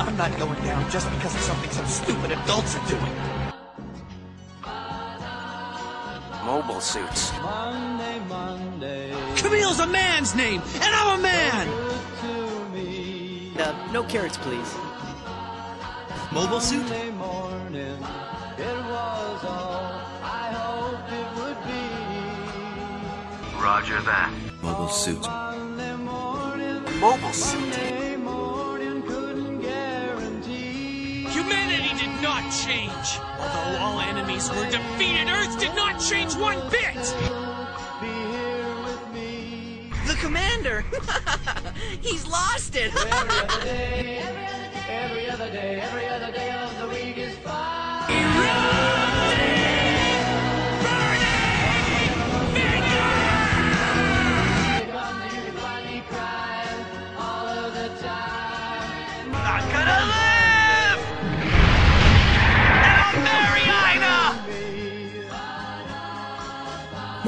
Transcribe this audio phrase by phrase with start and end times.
[0.00, 3.12] I'm not going down just because of something some stupid adults are doing.
[6.42, 7.32] Mobile suits.
[7.42, 11.66] Monday, Monday, Camille's a man's name, and I'm a man!
[12.22, 13.52] to me.
[13.58, 14.74] Uh, no carrots, please.
[16.32, 16.80] Mobile suit?
[16.88, 17.98] Monday morning,
[18.56, 23.62] it was all I hoped it would be.
[23.62, 24.32] Roger that.
[24.62, 25.20] Mobile suit.
[25.20, 27.99] Monday morning, Mobile suit.
[32.00, 33.20] Did not change.
[33.38, 36.96] Although all enemies were defeated, Earth did not change one bit.
[38.00, 39.90] Be here with me.
[40.06, 40.82] The commander!
[42.00, 42.90] He's lost it!
[42.96, 44.18] Every other day,
[44.88, 47.18] every other day, every other day of the week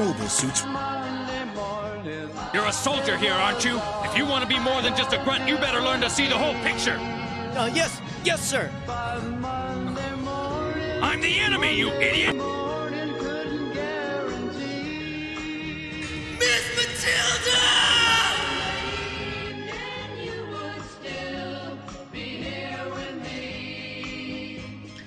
[0.03, 0.63] Mobile suits.
[2.53, 3.79] You're a soldier here, aren't you?
[4.03, 6.27] If you want to be more than just a grunt, you better learn to see
[6.27, 6.97] the whole picture.
[7.55, 8.69] Uh, yes, yes, sir.
[8.85, 12.35] by Monday morning, I'm the enemy, you idiot!
[12.35, 15.37] morning couldn't guarantee.
[16.37, 17.83] Miss Matilda!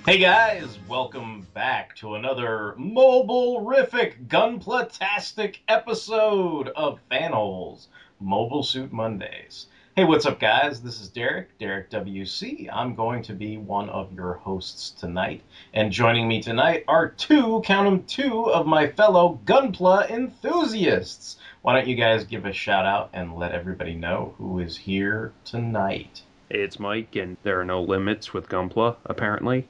[0.07, 7.87] Hey guys, welcome back to another mobile-rific, gunpla-tastic episode of Fanholes
[8.21, 9.69] Mobile Suit Mondays.
[9.95, 10.83] Hey, what's up guys?
[10.83, 12.69] This is Derek, Derek WC.
[12.71, 15.41] I'm going to be one of your hosts tonight,
[15.73, 21.39] and joining me tonight are two, count 'em two, of my fellow gunpla enthusiasts.
[21.63, 25.33] Why don't you guys give a shout out and let everybody know who is here
[25.47, 26.21] tonight?
[26.51, 29.69] Hey, it's Mike, and there are no limits with Gunpla, apparently.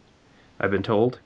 [0.58, 1.20] I've been told.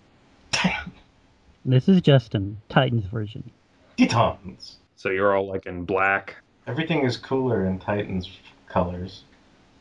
[1.64, 3.50] This is Justin, Titans version.
[3.98, 4.78] Titans.
[4.96, 6.36] So you're all like in black.
[6.66, 8.30] Everything is cooler in Titans
[8.66, 9.24] colors.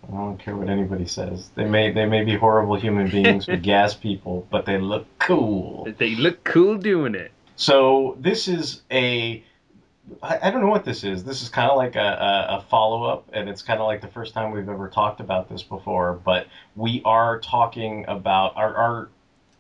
[0.08, 1.50] I don't care what anybody says.
[1.56, 5.88] They may they may be horrible human beings with gas people, but they look cool.
[5.98, 7.32] They look cool doing it.
[7.56, 9.44] So this is a
[10.22, 11.24] I, I don't know what this is.
[11.24, 14.02] This is kind of like a, a, a follow up, and it's kind of like
[14.02, 16.14] the first time we've ever talked about this before.
[16.14, 19.10] But we are talking about our, our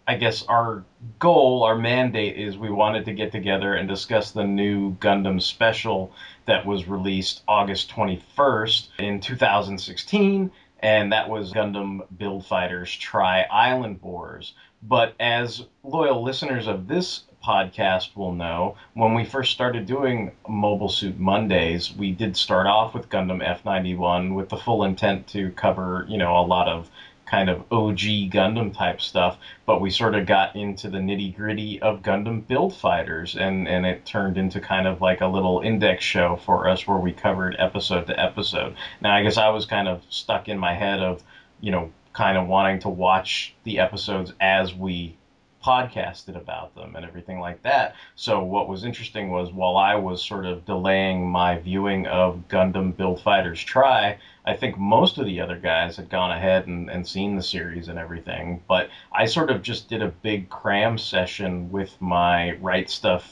[0.09, 0.86] I guess our
[1.20, 6.12] goal, our mandate is we wanted to get together and discuss the new Gundam special
[6.47, 10.50] that was released August 21st in 2016,
[10.80, 14.53] and that was Gundam Build Fighters Try Island Wars.
[14.81, 20.90] But as loyal listeners of this podcast will know, when we first started doing Mobile
[20.90, 26.08] Suit Mondays, we did start off with Gundam F91 with the full intent to cover,
[26.09, 26.90] you know, a lot of
[27.29, 31.81] kind of OG Gundam type stuff, but we sort of got into the nitty gritty
[31.81, 36.03] of Gundam build fighters, and, and it turned into kind of like a little index
[36.03, 38.75] show for us where we covered episode to episode.
[39.01, 41.23] Now, I guess I was kind of stuck in my head of,
[41.62, 45.16] you know, kind of wanting to watch the episodes as we
[45.64, 47.96] podcasted about them and everything like that.
[48.16, 52.96] So what was interesting was while I was sort of delaying my viewing of Gundam
[52.96, 57.08] Build Fighters Try, I think most of the other guys had gone ahead and, and
[57.08, 58.62] seen the series and everything.
[58.68, 63.24] But I sort of just did a big cram session with my Right Stuf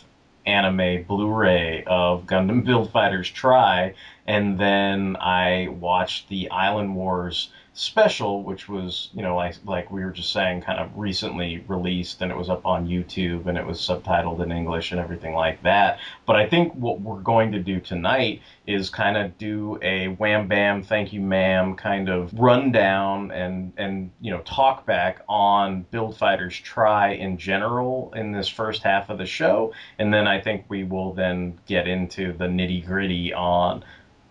[0.45, 3.93] anime Blu-ray of Gundam Build Fighters Try,
[4.25, 10.03] and then I watched the Island Wars special, which was, you know, like like we
[10.03, 13.65] were just saying, kind of recently released, and it was up on YouTube, and it
[13.65, 15.99] was subtitled in English and everything like that.
[16.25, 20.47] But I think what we're going to do tonight is kind of do a wham
[20.47, 26.17] bam, thank you ma'am kind of rundown and and you know talk back on Build
[26.17, 30.65] Fighters Try in general in this first half of the show, and then I think
[30.67, 33.83] we will then get into the nitty gritty on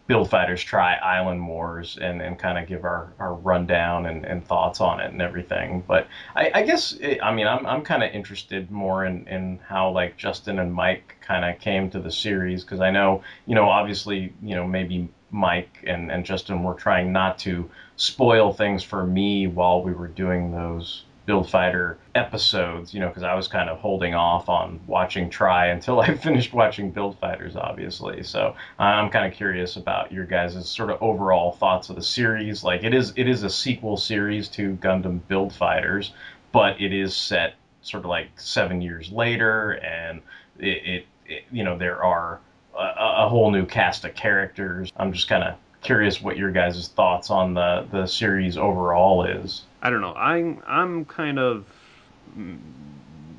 [0.07, 4.47] Build Fighters Try Island Wars and, and kind of give our, our rundown and, and
[4.47, 5.83] thoughts on it and everything.
[5.87, 9.59] But I, I guess, it, I mean, I'm, I'm kind of interested more in, in
[9.67, 13.55] how like Justin and Mike kind of came to the series because I know, you
[13.55, 18.83] know, obviously, you know, maybe Mike and, and Justin were trying not to spoil things
[18.85, 23.49] for me while we were doing those Build Fighter episodes, you know, because I was
[23.49, 28.23] kind of holding off on watching Try until I finished watching Build Fighters, obviously.
[28.23, 32.63] So I'm kind of curious about your guys' sort of overall thoughts of the series.
[32.65, 36.13] Like it is, it is a sequel series to Gundam Build Fighters,
[36.53, 40.23] but it is set sort of like seven years later, and
[40.59, 42.41] it, it, it you know, there are
[42.77, 44.93] a, a whole new cast of characters.
[44.97, 49.63] I'm just kind of curious what your guys' thoughts on the the series overall is.
[49.87, 50.15] I don't know.
[50.15, 51.65] I'm I'm kind of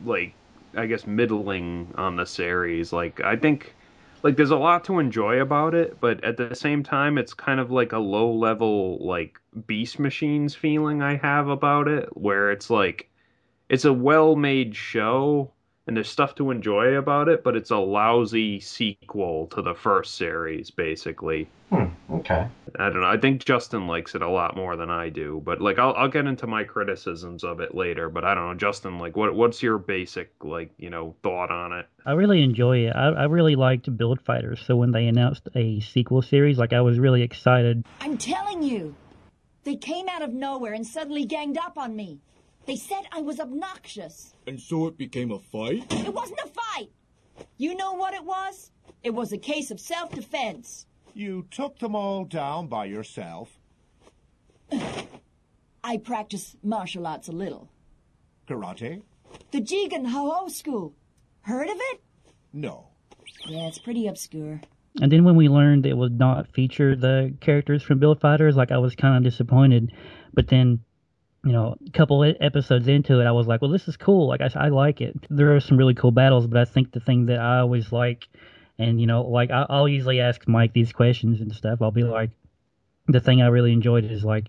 [0.06, 0.34] like
[0.78, 2.94] I guess middling on the series.
[2.94, 3.76] Like I think
[4.24, 7.60] like there's a lot to enjoy about it, but at the same time it's kind
[7.60, 12.70] of like a low level like Beast Machines feeling I have about it where it's
[12.70, 13.10] like
[13.68, 15.52] it's a well-made show
[15.88, 20.16] and there's stuff to enjoy about it, but it's a lousy sequel to the first
[20.16, 21.48] series, basically.
[21.70, 22.48] Hmm, okay.
[22.78, 23.08] I don't know.
[23.08, 26.10] I think Justin likes it a lot more than I do, but like I'll I'll
[26.10, 28.10] get into my criticisms of it later.
[28.10, 29.00] But I don't know, Justin.
[29.00, 31.88] Like, what what's your basic like you know thought on it?
[32.06, 32.96] I really enjoy it.
[32.96, 36.82] I, I really liked Build Fighters, so when they announced a sequel series, like I
[36.82, 37.86] was really excited.
[38.02, 38.96] I'm telling you,
[39.64, 42.20] they came out of nowhere and suddenly ganged up on me.
[42.68, 44.36] They said I was obnoxious.
[44.46, 45.86] And so it became a fight?
[45.90, 46.92] It wasn't a fight.
[47.58, 48.72] You know what it was?
[49.04, 50.86] It was a case of self-defense.
[51.14, 53.58] You took them all down by yourself?
[55.84, 57.70] I practice martial arts a little.
[58.50, 59.02] Karate?
[59.52, 60.94] The Jigen Ho-Ho School.
[61.44, 62.02] Heard of it?
[62.52, 62.90] No.
[63.46, 64.60] Yeah, it's pretty obscure.
[65.02, 68.72] And then when we learned it would not feature the characters from Build Fighters, like
[68.74, 69.94] I was kind of disappointed.
[70.34, 70.82] But then
[71.48, 74.28] you know, a couple episodes into it, I was like, well, this is cool.
[74.28, 75.16] Like, I, I like it.
[75.30, 78.28] There are some really cool battles, but I think the thing that I always like,
[78.78, 81.82] and, you know, like, I, I'll usually ask Mike these questions and stuff.
[81.82, 82.32] I'll be like,
[83.08, 84.48] the thing I really enjoyed is like,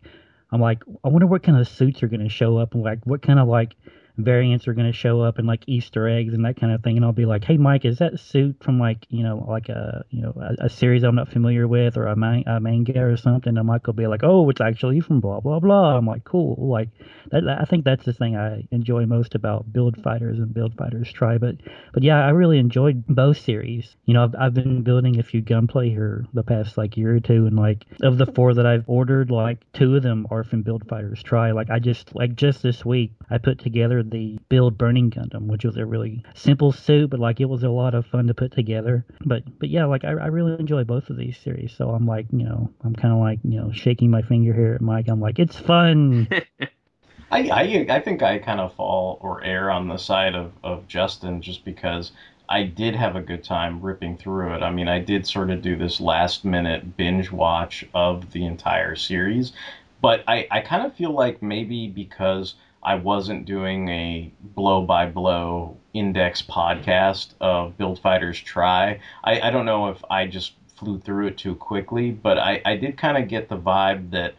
[0.51, 3.05] I'm like, I wonder what kind of suits are going to show up and like
[3.05, 3.75] what kind of like
[4.19, 6.97] variants are going to show up and like Easter eggs and that kind of thing.
[6.97, 10.05] And I'll be like, hey, Mike, is that suit from like, you know, like a,
[10.11, 13.17] you know, a, a series I'm not familiar with or a, man, a manga or
[13.17, 13.57] something?
[13.57, 15.97] And Mike will be like, oh, it's actually from blah, blah, blah.
[15.97, 16.57] I'm like, cool.
[16.69, 16.89] Like,
[17.31, 21.13] that, I think that's the thing I enjoy most about Build Fighters and Build Fighters
[21.13, 21.39] Try.
[21.39, 21.57] But,
[21.95, 23.95] but yeah, I really enjoyed both series.
[24.05, 27.21] You know, I've, I've been building a few gunpla here the past like year or
[27.21, 27.47] two.
[27.47, 30.89] And like, of the four that I've ordered, like two of them are from Build
[30.89, 31.53] Fighters Try.
[31.53, 35.65] Like, I just, like, just this week, I put together the build Burning Gundam, which
[35.65, 38.53] was a really simple suit, but like it was a lot of fun to put
[38.53, 39.05] together.
[39.25, 41.73] But but yeah, like I, I really enjoy both of these series.
[41.73, 44.75] So I'm like, you know, I'm kind of like, you know, shaking my finger here
[44.75, 45.09] at Mike.
[45.09, 46.29] I'm like, it's fun.
[47.31, 50.89] I, I I think I kind of fall or err on the side of, of
[50.89, 52.13] Justin just because
[52.49, 54.63] I did have a good time ripping through it.
[54.63, 58.97] I mean, I did sort of do this last minute binge watch of the entire
[58.97, 59.53] series,
[60.01, 65.07] but I, I kind of feel like maybe because I wasn't doing a blow by
[65.07, 69.01] blow index podcast of Build Fighters Try.
[69.25, 72.77] I, I don't know if I just flew through it too quickly, but I, I
[72.77, 74.35] did kind of get the vibe that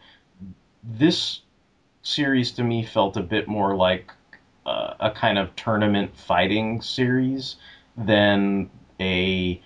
[0.82, 1.40] this
[2.02, 4.12] series to me felt a bit more like
[4.64, 7.56] uh, a kind of tournament fighting series
[7.96, 9.60] than a,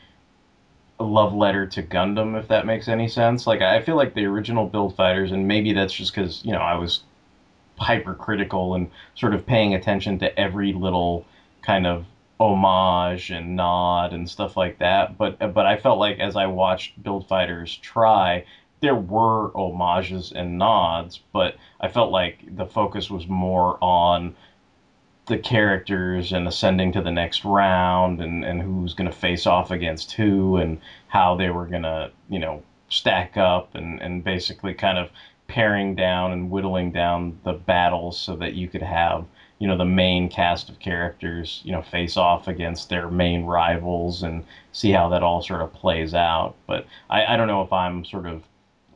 [0.98, 3.46] a love letter to Gundam, if that makes any sense.
[3.46, 6.58] Like I feel like the original Build Fighters, and maybe that's just because you know
[6.58, 7.00] I was
[7.78, 11.24] hypercritical and sort of paying attention to every little
[11.62, 12.06] kind of
[12.40, 15.16] homage and nod and stuff like that.
[15.16, 18.44] But but I felt like as I watched Build Fighters try,
[18.80, 24.34] there were homages and nods, but I felt like the focus was more on
[25.26, 29.70] the characters and ascending to the next round and, and who's going to face off
[29.70, 30.78] against who and
[31.08, 35.08] how they were going to, you know, stack up and, and basically kind of
[35.46, 39.24] paring down and whittling down the battles so that you could have
[39.58, 44.22] you know the main cast of characters you know face off against their main rivals
[44.22, 46.54] and see how that all sort of plays out.
[46.66, 48.42] But i, I don't know if i'm sort of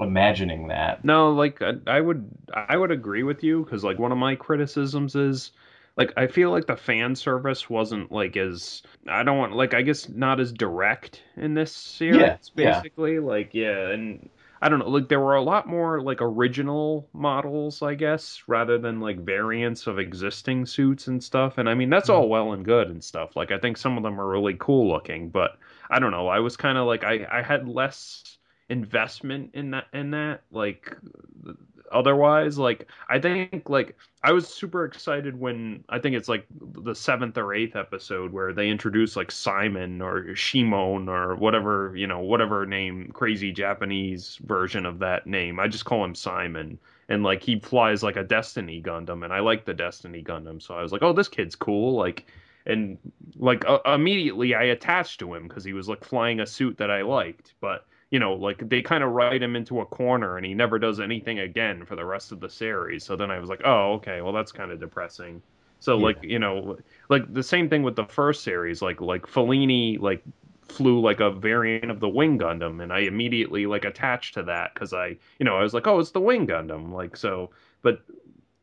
[0.01, 1.05] imagining that.
[1.05, 4.35] No like I, I would i would agree with you because like one of my
[4.35, 5.53] criticisms is
[5.97, 9.83] like i feel like the fan service wasn't like as i don't want like i
[9.83, 13.15] guess not as direct in this series yeah, basically.
[13.15, 13.21] Yeah.
[13.21, 14.29] like yeah and
[14.61, 18.79] I don't know, like there were a lot more like original models, I guess, rather
[18.79, 21.59] than like variants of existing suits and stuff.
[21.59, 22.21] And I mean, that's mm-hmm.
[22.21, 23.37] all well and good and stuff.
[23.37, 25.59] Like I think some of them are really cool looking, but
[25.91, 26.29] I don't know.
[26.29, 28.39] I was kind of like I I had less
[28.71, 30.95] investment in that in that like
[31.91, 36.95] otherwise like i think like i was super excited when i think it's like the
[36.95, 42.21] seventh or eighth episode where they introduce like simon or shimon or whatever you know
[42.21, 45.59] whatever name crazy japanese version of that name.
[45.59, 46.79] I just call him simon.
[47.11, 50.75] And like he flies like a destiny gundam and i like the destiny gundam so
[50.75, 52.27] i was like oh this kid's cool like
[52.67, 52.99] and
[53.37, 56.91] like uh, immediately i attached to him because he was like flying a suit that
[56.91, 60.47] i liked but you know, like they kind of write him into a corner and
[60.47, 63.05] he never does anything again for the rest of the series.
[63.05, 65.43] So then I was like, oh, okay, well that's kind of depressing.
[65.81, 66.05] So yeah.
[66.05, 70.23] like, you know, like the same thing with the first series, like like Fellini like
[70.69, 74.75] flew like a variant of the Wing Gundam, and I immediately like attached to that
[74.75, 77.51] because I, you know, I was like, oh, it's the Wing Gundam, like so.
[77.83, 78.03] But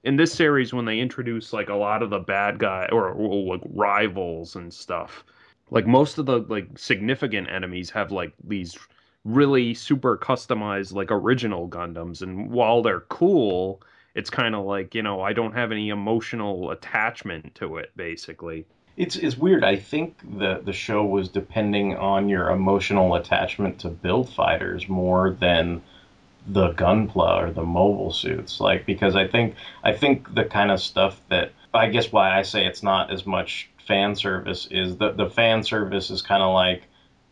[0.03, 3.55] in this series, when they introduce like a lot of the bad guy or, or
[3.55, 5.23] like rivals and stuff,
[5.71, 8.77] like most of the like significant enemies have like these
[9.25, 13.81] really super customized like original Gundams, and while they're cool,
[14.13, 18.65] it's kind of like you know I don't have any emotional attachment to it, basically.
[18.95, 19.65] It's it's weird.
[19.65, 25.31] I think the the show was depending on your emotional attachment to build fighters more
[25.31, 25.81] than
[26.47, 28.61] the gunpla or the mobile suits.
[28.61, 32.43] Like because I think I think the kind of stuff that I guess why I
[32.43, 36.53] say it's not as much fan service is that the fan service is kind of
[36.53, 36.83] like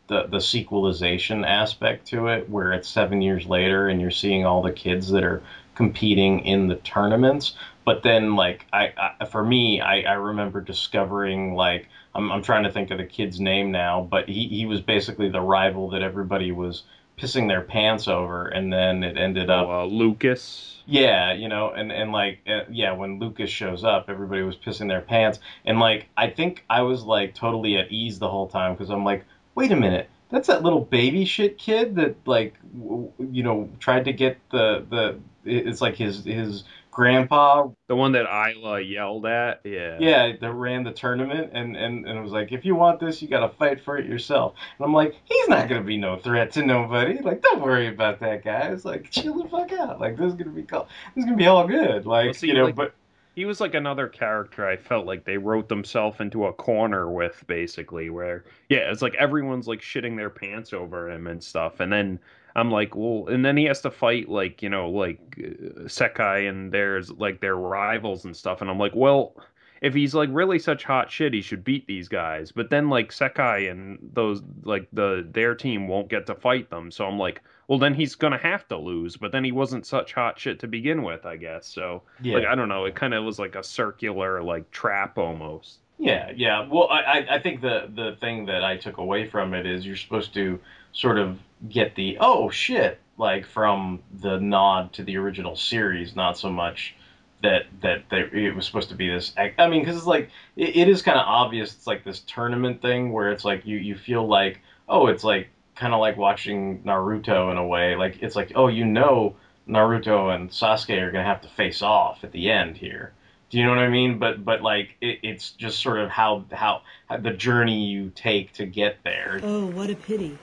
[0.07, 4.61] the the sequelization aspect to it, where it's seven years later and you're seeing all
[4.61, 5.41] the kids that are
[5.75, 7.55] competing in the tournaments.
[7.85, 12.63] But then, like, I, I for me, I, I remember discovering like I'm I'm trying
[12.63, 16.01] to think of the kid's name now, but he he was basically the rival that
[16.01, 16.83] everybody was
[17.17, 20.81] pissing their pants over, and then it ended up uh, Lucas.
[20.85, 24.87] Yeah, you know, and and like uh, yeah, when Lucas shows up, everybody was pissing
[24.87, 28.73] their pants, and like I think I was like totally at ease the whole time
[28.73, 33.11] because I'm like, wait a minute, that's that little baby shit kid that like w-
[33.19, 38.25] you know tried to get the the it's like his his grandpa The one that
[38.27, 39.61] Isla yelled at.
[39.63, 39.97] Yeah.
[39.99, 43.19] yeah that ran the tournament and and and it was like if you want this
[43.21, 44.53] you got to fight for it yourself.
[44.77, 47.19] And i'm like he's not gonna be no threat to nobody.
[47.19, 49.99] Like don't worry about that guy it's like chill the fuck out.
[49.99, 50.87] Like this is gonna be cool.
[51.15, 52.05] This is gonna be all good.
[52.05, 52.93] Like Well, see, you know like- but
[53.35, 57.43] He was like another character I felt like they wrote themselves into a corner with,
[57.47, 61.79] basically, where, yeah, it's like everyone's like shitting their pants over him and stuff.
[61.79, 62.19] And then
[62.55, 66.47] I'm like, well, and then he has to fight, like, you know, like uh, Sekai
[66.47, 68.61] and there's like their rivals and stuff.
[68.61, 69.35] And I'm like, well,
[69.81, 72.51] if he's like really such hot shit, he should beat these guys.
[72.51, 76.91] But then like Sekai and those, like, the their team won't get to fight them.
[76.91, 79.17] So I'm like, well, then he's gonna have to lose.
[79.17, 81.67] But then he wasn't such hot shit to begin with, I guess.
[81.67, 82.35] So Yeah.
[82.37, 85.79] like I don't know, it kind of was like a circular like trap almost.
[85.99, 86.67] Yeah, yeah.
[86.69, 89.85] Well, I, I- I think the the thing that I took away from it is
[89.85, 90.59] you're supposed to
[90.91, 91.39] sort of
[91.69, 96.95] get the oh shit like from the nod to the original series, not so much
[97.43, 99.33] that that they, it was supposed to be this.
[99.37, 101.73] I mean, because it's like it, it is kind of obvious.
[101.73, 105.47] It's like this tournament thing where it's like you you feel like oh, it's like
[105.75, 107.95] kind of like watching Naruto in a way.
[107.95, 109.35] Like it's like oh, you know,
[109.67, 113.13] Naruto and Sasuke are gonna have to face off at the end here.
[113.49, 114.19] Do you know what I mean?
[114.19, 118.53] But but like it, it's just sort of how how how the journey you take
[118.53, 119.39] to get there.
[119.43, 120.37] Oh, what a pity.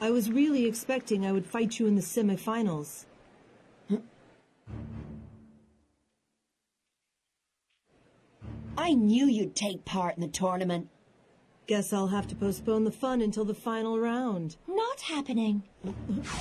[0.00, 3.06] I was really expecting I would fight you in the semifinals.
[8.76, 10.88] I knew you'd take part in the tournament.
[11.66, 14.56] Guess I'll have to postpone the fun until the final round.
[14.68, 15.62] Not happening.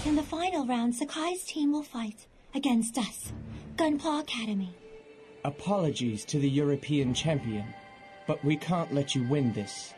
[0.05, 3.31] In the final round, Sekai's team will fight against us,
[3.77, 4.75] Gunpla Academy.
[5.45, 7.65] Apologies to the European champion,
[8.27, 9.93] but we can't let you win this.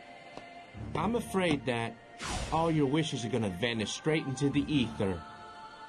[0.96, 1.96] I'm afraid that
[2.52, 5.20] all your wishes are gonna vanish straight into the ether.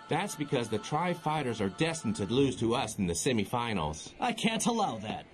[0.08, 4.12] That's because the Tri Fighters are destined to lose to us in the semifinals.
[4.18, 5.26] I can't allow that.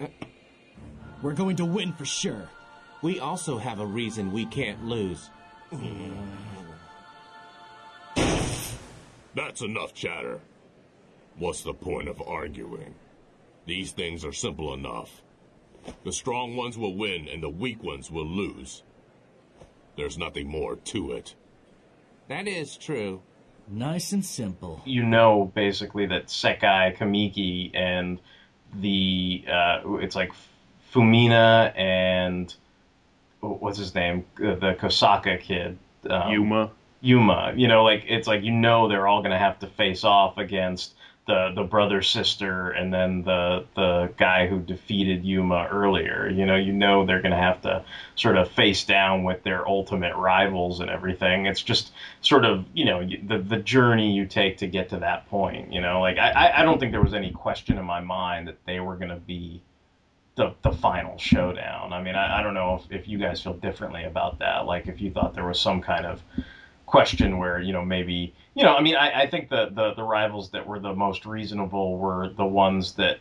[1.22, 2.48] We're going to win for sure.
[3.02, 5.28] We also have a reason we can't lose.
[9.34, 10.40] That's enough chatter.
[11.36, 12.94] What's the point of arguing?
[13.66, 15.22] These things are simple enough.
[16.04, 18.84] The strong ones will win and the weak ones will lose.
[19.96, 21.34] There's nothing more to it.
[22.28, 23.22] That is true.
[23.68, 24.80] Nice and simple.
[24.84, 28.20] You know basically that Sekai Kamiki and
[28.74, 30.32] the uh, it's like
[30.92, 32.54] Fumina and
[33.42, 36.70] what's his name Uh, the Kosaka kid um, Yuma.
[37.00, 37.52] Yuma.
[37.56, 40.94] You know, like it's like you know they're all gonna have to face off against
[41.26, 46.28] the the brother sister and then the the guy who defeated Yuma earlier.
[46.28, 47.84] You know, you know they're gonna have to
[48.16, 51.46] sort of face down with their ultimate rivals and everything.
[51.46, 55.28] It's just sort of you know the the journey you take to get to that
[55.28, 55.72] point.
[55.72, 58.48] You know, like I I- I don't think there was any question in my mind
[58.48, 59.62] that they were gonna be
[60.34, 61.92] the the final showdown.
[61.92, 64.66] I mean, I, I don't know if, if you guys feel differently about that.
[64.66, 66.22] Like if you thought there was some kind of
[66.86, 70.02] question where you know maybe you know I mean I, I think the, the the
[70.02, 73.18] rivals that were the most reasonable were the ones that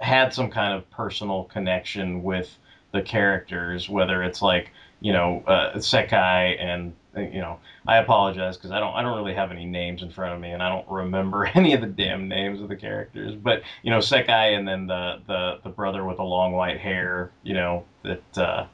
[0.00, 2.56] had some kind of personal connection with
[2.92, 8.70] the characters, whether it's like you know uh, Sekai and you know I apologize because
[8.70, 10.88] I don't I don't really have any names in front of me and I don't
[10.88, 14.86] remember any of the damn names of the characters, but you know Sekai and then
[14.86, 18.38] the the the brother with the long white hair, you know that.
[18.38, 18.66] Uh,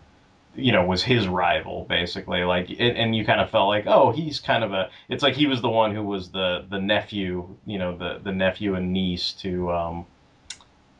[0.55, 2.45] you know, was his rival basically.
[2.45, 4.91] Like, and, and you kind of felt like, oh, he's kind of a.
[5.09, 8.33] It's like he was the one who was the the nephew, you know, the the
[8.33, 10.07] nephew and niece to um,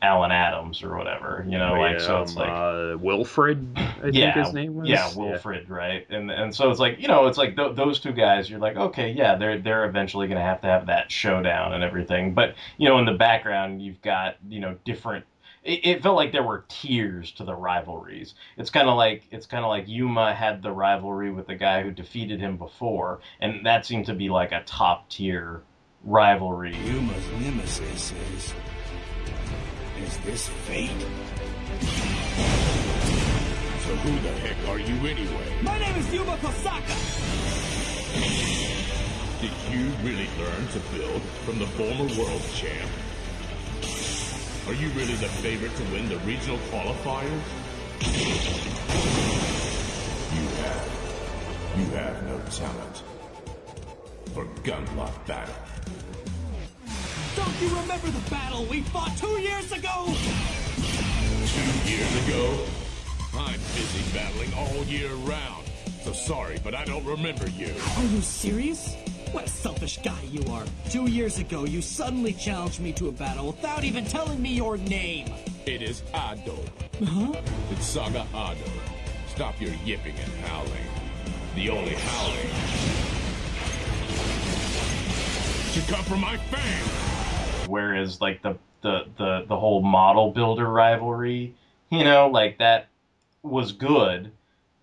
[0.03, 1.43] Alan Adams or whatever.
[1.47, 4.53] You know, Oh, like yeah, so it's um, like uh, Wilfred, I yeah, think his
[4.53, 4.89] name was.
[4.89, 6.05] yeah, Wilfred, right?
[6.09, 8.49] And and so it's like you know, it's like th- those two guys.
[8.49, 11.83] You're like, okay, yeah, they're they're eventually going to have to have that showdown and
[11.83, 12.33] everything.
[12.33, 15.25] But you know, in the background, you've got you know different.
[15.63, 18.35] It, it felt like there were tiers to the rivalries.
[18.57, 21.81] It's kind of like it's kind of like Yuma had the rivalry with the guy
[21.81, 25.61] who defeated him before, and that seemed to be like a top tier
[26.03, 26.75] rivalry.
[26.75, 28.53] Yuma's nemesis is.
[30.03, 30.89] Is this fate?
[33.85, 35.47] So who the heck are you anyway?
[35.61, 36.97] My name is Yuma Kosaka!
[39.39, 42.91] Did you really learn to build from the former world champ?
[44.67, 47.47] Are you really the favorite to win the regional qualifiers?
[50.35, 50.87] You have.
[51.77, 53.03] You have no talent.
[54.33, 55.55] For gunpla battle.
[57.43, 60.05] Don't you remember the battle we fought two years ago?
[60.07, 62.65] Two years ago?
[63.33, 65.65] I'm busy battling all year round.
[66.03, 67.73] So sorry, but I don't remember you.
[67.97, 68.95] Are you serious?
[69.33, 70.63] What a selfish guy you are.
[70.89, 74.77] Two years ago, you suddenly challenged me to a battle without even telling me your
[74.77, 75.27] name.
[75.65, 76.55] It is Ado.
[77.03, 77.33] Huh?
[77.71, 78.71] It's Saga Ado.
[79.27, 80.87] Stop your yipping and howling.
[81.55, 82.49] The only howling
[85.73, 87.12] should come from my fans.
[87.73, 91.55] Whereas like the the the the whole model builder rivalry
[91.89, 92.87] you know like that
[93.41, 94.31] was good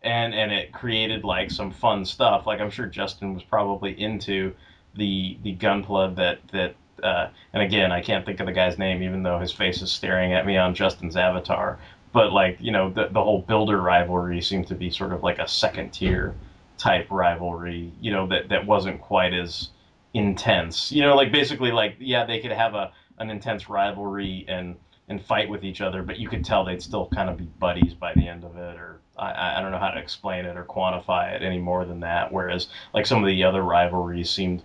[0.02, 2.48] and and it created like some fun stuff.
[2.48, 4.52] Like i'm sure justin was probably into
[4.96, 9.04] the the gunpla that that uh, and again i can't think of the guy's name
[9.04, 11.78] even though his face is staring at me on justin's avatar
[12.12, 15.38] but like you know the, the whole builder rivalry seemed to be sort of like
[15.38, 16.34] a second tier
[16.76, 19.68] type rivalry you know that that wasn't quite as
[20.14, 20.90] intense.
[20.92, 24.76] You know, like basically like yeah, they could have a an intense rivalry and
[25.08, 27.94] and fight with each other, but you could tell they'd still kind of be buddies
[27.94, 30.64] by the end of it, or I, I don't know how to explain it or
[30.64, 32.32] quantify it any more than that.
[32.32, 34.62] Whereas like some of the other rivalries seemed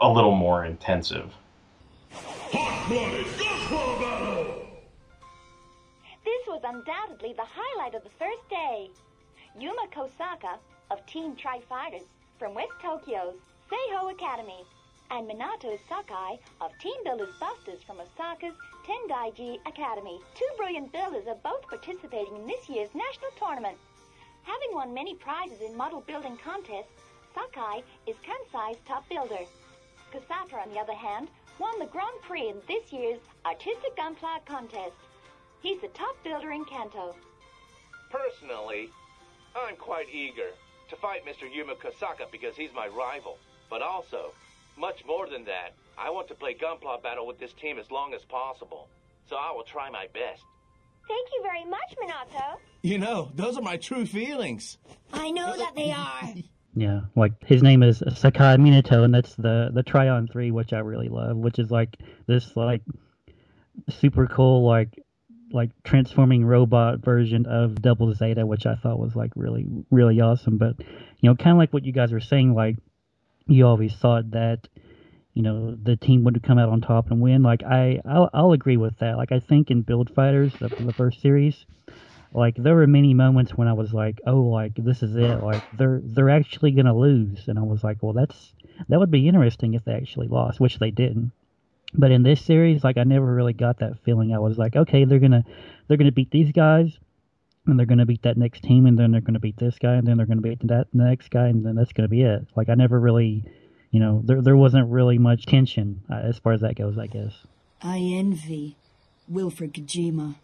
[0.00, 1.32] a little more intensive.
[6.24, 8.90] This was undoubtedly the highlight of the first day.
[9.58, 10.58] Yuma Kosaka
[10.90, 12.02] of Team Tri-Fighters
[12.38, 13.34] from West Tokyo's
[13.70, 14.64] Seiho Academy
[15.10, 18.54] and Minato Sakai of Team Builders Busters from Osaka's
[18.86, 20.20] Tendaiji Academy.
[20.34, 23.76] Two brilliant builders are both participating in this year's national tournament.
[24.42, 26.92] Having won many prizes in model building contests,
[27.34, 29.44] Sakai is Kansai's top builder.
[30.12, 34.96] Kosaka, on the other hand, won the Grand Prix in this year's Artistic Gunpla contest.
[35.60, 37.14] He's the top builder in Kanto.
[38.10, 38.90] Personally,
[39.54, 40.50] I'm quite eager
[40.88, 41.52] to fight Mr.
[41.52, 43.38] Yuma Kosaka because he's my rival.
[43.68, 44.32] But also,
[44.80, 48.14] much more than that, I want to play Gunpla battle with this team as long
[48.14, 48.88] as possible.
[49.28, 50.42] So I will try my best.
[51.06, 52.56] Thank you very much, Minato.
[52.82, 54.78] You know, those are my true feelings.
[55.12, 56.34] I know that they are.
[56.72, 60.78] Yeah, like his name is Sakai Minato, and that's the the Tryon Three, which I
[60.78, 61.96] really love, which is like
[62.28, 62.82] this like
[63.88, 65.02] super cool like
[65.50, 70.58] like transforming robot version of Double Zeta, which I thought was like really really awesome.
[70.58, 72.76] But you know, kind of like what you guys were saying, like
[73.50, 74.68] you always thought that
[75.34, 77.42] you know the team would come out on top and win.
[77.42, 79.16] Like I I'll, I'll agree with that.
[79.16, 81.66] Like I think in Build Fighters, the, the first series,
[82.32, 85.42] like there were many moments when I was like, oh, like this is it.
[85.42, 88.52] Like they're they're actually gonna lose, and I was like, well, that's
[88.88, 91.32] that would be interesting if they actually lost, which they didn't.
[91.92, 94.32] But in this series, like I never really got that feeling.
[94.32, 95.44] I was like, okay, they're gonna
[95.88, 96.96] they're gonna beat these guys,
[97.70, 100.06] and they're gonna beat that next team, and then they're gonna beat this guy, and
[100.06, 102.46] then they're gonna beat that next guy, and then that's gonna be it.
[102.56, 103.44] Like I never really,
[103.90, 106.98] you know, there there wasn't really much tension uh, as far as that goes.
[106.98, 107.32] I guess.
[107.82, 108.76] I envy
[109.28, 110.36] Wilfred Kijima.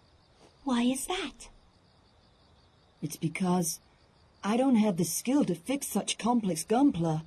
[0.65, 1.49] Why is that?
[3.03, 3.81] It's because
[4.43, 7.23] I don't have the skill to fix such complex gunpla.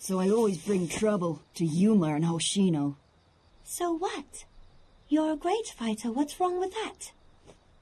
[0.00, 2.96] So I always bring trouble to Yuma and Hoshino.
[3.64, 4.44] So what?
[5.08, 6.10] You're a great fighter.
[6.10, 7.12] What's wrong with that?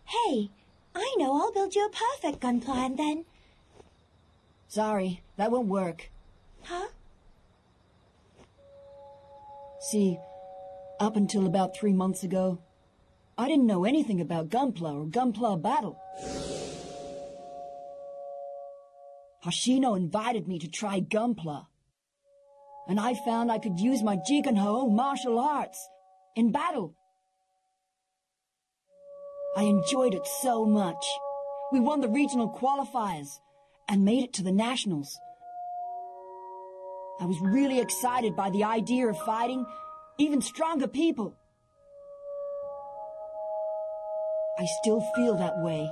[0.05, 0.51] Hey,
[0.99, 1.41] I know.
[1.41, 3.25] I'll build you a perfect gunpla and then.
[4.69, 6.11] Sorry, that won't work.
[6.63, 6.89] Huh?
[9.91, 10.19] See,
[10.99, 12.59] up until about three months ago,
[13.39, 16.01] I didn't know anything about gunpla or gunpla battle.
[19.45, 21.67] Hoshino invited me to try gunpla.
[22.89, 25.89] And I found I could use my Jigenho martial arts
[26.35, 26.95] in battle.
[29.57, 31.05] I enjoyed it so much.
[31.73, 33.41] We won the regional qualifiers
[33.89, 35.19] and made it to the nationals.
[37.19, 39.65] I was really excited by the idea of fighting
[40.19, 41.35] even stronger people.
[44.59, 45.91] I still feel that way.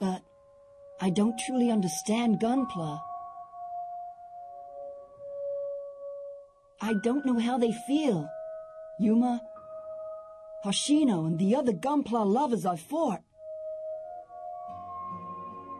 [0.00, 0.22] But
[1.00, 3.00] I don't truly understand Gunpla.
[6.80, 8.28] I don't know how they feel.
[9.00, 9.40] Yuma,
[10.64, 13.22] Hoshino, and the other Gunpla lovers I fought.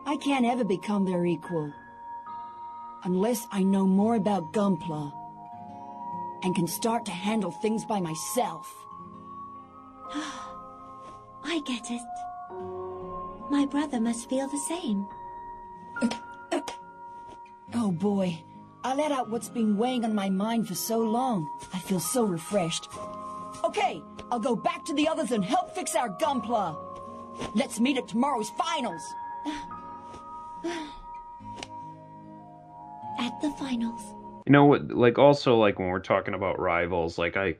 [0.05, 1.71] I can't ever become their equal
[3.05, 5.11] unless I know more about Gunpla
[6.43, 8.73] and can start to handle things by myself.
[11.45, 12.01] I get it.
[13.49, 15.07] My brother must feel the same.
[17.75, 18.39] Oh boy,
[18.83, 21.49] I let out what's been weighing on my mind for so long.
[21.73, 22.87] I feel so refreshed.
[23.75, 26.77] Okay, I'll go back to the others and help fix our Gunpla.
[27.55, 29.01] Let's meet at tomorrow's finals.
[33.19, 34.01] At the finals.
[34.45, 34.91] You know what?
[34.91, 37.55] Like also like when we're talking about rivals, like I,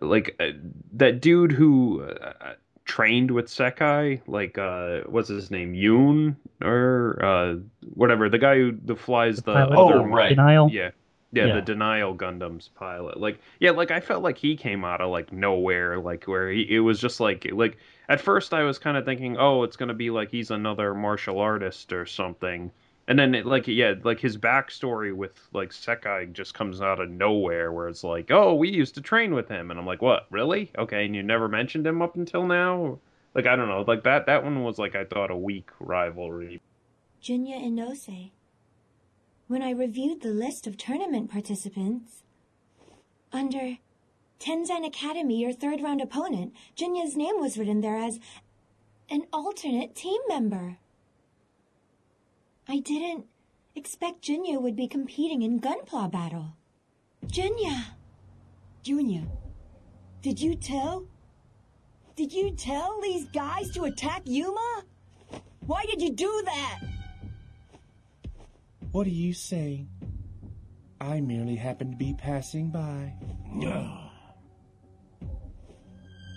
[0.00, 0.50] like uh,
[0.92, 7.56] that dude who uh, trained with Sekai, like uh, what's his name, Yoon or uh,
[7.94, 9.76] whatever, the guy who the flies the, pilot?
[9.76, 10.30] other Oh, right.
[10.30, 10.70] Denial?
[10.70, 10.90] yeah.
[11.32, 11.54] Yeah, Yeah.
[11.56, 13.20] the Denial Gundam's pilot.
[13.20, 16.62] Like, yeah, like I felt like he came out of like nowhere, like where he
[16.76, 17.76] it was just like like
[18.08, 21.38] at first I was kind of thinking, oh, it's gonna be like he's another martial
[21.38, 22.70] artist or something,
[23.06, 27.10] and then it, like yeah, like his backstory with like Sekai just comes out of
[27.10, 30.26] nowhere, where it's like, oh, we used to train with him, and I'm like, what,
[30.30, 30.70] really?
[30.78, 32.98] Okay, and you never mentioned him up until now.
[33.34, 36.62] Like I don't know, like that that one was like I thought a weak rivalry.
[37.22, 38.30] Junya Inose.
[39.48, 42.22] When I reviewed the list of tournament participants,
[43.32, 43.78] under
[44.38, 48.20] Tenzan Academy, your third round opponent, Junya's name was written there as
[49.08, 50.76] an alternate team member.
[52.68, 53.24] I didn't
[53.74, 56.52] expect Junya would be competing in Gunpla battle.
[57.26, 57.94] Junya!
[58.82, 59.24] Junior,
[60.20, 61.06] did you tell?
[62.16, 64.84] Did you tell these guys to attack Yuma?
[65.60, 66.80] Why did you do that?
[68.92, 69.88] What are you saying?
[71.00, 73.14] I merely happened to be passing by.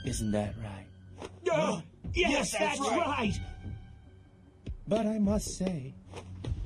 [0.06, 0.88] Isn't that right?
[1.52, 1.82] Oh,
[2.14, 3.40] yes, that's, right.
[4.88, 5.94] But I must say,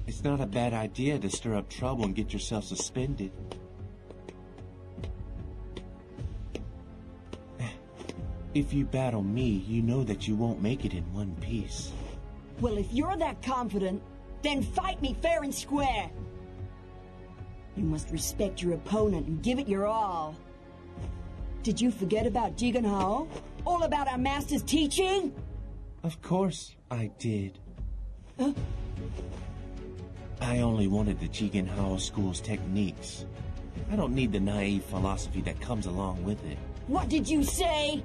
[0.08, 3.32] It's not a bad idea to stir up trouble and get yourself suspended.
[8.54, 11.92] If you battle me, you know that you won't make it in one piece.
[12.62, 14.02] Well, if you're that confident,
[14.46, 16.10] then fight me fair and square.
[17.76, 20.36] You must respect your opponent and give it your all.
[21.64, 23.28] Did you forget about Jigen Hao?
[23.66, 25.34] All about our master's teaching?
[26.04, 27.58] of course I did.
[28.40, 28.54] Huh?
[30.40, 33.26] I only wanted the Jigen Hao School's techniques.
[33.92, 36.60] I don't need the naive philosophy that comes along with it.
[36.86, 38.04] What did you say?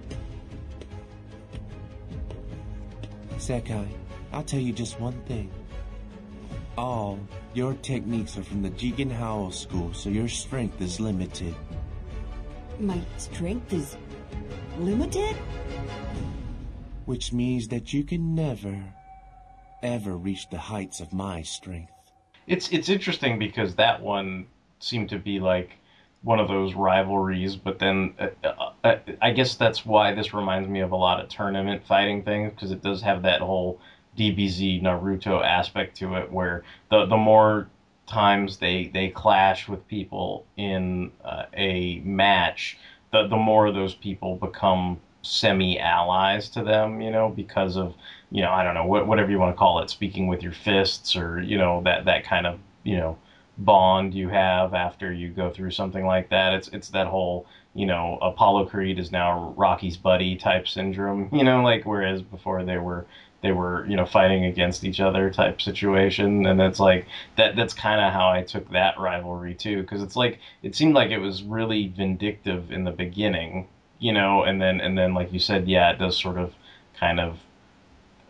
[3.36, 3.86] Sekai,
[4.32, 5.50] I'll tell you just one thing.
[6.78, 7.18] All
[7.52, 11.54] your techniques are from the Jigen Hao School, so your strength is limited.
[12.78, 13.96] My strength is
[14.78, 15.36] limited?
[17.04, 18.82] Which means that you can never,
[19.82, 21.92] ever reach the heights of my strength.
[22.46, 24.46] It's it's interesting because that one
[24.78, 25.72] seemed to be like
[26.22, 30.68] one of those rivalries, but then uh, uh, uh, I guess that's why this reminds
[30.68, 33.80] me of a lot of tournament fighting things because it does have that whole
[34.20, 37.68] DBZ Naruto aspect to it, where the the more
[38.06, 42.76] times they they clash with people in uh, a match,
[43.12, 47.94] the the more those people become semi allies to them, you know, because of
[48.30, 50.52] you know I don't know what whatever you want to call it, speaking with your
[50.52, 53.16] fists or you know that that kind of you know
[53.56, 56.52] bond you have after you go through something like that.
[56.52, 61.30] It's it's that whole you know Apollo Creed is now Rocky's buddy type syndrome.
[61.40, 63.06] You know, like whereas before they were
[63.42, 67.56] they were you know fighting against each other type situation, and that's like that.
[67.56, 71.10] That's kind of how I took that rivalry too, because it's like it seemed like
[71.10, 75.38] it was really vindictive in the beginning, you know, and then and then like you
[75.38, 76.54] said, yeah, it does sort of
[76.98, 77.38] kind of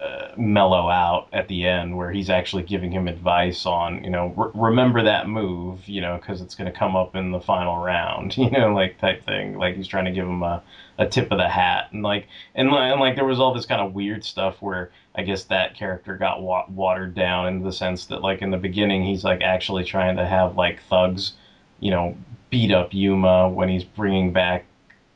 [0.00, 4.32] uh, mellow out at the end where he's actually giving him advice on you know
[4.34, 7.76] re- remember that move you know because it's going to come up in the final
[7.76, 9.58] round you know like type thing.
[9.58, 10.62] Like he's trying to give him a,
[10.96, 11.88] a tip of the hat.
[11.92, 15.22] And like and, and like there was all this kind of weird stuff where i
[15.22, 19.04] guess that character got wa- watered down in the sense that like in the beginning
[19.04, 21.32] he's like actually trying to have like thugs
[21.80, 22.16] you know
[22.48, 24.64] beat up yuma when he's bringing back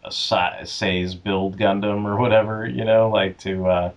[0.05, 3.93] a Sa- Sei's build gundam or whatever you know like to uh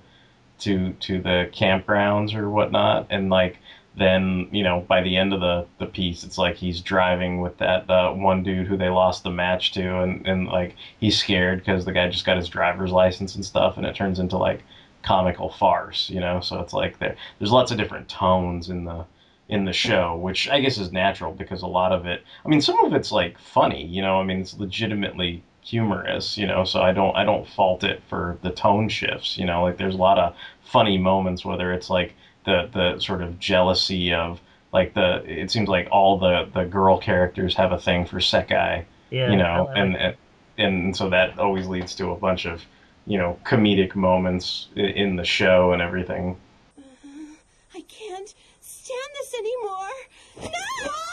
[0.60, 3.58] to to the campgrounds or whatnot, and like
[3.96, 7.58] then you know by the end of the the piece, it's like he's driving with
[7.58, 11.60] that uh, one dude who they lost the match to, and and like he's scared
[11.60, 14.64] because the guy just got his driver's license and stuff, and it turns into like
[15.02, 16.42] comical farce, you know.
[16.42, 19.06] So it's like there there's lots of different tones in the
[19.50, 22.62] in the show, which I guess is natural because a lot of it, I mean,
[22.62, 24.20] some of it's like funny, you know.
[24.20, 26.64] I mean, it's legitimately humorous, you know.
[26.64, 29.64] So I don't I don't fault it for the tone shifts, you know.
[29.64, 32.14] Like there's a lot of funny moments, whether it's like
[32.46, 34.40] the the sort of jealousy of
[34.72, 38.86] like the it seems like all the the girl characters have a thing for Sekai,
[39.10, 40.16] Yeah, you know, I and, and
[40.58, 42.64] and so that always leads to a bunch of
[43.06, 46.38] you know comedic moments in the show and everything.
[46.78, 47.36] Uh,
[47.76, 50.52] I can't stand this anymore.
[50.86, 51.07] No!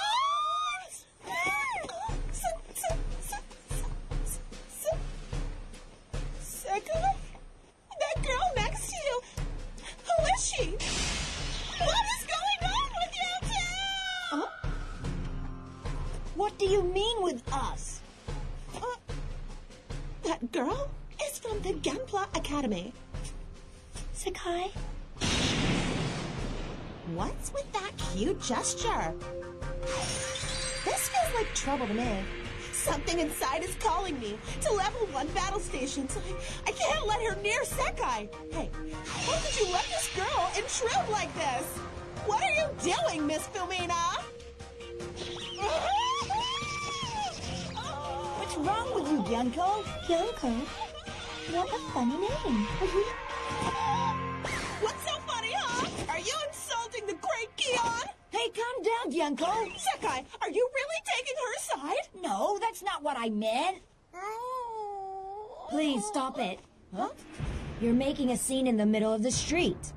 [16.64, 18.00] Do you mean with us?
[18.74, 18.80] Uh,
[20.22, 20.88] that girl
[21.26, 22.94] is from the Gunpla Academy.
[24.14, 24.72] Sakai?
[27.14, 29.12] What's with that cute gesture?
[30.86, 32.24] This feels like trouble to me.
[32.72, 36.16] Something inside is calling me to level one battle stations.
[36.16, 38.28] I, I can't let her near Sekai.
[38.50, 38.70] Hey,
[39.04, 41.66] how could you let this girl intrude like this?
[42.24, 44.24] What are you doing, Miss Fumina?
[48.44, 49.82] What's wrong with you, Bianco?
[50.06, 50.48] Bianco?
[51.50, 52.20] What a funny name.
[54.82, 55.88] What's so funny, huh?
[56.10, 58.02] Are you insulting the great Keon?
[58.28, 59.46] Hey, calm down, Bianco.
[59.46, 62.06] Sekai, are you really taking her side?
[62.22, 63.78] No, that's not what I meant.
[64.14, 65.66] Oh.
[65.70, 66.58] Please stop it.
[66.94, 67.08] Huh?
[67.80, 69.94] You're making a scene in the middle of the street.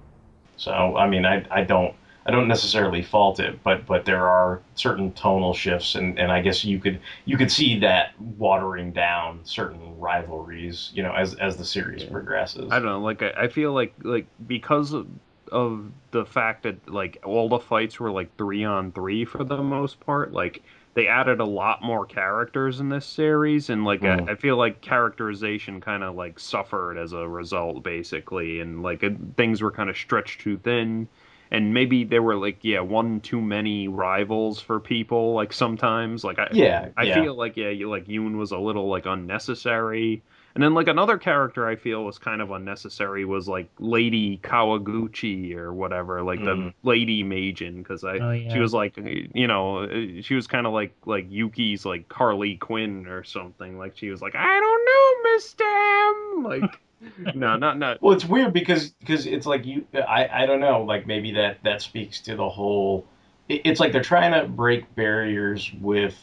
[0.55, 1.93] So I mean, I I don't
[2.27, 6.41] I don't necessarily fault it, but but there are certain tonal shifts, and, and I
[6.41, 11.57] guess you could you could see that watering down certain rivalries, you know, as as
[11.57, 12.69] the series progresses.
[12.69, 13.01] I don't know.
[13.01, 15.07] Like I, I feel like like because of,
[15.51, 19.63] of the fact that like all the fights were like three on three for the
[19.63, 20.63] most part, like
[20.95, 24.27] they added a lot more characters in this series, and like Mm.
[24.27, 29.03] I, I feel like characterization kind of like suffered as a result, basically, and like
[29.03, 31.07] it, things were kind of stretched too thin.
[31.51, 36.39] And maybe there were like yeah one too many rivals for people like sometimes like
[36.39, 37.21] I Yeah, I yeah.
[37.23, 40.21] feel like yeah you like Yoon was a little like unnecessary
[40.55, 45.55] and then like another character I feel was kind of unnecessary was like Lady Kawaguchi
[45.55, 46.73] or whatever, like the Mhm.
[46.83, 48.51] Lady Majin, because I Oh, yeah.
[48.53, 49.87] she was like you know
[50.21, 53.77] she was kind of like like Yuki's like Harley Quinn or something.
[53.77, 56.43] Like she was like I don't know Mister M.
[56.43, 56.79] Like
[57.33, 60.83] no not not Well, it's weird because because it's like you I I don't know
[60.83, 63.05] like maybe that that speaks to the whole.
[63.47, 66.15] it- It's like they're trying to break barriers with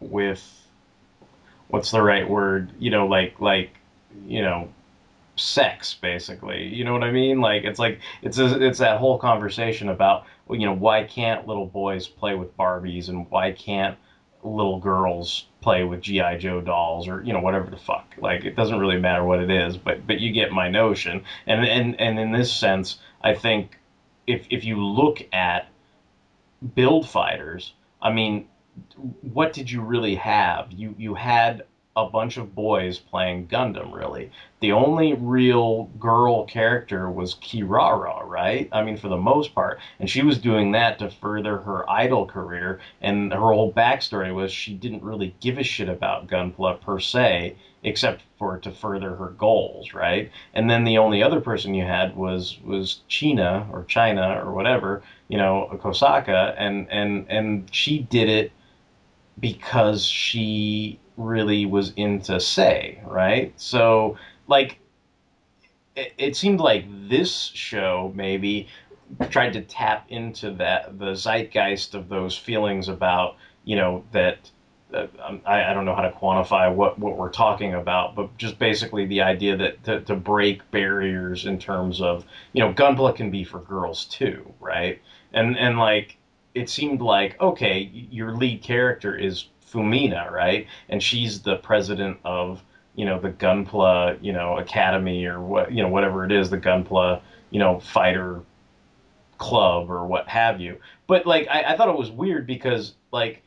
[0.00, 0.42] with
[1.68, 2.70] what's the right word?
[2.78, 3.70] You know, like like
[4.26, 4.68] you know
[5.36, 9.18] sex basically you know what i mean like it's like it's a, it's that whole
[9.18, 13.96] conversation about you know why can't little boys play with barbies and why can't
[14.42, 18.14] little girls play with gi joe dolls or you know whatever the fuck.
[18.18, 21.24] Like it doesn't really matter what it is but but you get my notion.
[21.46, 23.78] And and and in this sense i think
[24.26, 25.68] if if you look at
[26.74, 27.72] build fighters
[28.02, 28.46] i mean
[29.22, 30.72] what did you really have?
[30.72, 31.64] You you had
[32.06, 34.30] a bunch of boys playing Gundam, really.
[34.60, 38.68] The only real girl character was Kirara, right?
[38.72, 39.80] I mean, for the most part.
[39.98, 42.80] And she was doing that to further her idol career.
[43.00, 47.56] And her whole backstory was she didn't really give a shit about Gunpla per se,
[47.82, 50.30] except for to further her goals, right?
[50.54, 55.02] And then the only other person you had was was China or China or whatever,
[55.28, 58.52] you know, a Kosaka, and and and she did it
[59.38, 63.52] because she really was into Sei, right?
[63.56, 64.78] So, like,
[65.94, 68.68] it, it seemed like this show maybe
[69.28, 74.50] tried to tap into that the zeitgeist of those feelings about you know that.
[74.92, 78.36] Uh, um, I, I don't know how to quantify what, what we're talking about, but
[78.36, 83.14] just basically the idea that to, to break barriers in terms of, you know, Gunpla
[83.14, 85.00] can be for girls too, right?
[85.32, 86.16] And and like
[86.56, 90.66] it seemed like okay, your lead character is Fumina, right?
[90.88, 92.62] And she's the president of
[92.94, 96.58] you know the Gunpla you know Academy or what you know whatever it is, the
[96.58, 98.42] Gunpla you know fighter
[99.38, 100.78] club or what have you.
[101.06, 103.42] But like I, I thought it was weird because like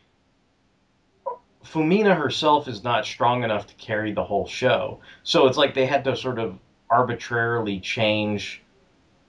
[1.64, 5.00] Fumina herself is not strong enough to carry the whole show.
[5.24, 6.58] So it's like they had to sort of
[6.90, 8.63] arbitrarily change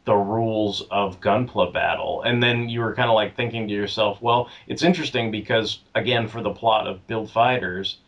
[0.04, 2.22] the rules of Gunpla battle.
[2.22, 6.28] And then you were kind of like thinking to yourself, well, it's interesting because again,
[6.28, 7.98] for the plot of Build Fighters,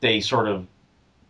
[0.00, 0.66] they sort of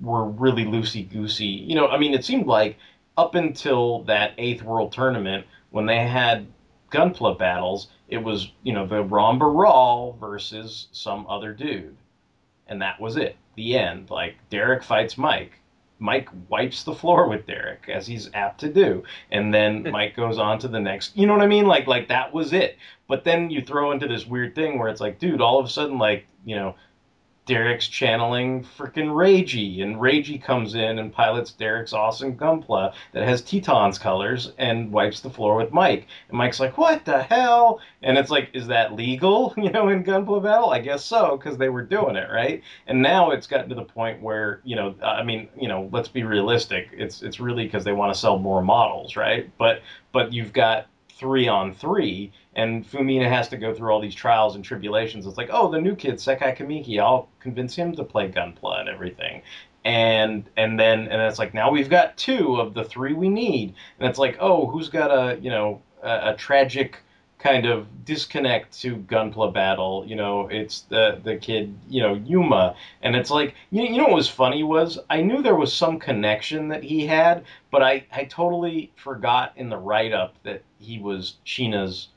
[0.01, 1.45] were really loosey goosey.
[1.45, 2.79] You know, I mean, it seemed like
[3.17, 6.47] up until that eighth world tournament when they had
[6.91, 11.97] Gunpla battles, it was you know the Ramba Ral versus some other dude,
[12.67, 13.37] and that was it.
[13.57, 14.11] The end.
[14.11, 15.61] Like Derek fights Mike.
[15.99, 20.39] Mike wipes the floor with Derek as he's apt to do, and then Mike goes
[20.39, 21.17] on to the next.
[21.17, 21.67] You know what I mean?
[21.67, 22.79] Like like that was it.
[23.09, 25.71] But then you throw into this weird thing where it's like, dude, all of a
[25.71, 26.75] sudden like you know
[27.47, 33.41] Derek's channeling freaking Reiji, and Reiji comes in and pilots Derek's awesome Gunpla that has
[33.41, 36.09] Teton's colors and wipes the floor with Mike.
[36.29, 40.05] And Mike's like, "What the hell?" And it's like, "Is that legal?" You know, in
[40.05, 42.63] Gunpla battle, I guess so, because they were doing it right.
[42.87, 46.09] And now it's gotten to the point where you know, I mean, you know, let's
[46.09, 46.89] be realistic.
[46.93, 49.51] It's it's really because they want to sell more models, right?
[49.57, 49.83] But
[50.13, 54.57] but you've got three on three, and Fumina has to go through all these trials
[54.57, 55.27] and tribulations.
[55.27, 58.89] It's like, oh, the new kid, Sekai Kamiki, I'll convince him to play Gunpla and
[58.89, 59.43] everything.
[59.85, 63.75] And and then and it's like now we've got two of the three we need,
[64.01, 67.03] and it's like, oh, who's got a you know a, a tragic
[67.39, 70.05] kind of disconnect to Gunpla battle.
[70.05, 74.05] You know, it's the the kid, you know, Yuma, and it's like you, you know
[74.05, 78.07] what was funny was I knew there was some connection that he had, but I
[78.11, 82.09] I totally forgot in the write up that he was China's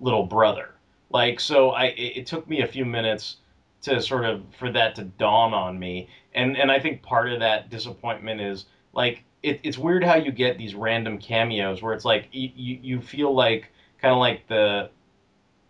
[0.00, 0.70] little brother.
[1.10, 3.36] Like so, I it, it took me a few minutes
[3.82, 7.40] to sort of for that to dawn on me, and and I think part of
[7.40, 12.04] that disappointment is like it, it's weird how you get these random cameos where it's
[12.04, 12.50] like you,
[12.82, 14.90] you, feel like kind of like the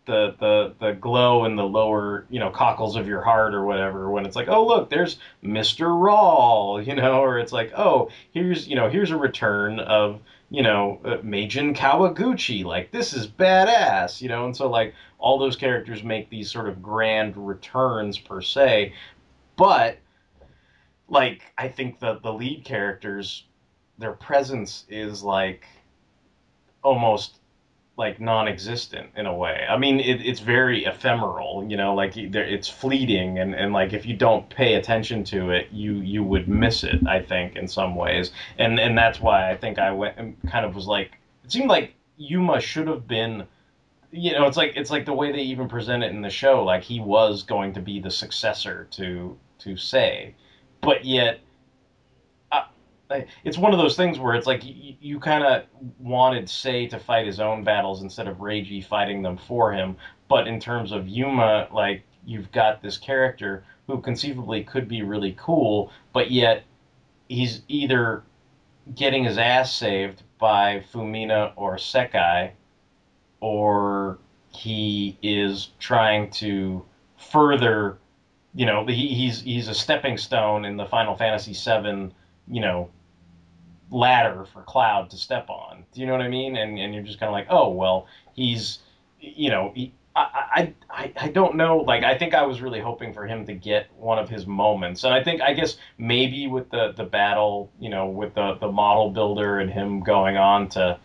[0.06, 4.10] the the the glow in the lower you know cockles of your heart or whatever
[4.10, 5.98] when it's like oh look there's Mr.
[6.00, 10.62] Ral you know or it's like oh here's you know here's a return of you
[10.62, 15.56] know uh, Meijin Kawaguchi like this is badass you know and so like all those
[15.56, 18.92] characters make these sort of grand returns per se
[19.56, 19.98] but
[21.08, 23.44] like I think the the lead characters
[23.98, 25.64] their presence is like
[26.82, 27.39] almost
[28.00, 29.66] like non-existent in a way.
[29.68, 34.06] I mean, it, it's very ephemeral, you know, like it's fleeting, and, and like if
[34.06, 37.06] you don't pay attention to it, you you would miss it.
[37.06, 40.64] I think in some ways, and and that's why I think I went and kind
[40.64, 43.44] of was like, it seemed like Yuma should have been.
[44.12, 46.64] You know, it's like it's like the way they even present it in the show.
[46.64, 50.34] Like he was going to be the successor to to Sei,
[50.80, 51.40] but yet
[53.44, 55.64] it's one of those things where it's like you, you kind of
[55.98, 59.96] wanted Sei to fight his own battles instead of Reiji fighting them for him.
[60.28, 65.34] But in terms of Yuma, like you've got this character who conceivably could be really
[65.38, 66.64] cool, but yet
[67.28, 68.22] he's either
[68.94, 72.52] getting his ass saved by Fumina or Sekai,
[73.40, 74.18] or
[74.50, 76.84] he is trying to
[77.16, 77.98] further,
[78.54, 82.12] you know, he, he's he's a stepping stone in the Final Fantasy VII,
[82.48, 82.90] you know,
[83.90, 85.84] ladder for Cloud to step on.
[85.92, 86.56] Do you know what I mean?
[86.56, 88.78] And and you're just kind of like, oh well, he's,
[89.20, 91.78] you know, he, I, I I don't know.
[91.78, 95.04] Like I think I was really hoping for him to get one of his moments,
[95.04, 98.70] and I think I guess maybe with the the battle, you know, with the the
[98.70, 100.98] model builder and him going on to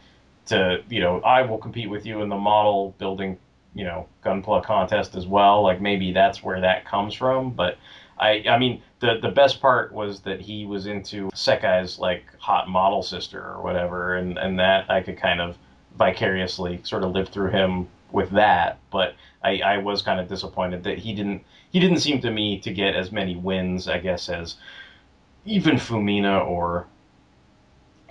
[0.48, 3.38] to you know, I will compete with you in the model building,
[3.74, 5.62] you know, gunpla contest as well.
[5.64, 7.78] Like maybe that's where that comes from, but
[8.20, 12.68] I I mean the the best part was that he was into Sekai's like hot
[12.70, 15.58] model sister or whatever, and and that I could kind of
[15.98, 18.80] vicariously sort of live through him with that.
[18.92, 22.60] But I, I was kind of disappointed that he didn't he didn't seem to me
[22.62, 24.56] to get as many wins, I guess, as
[25.46, 26.88] even Fumina or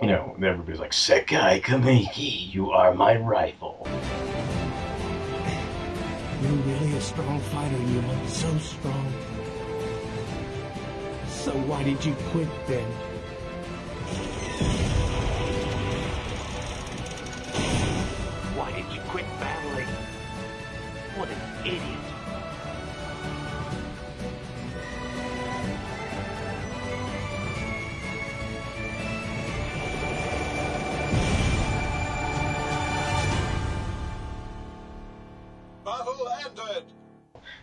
[0.01, 3.87] you know, everybody's like, Sekai Kamiki, you are my rival.
[6.41, 9.34] You're really a strong fighter, you are so strong.
[11.45, 12.91] So why did you quit then?
[18.57, 19.85] Why did you quit battling?
[21.15, 21.83] What an idiot.
[35.85, 36.85] Battle ended!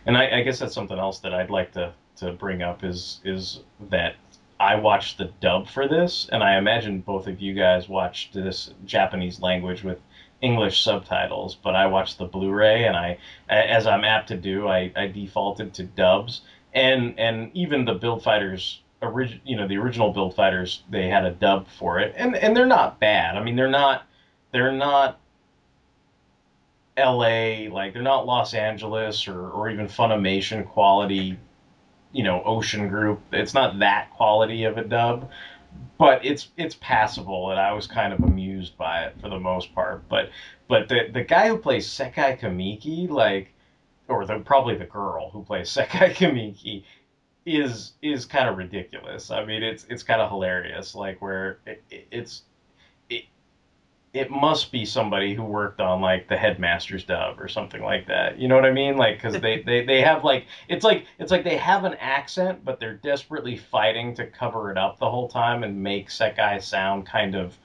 [0.05, 3.19] And I, I guess that's something else that I'd like to, to bring up is
[3.23, 4.15] is that
[4.59, 8.73] I watched the dub for this, and I imagine both of you guys watched this
[8.85, 9.99] Japanese language with
[10.41, 13.17] English subtitles, but I watched the Blu-ray, and I,
[13.49, 16.41] as I'm apt to do, I, I defaulted to dubs,
[16.73, 21.25] and and even the Build Fighters orig- you know the original Build Fighters they had
[21.25, 23.35] a dub for it, and and they're not bad.
[23.37, 24.05] I mean they're not
[24.51, 25.19] they're not
[26.95, 27.69] L.A.
[27.69, 31.37] like they're not Los Angeles or or even Funimation quality,
[32.13, 33.19] you know, Ocean Group.
[33.31, 35.29] It's not that quality of a dub,
[35.97, 39.73] but it's it's passable, and I was kind of amused by it for the most
[39.75, 40.07] part.
[40.07, 40.29] But
[40.67, 43.53] but the the guy who plays Sekai Kamiki, like,
[44.07, 46.83] or the probably the girl who plays Sekai Kamiki,
[47.45, 49.31] is is kind of ridiculous.
[49.31, 50.95] I mean, it's it's kind of hilarious.
[50.95, 52.52] Like where it, it, it's it
[54.13, 58.37] it must be somebody who worked on like the headmaster's dub or something like that.
[58.37, 58.95] You know what I mean?
[58.95, 62.63] Like because they, they they have like it's like it's like they have an accent,
[62.63, 67.07] but they're desperately fighting to cover it up the whole time and make Sekai sound
[67.07, 67.57] kind of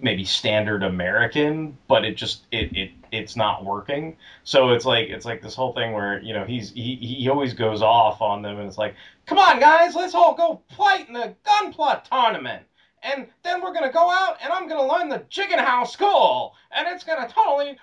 [0.00, 4.16] maybe standard American, but it just it, it it's not working.
[4.44, 7.52] So it's like it's like this whole thing where you know he's he he always
[7.52, 8.94] goes off on them, and it's like,
[9.26, 12.64] come on guys, let's all go fight in the gunpla tournament,
[13.02, 16.86] and then we're gonna go out and I'm gonna learn the Jigen Hao School, and
[16.88, 17.78] it's gonna totally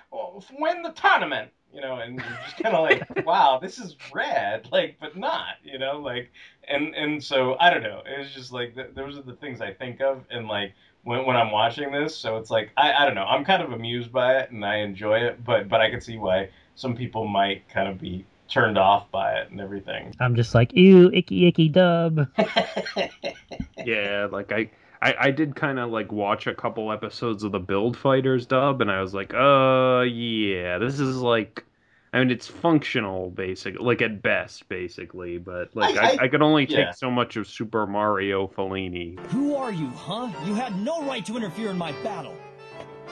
[0.58, 1.50] win the tournament.
[1.72, 5.56] You know, and you're just kind of like, wow, this is rad, like, but not,
[5.62, 6.30] you know, like,
[6.66, 8.02] and and so I don't know.
[8.06, 10.72] It was just like th- those are the things I think of, and like
[11.04, 12.16] when, when I'm watching this.
[12.16, 13.24] So it's like I, I don't know.
[13.24, 16.16] I'm kind of amused by it and I enjoy it, but but I can see
[16.16, 20.14] why some people might kind of be turned off by it and everything.
[20.20, 22.28] I'm just like, ew, icky, icky dub.
[23.84, 24.70] yeah, like I.
[25.00, 28.80] I, I did kind of like watch a couple episodes of the Build Fighters dub,
[28.80, 31.64] and I was like, uh, yeah, this is like,
[32.12, 36.42] I mean, it's functional, basically, like at best, basically, but like I, I, I could
[36.42, 36.90] only take yeah.
[36.90, 39.18] so much of Super Mario Fellini.
[39.26, 40.30] Who are you, huh?
[40.44, 42.36] You had no right to interfere in my battle.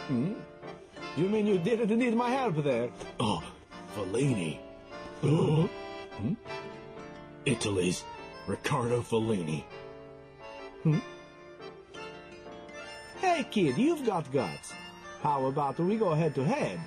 [0.08, 0.34] Hmm?
[1.16, 2.90] You mean you didn't need my help there?
[3.20, 3.42] Oh,
[3.94, 4.58] Fellini.
[5.22, 5.68] Oh.
[6.16, 6.32] Hmm?
[7.44, 8.02] Italy's
[8.46, 9.64] Riccardo Fellini.
[10.82, 10.98] Hmm?
[13.36, 14.72] Hey, kid, you've got guts.
[15.20, 16.80] How about we go head to head?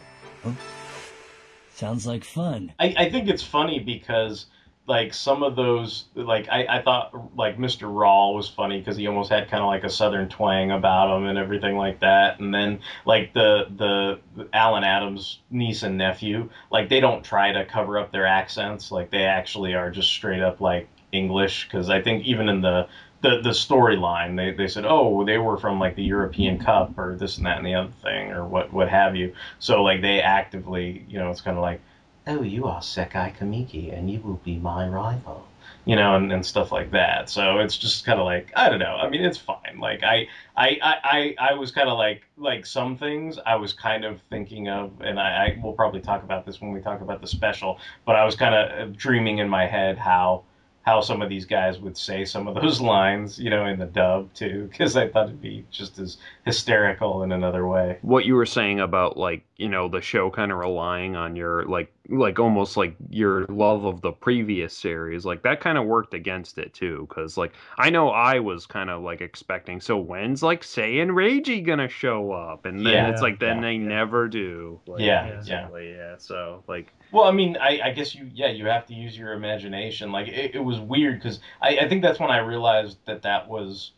[1.76, 2.74] Sounds like fun.
[2.80, 4.47] I, I think it's funny because
[4.88, 7.95] like some of those like I, I thought like Mr.
[7.95, 11.28] Ral was funny because he almost had kind of like a southern twang about him
[11.28, 16.89] and everything like that and then like the the Alan Adams niece and nephew like
[16.89, 20.60] they don't try to cover up their accents like they actually are just straight up
[20.60, 22.88] like English because I think even in the
[23.22, 24.36] the the storyline.
[24.36, 27.57] They, they said oh they were from like the European Cup or this and that
[27.57, 29.34] and the other thing or what what have you.
[29.59, 31.82] So like they actively you know it's kind of like
[32.28, 35.47] oh you are Sekai Kamiki and you will be my rival
[35.86, 37.30] you know and, and stuff like that.
[37.30, 38.95] So it's just kind of like I don't know.
[38.95, 39.80] I mean it's fine.
[39.80, 43.74] Like I I I I, I was kind of like like some things I was
[43.74, 47.01] kind of thinking of and I, I will probably talk about this when we talk
[47.01, 50.43] about the special but I was kind of dreaming in my head how
[50.90, 53.86] how some of these guys would say some of those lines, you know, in the
[53.86, 58.00] dub too, because I thought it'd be just as hysterical in another way.
[58.02, 61.66] What you were saying about like, you know, the show kind of relying on your
[61.66, 66.14] like like almost like your love of the previous series, like that kind of worked
[66.14, 70.41] against it too, because like I know I was kind of like expecting, so when's
[70.43, 73.78] like Sei and Reiji gonna show up, and then Yeah, it's like then yeah, they
[73.78, 74.82] never do.
[74.88, 75.70] Like, Yeah, yeah.
[75.78, 76.16] yeah.
[76.18, 79.34] So like Well, I mean, I, I guess you, yeah, you have to use your
[79.34, 80.12] imagination.
[80.12, 83.47] Like, it, it was weird because I, I think that's when I realized that that
[83.49, 83.93] was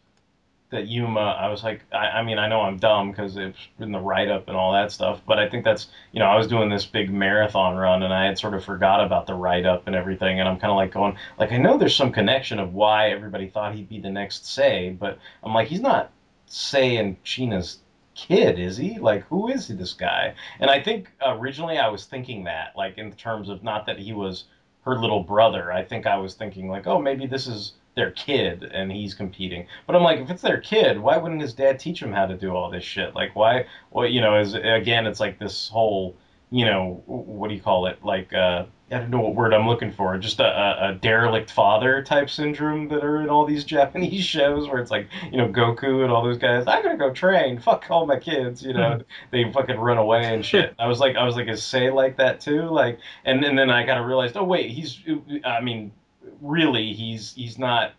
[0.72, 1.20] that Yuma.
[1.20, 4.30] I was like, I, I mean, I know I'm dumb because it's in the write
[4.30, 6.86] up and all that stuff, but I think that's, you know, I was doing this
[6.86, 10.40] big marathon run and I had sort of forgot about the write up and everything,
[10.40, 13.48] and I'm kind of like going, like, I know there's some connection of why everybody
[13.48, 16.12] thought he'd be the next Sei, but I'm like, he's not
[16.48, 17.80] Sei and China's
[18.16, 18.98] kid, is he?
[18.98, 20.34] Like, who is this guy?
[20.60, 24.14] And I think originally I was thinking that, like, in terms of not that he
[24.14, 24.46] was
[24.84, 25.72] her little brother.
[25.72, 29.68] I think I was thinking, like, oh, maybe this is their kid and he's competing.
[29.86, 32.38] But I'm like, if it's their kid, why wouldn't his dad teach him how to
[32.38, 33.16] do all this shit?
[33.16, 33.66] Like, why?
[33.92, 36.16] Well, you know, is again, it's like this whole,
[36.50, 38.04] you know, what do you call it?
[38.04, 40.18] Like, uh, I don't know what word I'm looking for.
[40.18, 44.68] Just a, a, a derelict father type syndrome that are in all these Japanese shows
[44.68, 46.66] where it's like, you know, Goku and all those guys.
[46.68, 47.60] I'm gonna go train.
[47.60, 48.64] Fuck all my kids.
[48.64, 50.76] You know, they fucking run away and shit.
[50.80, 52.64] I was like, I was like, is Sei like that too?
[52.64, 55.00] Like, and and then I kind of realized, oh wait, he's.
[55.46, 55.92] I mean,
[56.42, 57.94] really, he's he's not.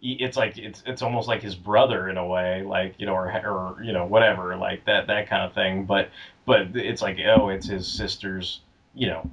[0.00, 3.30] It's like it's it's almost like his brother in a way, like you know, or
[3.30, 5.84] or you know, whatever, like that that kind of thing.
[5.84, 6.10] But
[6.46, 8.60] but it's like, oh, it's his sister's,
[8.94, 9.28] you know,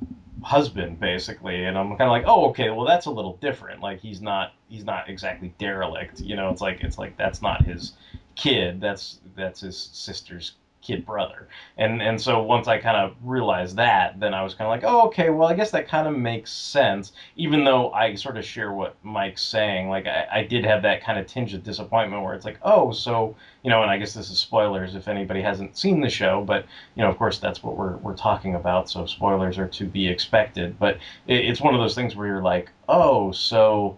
[0.46, 4.00] husband basically and i'm kind of like oh okay well that's a little different like
[4.00, 7.94] he's not he's not exactly derelict you know it's like it's like that's not his
[8.36, 10.52] kid that's that's his sister's
[10.86, 11.48] kid brother.
[11.78, 14.90] And and so once I kind of realized that, then I was kind of like,
[14.90, 17.14] oh, okay, well, I guess that kind of makes sense.
[17.36, 21.04] Even though I sort of share what Mike's saying, like I, I did have that
[21.04, 24.14] kind of tinge of disappointment where it's like, oh, so you know, and I guess
[24.14, 26.66] this is spoilers if anybody hasn't seen the show, but
[26.96, 30.08] you know, of course, that's what we're we're talking about, so spoilers are to be
[30.08, 30.78] expected.
[30.78, 33.98] But it, it's one of those things where you're like, oh, so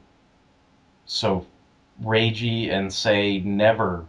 [1.05, 1.45] so
[2.03, 4.05] Reiji and Sei never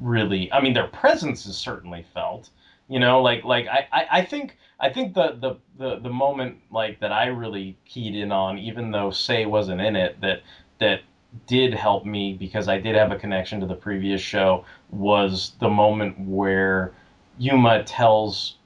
[0.00, 2.50] really I mean their presence is certainly felt.
[2.88, 6.58] You know, like like I, I, I think I think the, the, the, the moment
[6.70, 10.42] like that I really keyed in on, even though Sei wasn't in it, that
[10.78, 11.00] that
[11.46, 15.68] did help me because I did have a connection to the previous show was the
[15.68, 16.94] moment where
[17.38, 18.56] Yuma tells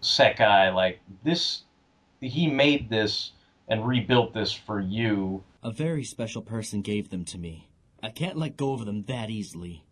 [0.00, 1.62] Sekai like this
[2.20, 3.32] he made this
[3.68, 5.42] and rebuilt this for you.
[5.62, 7.68] A very special person gave them to me.
[8.02, 9.83] I can't let go of them that easily.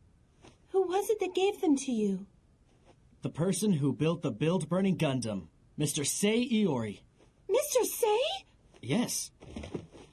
[0.93, 2.27] Who was it that gave them to you?
[3.23, 5.47] The person who built the build burning Gundam,
[5.79, 6.07] Mr.
[6.07, 7.01] Sei Iori.
[7.49, 7.83] Mr.
[7.83, 8.21] Sei?
[8.83, 9.31] Yes.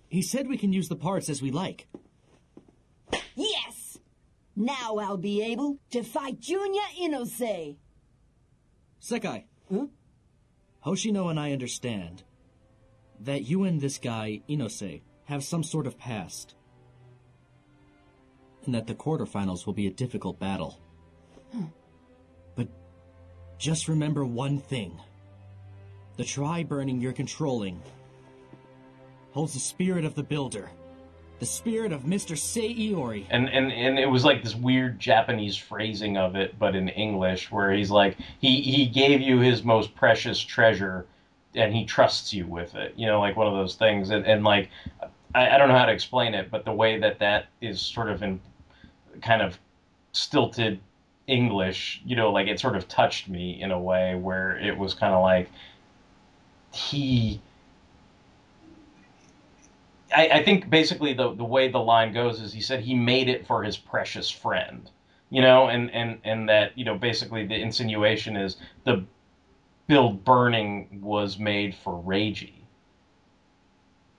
[0.08, 1.90] He said we can use the parts as we like.
[3.36, 3.98] Yes!
[4.56, 7.76] Now I'll be able to fight Junya Inose.
[9.02, 9.44] Sekai.
[9.70, 9.88] Huh?
[10.86, 12.24] Hoshino and I understand
[13.20, 16.56] that you and this guy, Inose, have some sort of past.
[18.66, 20.80] And that the quarterfinals will be a difficult battle.
[21.52, 21.66] Hmm.
[22.56, 22.68] But
[23.58, 25.00] just remember one thing.
[26.18, 27.82] The tri-burning you're controlling
[29.32, 30.70] holds the spirit of the builder.
[31.40, 32.38] The spirit of Mr.
[32.38, 33.26] Sei Iori.
[33.30, 37.50] And, and and it was like this weird Japanese phrasing of it, but in English,
[37.50, 41.06] where he's like, he, he gave you his most precious treasure
[41.56, 42.94] and he trusts you with it.
[42.98, 44.10] You know, like one of those things.
[44.10, 44.70] And, and like,
[45.34, 48.10] I, I don't know how to explain it, but the way that that is sort
[48.10, 48.40] of in
[49.22, 49.60] kind of
[50.12, 50.80] stilted
[51.28, 54.94] English, you know, like it sort of touched me in a way where it was
[54.94, 55.50] kind of like
[56.72, 57.42] he.
[60.16, 63.30] I, I think basically the the way the line goes is he said he made
[63.30, 64.90] it for his precious friend,
[65.30, 69.04] you know, and and and that you know basically the insinuation is the
[69.88, 72.54] build burning was made for Reiji,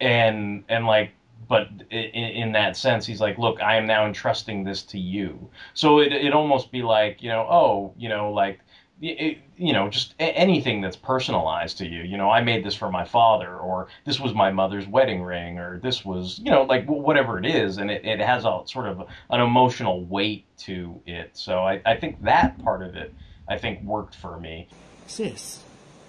[0.01, 1.11] and and like
[1.49, 5.51] but in, in, that sense, he's like, look, I am now entrusting this to you.
[5.75, 8.61] So it it almost be like, you know, oh, you know, like,
[9.03, 12.03] it, you know, just anything that's personalized to you.
[12.03, 15.59] You know, I made this for my father, or this was my mother's wedding ring,
[15.59, 18.87] or this was, you know, like whatever it is, and it, it has a sort
[18.87, 21.31] of an emotional weight to it.
[21.33, 23.15] So I, I think that part of it,
[23.49, 24.69] I think, worked for me.
[25.07, 25.63] Sis,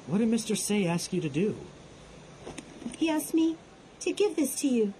[0.07, 0.57] what did Mr.
[0.57, 1.55] Sei ask you to do?
[2.97, 3.55] He asked me
[4.01, 4.93] to give this to you.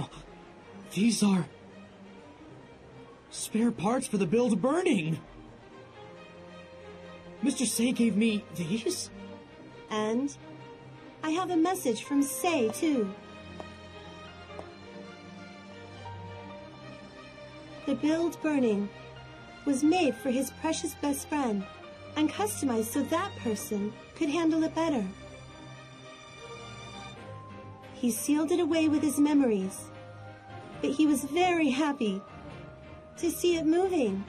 [0.00, 0.08] Oh.
[0.92, 1.46] These are
[3.30, 5.18] spare parts for the build burning.
[7.42, 7.66] Mr.
[7.66, 9.10] Sei gave me these?
[9.90, 10.34] And
[11.22, 13.12] I have a message from Sei, too.
[17.86, 18.88] The build burning
[19.64, 21.64] was made for his precious best friend
[22.16, 25.04] and customized so that person could handle it better.
[28.02, 29.84] He sealed it away with his memories,
[30.80, 32.20] but he was very happy
[33.18, 34.24] to see it moving.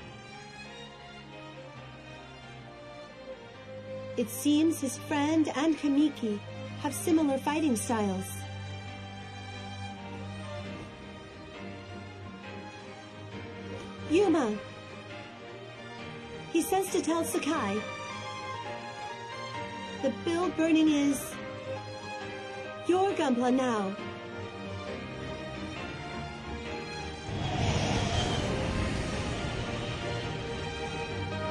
[4.15, 6.37] It seems his friend and Kamiki
[6.81, 8.27] have similar fighting styles.
[14.11, 14.55] Yuma,
[16.51, 17.81] he says to tell Sekai,
[20.03, 21.32] the build burning is
[22.87, 23.95] your Gunpla now.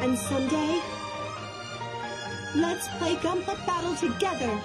[0.01, 0.81] And someday,
[2.57, 4.61] let's play Gunpla Battle together.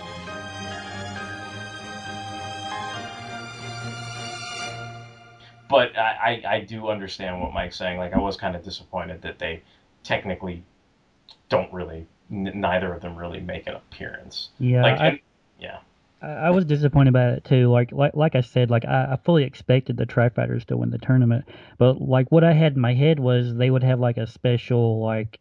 [5.70, 7.98] But I, I, I do understand what Mike's saying.
[7.98, 9.62] Like, I was kind of disappointed that they
[10.04, 10.64] technically
[11.50, 14.50] don't really, n- neither of them really make an appearance.
[14.60, 15.20] Yeah, Like, I- and-
[15.60, 15.80] yeah.
[16.22, 17.70] I, was disappointed about it too.
[17.70, 20.90] Like like like I said, like I, I fully expected the Try Fighters to win
[20.90, 21.46] the tournament,
[21.78, 25.02] but like what I had in my head was they would have like a special
[25.02, 25.40] like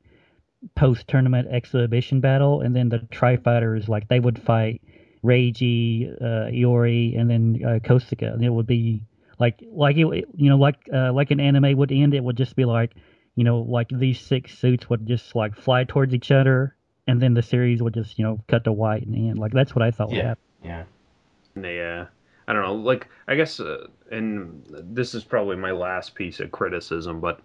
[0.75, 4.83] post tournament exhibition battle, and then the Try Fighters like they would fight
[5.25, 9.05] Reiji, uh, Iori, and then uh, Kosaka, and it would be
[9.39, 12.15] like like it you know like uh, like an anime would end.
[12.15, 12.93] It would just be like
[13.35, 16.75] you know like these six suits would just like fly towards each other.
[17.09, 19.39] And then the series would just, you know, cut to white and end.
[19.39, 20.85] Like that's what I thought would Yeah.
[21.57, 21.65] happen.
[21.65, 21.71] Yeah.
[21.71, 22.07] Yeah.
[22.49, 22.75] I don't know.
[22.75, 27.41] Like, I guess, uh, and this is probably my last piece of criticism, but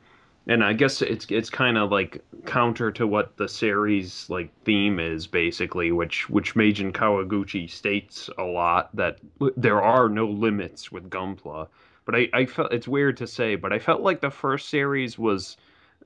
[0.48, 5.00] and I guess it's it's kind of like counter to what the series like theme
[5.00, 9.20] is basically, which which Meijin Kawaguchi states a lot that
[9.58, 11.68] there are no limits with Gunpla.
[12.06, 15.18] But I, I felt it's weird to say, but I felt like the first series
[15.20, 15.58] was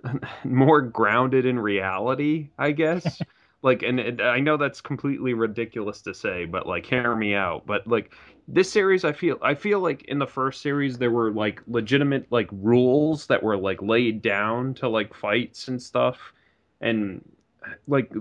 [0.44, 3.24] more grounded in reality, I guess.
[3.66, 7.66] Like, and it, I know that's completely ridiculous to say, but like, hear me out.
[7.66, 8.14] But like,
[8.48, 12.28] this series, I feel, I feel like in the first series there were like legitimate
[12.32, 16.34] like rules that were like laid down to like fights and stuff,
[16.82, 17.24] and
[17.88, 18.12] like,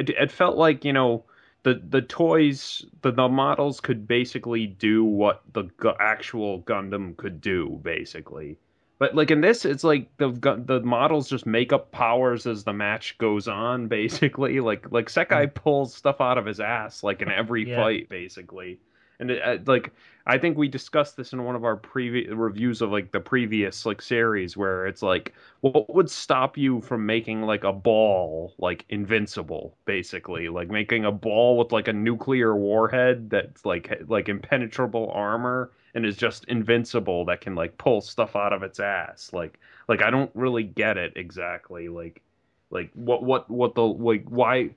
[0.00, 1.24] it, it felt like you know.
[1.64, 7.40] The, the toys the, the models could basically do what the gu- actual Gundam could
[7.40, 8.58] do basically
[8.98, 10.30] but like in this, it's like the
[10.66, 13.88] the models just make up powers as the match goes on.
[13.94, 15.54] Basically, like like Sekai mm.
[15.54, 17.76] pulls stuff out of his ass like in every Yeah.
[17.82, 18.78] fight, basically.
[19.20, 19.92] And it, uh, like
[20.26, 23.84] I think we discussed this in one of our previous reviews of like the previous
[23.86, 28.84] like series where it's like what would stop you from making like a ball like
[28.88, 30.48] invincible basically?
[30.48, 36.04] Like making a ball with like a nuclear warhead that's like like impenetrable armor and
[36.04, 39.30] is just invincible that can like pull stuff out of its ass.
[39.32, 39.58] Like
[39.88, 41.88] like I don't really get it exactly.
[41.88, 42.22] Like
[42.70, 44.70] like what what what the like why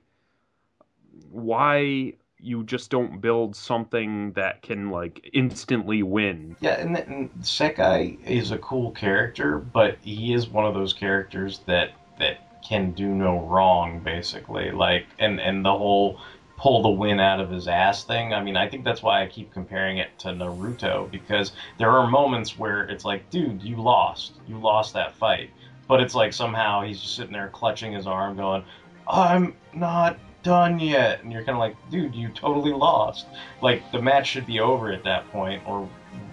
[1.30, 8.24] why you just don't build something that can like instantly win Yeah, and, and Sekai
[8.24, 13.06] is a cool character, but he is one of those characters that that can do
[13.08, 14.70] no wrong, basically.
[14.70, 16.20] Like, and and the whole
[16.56, 18.34] pull the win out of his ass thing.
[18.34, 22.08] I mean, I think that's why I keep comparing it to Naruto because there are
[22.08, 25.50] moments where it's like, dude, you lost, you lost that fight,
[25.86, 28.64] but it's like somehow he's just sitting there clutching his arm, going,
[29.08, 31.22] "I'm not." Done yet.
[31.22, 33.26] And you're kind of like dude you totally lost.
[33.60, 35.88] Like the match should be over at that point or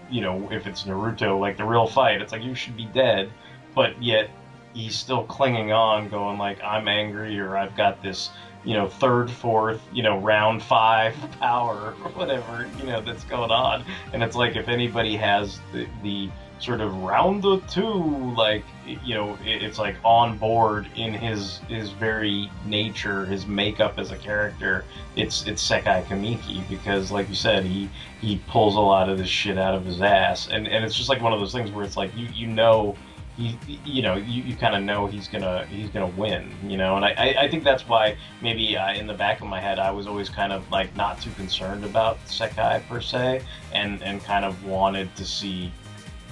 [0.10, 3.32] you know if it's naruto like the real fight it's like you should be dead.
[3.74, 4.30] But yet
[4.74, 8.30] he's still clinging on going like i'm angry or i've got this
[8.66, 13.52] you know third fourth you know round five power or whatever you know that's going
[13.52, 13.86] on.
[14.12, 16.30] And it's like if anybody has the, the
[16.60, 18.64] sort of round the two like
[19.04, 24.18] you know it's like on board in his his very nature his makeup as a
[24.18, 24.86] character.
[25.16, 27.90] It's it's Sekai Kamiki because like you said he
[28.22, 30.48] he pulls a lot of this shit out of his ass.
[30.50, 32.96] And and it's just like one of those things where it's like you you know
[33.38, 36.96] he, you know, you, you kind of know he's gonna he's gonna win, you know,
[36.96, 39.92] and I, I, think that's why maybe uh, in the back of my head I
[39.92, 43.42] was always kind of like not too concerned about Sekai per se,
[43.74, 45.72] and and kind of wanted to see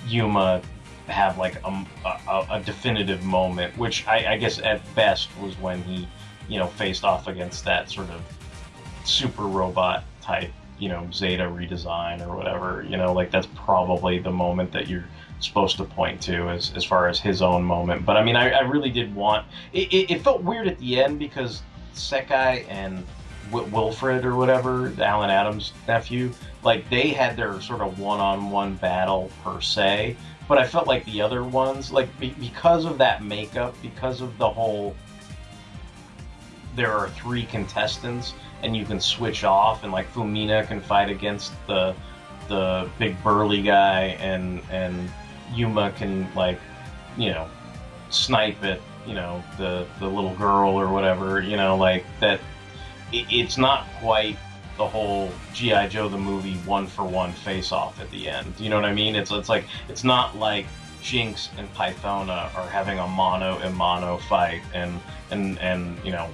[0.07, 0.61] Yuma
[1.07, 5.83] have like a, a, a definitive moment, which I, I guess at best was when
[5.83, 6.07] he,
[6.47, 8.21] you know, faced off against that sort of
[9.03, 12.85] super robot type, you know, Zeta redesign or whatever.
[12.87, 15.05] You know, like that's probably the moment that you're
[15.39, 18.05] supposed to point to as, as far as his own moment.
[18.05, 19.45] But I mean, I, I really did want.
[19.73, 21.61] It, it, it felt weird at the end because
[21.95, 23.05] Sekai and
[23.51, 26.31] Wi- Wilfred or whatever, Alan Adams nephew,
[26.63, 30.15] like they had their sort of one-on-one battle per se.
[30.47, 34.37] But I felt like the other ones, like be, because of that makeup, because of
[34.37, 34.95] the whole
[36.75, 38.33] there are three contestants
[38.63, 41.95] and you can switch off and like Fumina can fight against the
[42.47, 45.09] the big burly guy and and
[45.53, 46.59] Yuma can like
[47.17, 47.47] you know
[48.09, 52.39] snipe at you know the the little girl or whatever you know like that
[53.11, 54.37] it, it's not quite
[54.77, 58.53] the whole GI Joe the movie one for one face off at the end.
[58.57, 59.15] You know what I mean?
[59.15, 60.65] It's it's like it's not like
[61.01, 64.99] Jinx and Pythona are having a mono and mono fight and
[65.31, 66.29] and and you know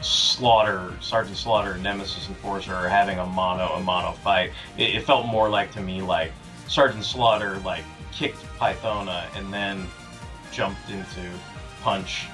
[0.00, 4.52] Slaughter, Sergeant Slaughter, and Nemesis Enforcer are having a mono a mono fight.
[4.76, 6.32] It, it felt more like to me like
[6.68, 9.86] Sergeant Slaughter like kicked Pythona and then
[10.52, 11.30] jumped into
[11.82, 12.26] punch,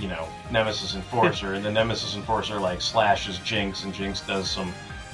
[0.00, 4.72] you know, Nemesis Enforcer, and the Nemesis Enforcer like slashes Jinx, and Jinx does some,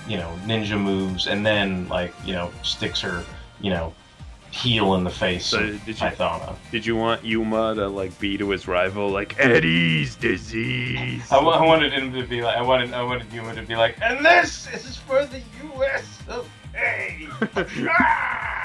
[0.09, 3.25] you know, ninja moves, and then like you know sticks her,
[3.61, 3.93] you know,
[4.53, 6.55] heel in the face So of did you- Pythona.
[6.71, 11.23] Did you want Yuma to like be to his rival like Eddie's disease?
[11.31, 13.97] I, I wanted him to be like, I wanted, I wanted Yuma to be like,
[14.01, 15.43] and this is for the
[15.75, 16.19] U.S.
[16.29, 17.29] of A.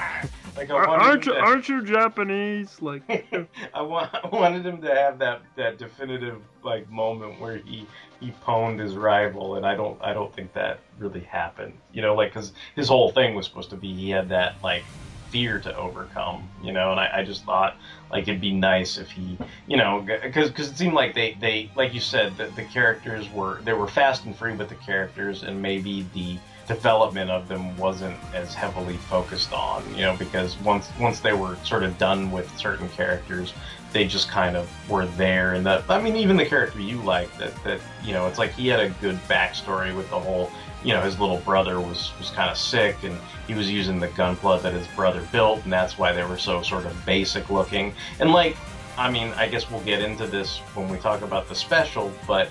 [0.70, 2.80] Like I aren't you to- aren't you Japanese?
[2.80, 3.02] Like
[3.74, 7.86] I, wa- I wanted him to have that that definitive like moment where he
[8.20, 11.74] he pwned his rival, and I don't I don't think that really happened.
[11.92, 14.84] You know, like because his whole thing was supposed to be he had that like
[15.30, 16.48] fear to overcome.
[16.62, 17.76] You know, and I, I just thought
[18.10, 21.70] like it'd be nice if he you know because because it seemed like they they
[21.74, 25.42] like you said that the characters were they were fast and free, with the characters
[25.42, 30.90] and maybe the development of them wasn't as heavily focused on, you know, because once
[31.00, 33.52] once they were sort of done with certain characters,
[33.92, 35.54] they just kind of were there.
[35.54, 38.52] And that I mean, even the character you like, that that you know, it's like
[38.52, 40.50] he had a good backstory with the whole,
[40.84, 44.08] you know, his little brother was was kind of sick, and he was using the
[44.08, 47.92] gunpla that his brother built, and that's why they were so sort of basic looking.
[48.20, 48.56] And like,
[48.96, 52.48] I mean, I guess we'll get into this when we talk about the special, but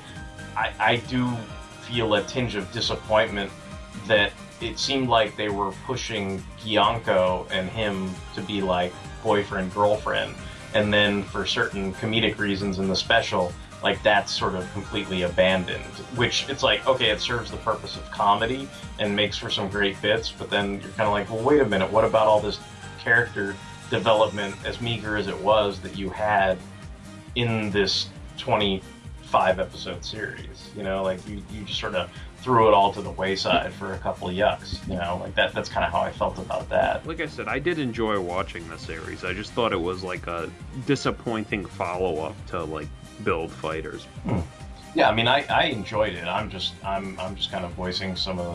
[0.57, 1.29] I, I do
[1.81, 3.51] feel a tinge of disappointment
[4.11, 8.93] that it seemed like they were pushing Gyanko and him to be like
[9.23, 10.35] boyfriend girlfriend,
[10.73, 15.95] and then for certain comedic reasons in the special, like that's sort of completely abandoned.
[16.15, 18.67] Which it's like okay, it serves the purpose of comedy
[18.99, 21.65] and makes for some great bits, but then you're kind of like, well, wait a
[21.65, 22.59] minute, what about all this
[22.99, 23.55] character
[23.89, 26.57] development, as meager as it was, that you had
[27.35, 30.69] in this 25 episode series?
[30.75, 33.93] You know, like you, you just sort of threw it all to the wayside for
[33.93, 34.85] a couple of yucks.
[34.87, 35.53] You know, like that.
[35.53, 37.05] That's kind of how I felt about that.
[37.07, 39.23] Like I said, I did enjoy watching the series.
[39.23, 40.49] I just thought it was like a
[40.85, 42.87] disappointing follow up to like
[43.23, 44.05] Build Fighters.
[44.23, 44.39] Hmm.
[44.93, 46.25] Yeah, I mean, I, I enjoyed it.
[46.25, 48.45] I'm just I'm I'm just kind of voicing some of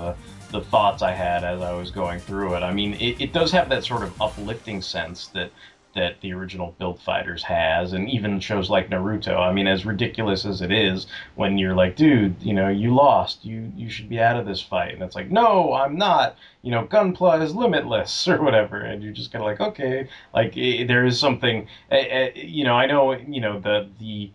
[0.51, 2.63] the the thoughts I had as I was going through it.
[2.63, 5.51] I mean, it, it does have that sort of uplifting sense that
[5.97, 9.37] that the original Build Fighters has, and even shows like Naruto.
[9.39, 13.45] I mean, as ridiculous as it is, when you're like, dude, you know, you lost,
[13.45, 16.37] you you should be out of this fight, and it's like, no, I'm not.
[16.63, 20.57] You know, Gunpla is limitless or whatever, and you're just kind of like, okay, like
[20.57, 21.67] eh, there is something.
[21.91, 24.31] you know, I know, you know, the the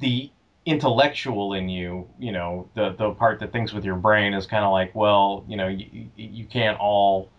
[0.00, 0.30] the
[0.66, 4.64] intellectual in you, you know, the the part that thinks with your brain is kind
[4.64, 7.30] of like, well, you know, you, you can't all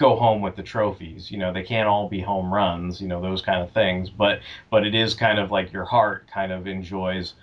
[0.00, 1.30] go home with the trophies.
[1.30, 3.00] You know, they can't all be home runs.
[3.00, 4.10] You know, those kind of things.
[4.10, 4.40] But
[4.70, 7.34] but it is kind of like your heart kind of enjoys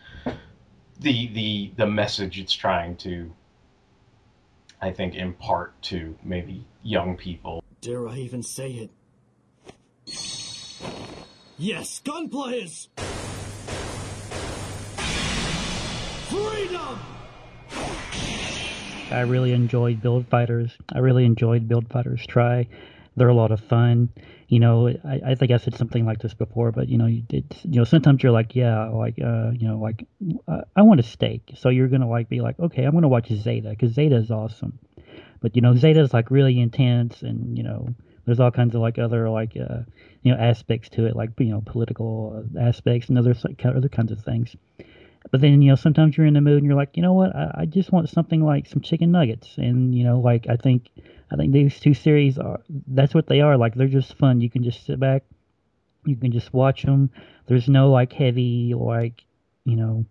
[1.00, 3.32] the the the message it's trying to,
[4.82, 7.64] I think, impart to maybe young people.
[7.80, 8.90] Dare I even say it?
[11.60, 12.90] Yes, Gunpla is
[16.30, 17.00] freedom!
[19.12, 20.78] I really enjoyed Build Fighters.
[20.94, 22.68] I really enjoyed Build Fighters Try.
[23.16, 24.10] They're a lot of fun.
[24.48, 27.22] You know, I, I think I said something like this before, but you know, you
[27.22, 27.56] did.
[27.64, 30.06] You know, sometimes you're like, yeah, like, uh, you know, like,
[30.48, 33.30] uh, I want a steak, so you're gonna like be like, okay, I'm gonna watch
[33.30, 34.80] Zeta because Zeta is awesome.
[35.42, 37.90] But you know, Zeta is like really intense, and you know,
[38.26, 39.80] there's all kinds of like other like, uh,
[40.22, 44.12] you know, aspects to it, like you know, political aspects and other like, other kinds
[44.12, 44.56] of things.
[45.32, 47.36] But then, you know, sometimes you're in the mood and you're like, you know what,
[47.36, 49.58] I, I just want something like some chicken nuggets.
[49.58, 50.90] And, you know, like I think
[51.32, 53.58] I think these two series are that's what they are.
[53.58, 54.42] Like they're just fun.
[54.42, 55.24] You can just sit back,
[56.06, 57.10] you can just watch them.
[57.48, 59.24] There's no like heavy like,
[59.66, 60.06] you know,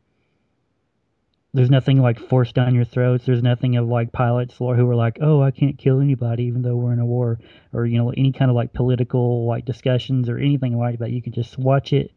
[1.55, 3.25] there's nothing like forced down your throats.
[3.25, 6.61] There's nothing of like pilots or who are like, oh, I can't kill anybody even
[6.61, 7.39] though we're in a war,
[7.73, 11.11] or you know, any kind of like political like discussions or anything like that.
[11.11, 12.13] You can just watch it,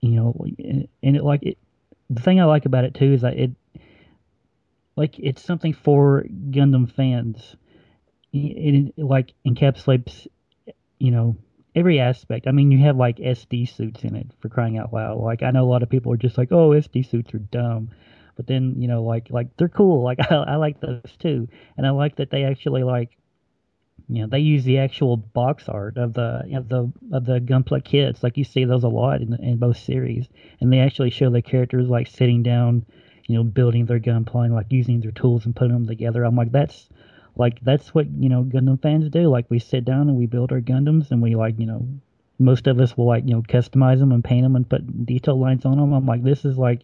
[0.00, 1.58] you know, and and it like it.
[2.10, 3.52] The thing I like about it too is that it,
[4.96, 7.56] like, it's something for Gundam fans.
[8.32, 10.28] It, it like encapsulates,
[11.00, 11.36] you know,
[11.76, 12.48] every aspect.
[12.48, 15.18] I mean, you have like SD suits in it for crying out loud.
[15.20, 17.90] Like I know a lot of people are just like, "Oh, SD suits are dumb,"
[18.36, 20.04] but then you know, like like they're cool.
[20.04, 21.48] Like I, I like those too,
[21.78, 23.17] and I like that they actually like,
[24.08, 27.84] you know, they use the actual box art of the of the of the Gunpla
[27.84, 28.22] kits.
[28.22, 30.28] Like you see those a lot in in both series,
[30.60, 32.86] and they actually show the characters like sitting down,
[33.26, 36.24] you know, building their Gunpla and like using their tools and putting them together.
[36.24, 36.88] I'm like, that's
[37.36, 39.28] like that's what you know Gundam fans do.
[39.28, 41.86] Like we sit down and we build our Gundams, and we like you know,
[42.38, 45.38] most of us will like you know customize them and paint them and put detail
[45.38, 45.92] lines on them.
[45.92, 46.80] I'm like, this is like,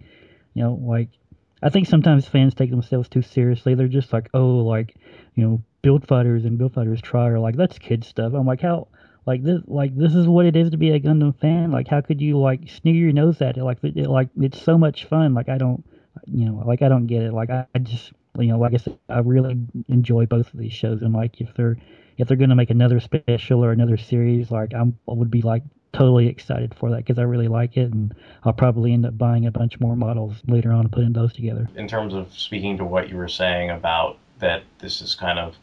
[0.52, 1.08] you know, like
[1.62, 3.74] I think sometimes fans take themselves too seriously.
[3.74, 4.94] They're just like, oh, like
[5.34, 8.32] you know, build fighters and build fighters try are like that's kid stuff.
[8.34, 8.88] I'm like, how?
[9.26, 11.70] Like this, like this is what it is to be a Gundam fan.
[11.70, 13.64] Like, how could you like sneer your nose at it?
[13.64, 15.34] Like, it, like it's so much fun.
[15.34, 15.84] Like, I don't,
[16.26, 17.32] you know, like I don't get it.
[17.32, 19.58] Like, I, I just, you know, like I said, I really
[19.88, 21.76] enjoy both of these shows, and like if they're
[22.16, 25.62] if they're gonna make another special or another series, like I'm, I would be like
[25.92, 29.46] totally excited for that because I really like it, and I'll probably end up buying
[29.46, 31.68] a bunch more models later on and putting those together.
[31.76, 35.56] in terms of speaking to what you were saying about that this is kind of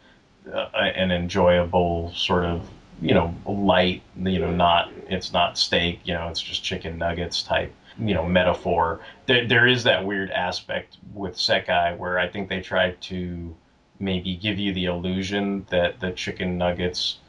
[0.54, 2.68] Uh, an enjoyable sort of
[3.02, 7.42] you know light you know not it's not steak you know it's just chicken nuggets
[7.42, 9.00] type you know metaphor.
[9.28, 13.56] There, there is that weird aspect with sekai where i think they tried to
[14.00, 17.20] maybe give you the illusion that the chicken nuggets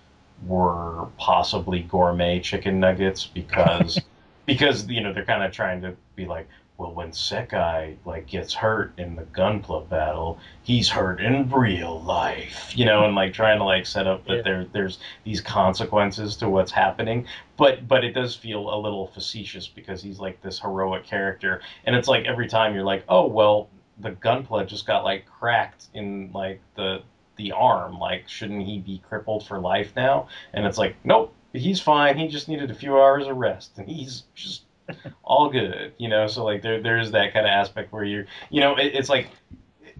[0.44, 4.00] were possibly gourmet chicken nuggets because
[4.46, 6.48] because you know they're kind of trying to be like
[6.82, 12.72] well, when Sekai like gets hurt in the Gunpla battle, he's hurt in real life,
[12.76, 14.42] you know, and like trying to like set up that Yeah.
[14.42, 17.24] there there's these consequences to what's happening.
[17.56, 21.94] But but it does feel a little facetious because he's like this heroic character, and
[21.94, 23.68] it's like every time you're like, oh well,
[24.00, 27.02] the Gunpla just got like cracked in like the
[27.36, 30.26] the arm, like shouldn't he be crippled for life now?
[30.52, 32.18] And it's like, nope, he's fine.
[32.18, 34.64] He just needed a few hours of rest, and he's just
[35.24, 36.26] all good, you know.
[36.26, 39.28] So like there there's that kind of aspect where you're, you know, it, it's like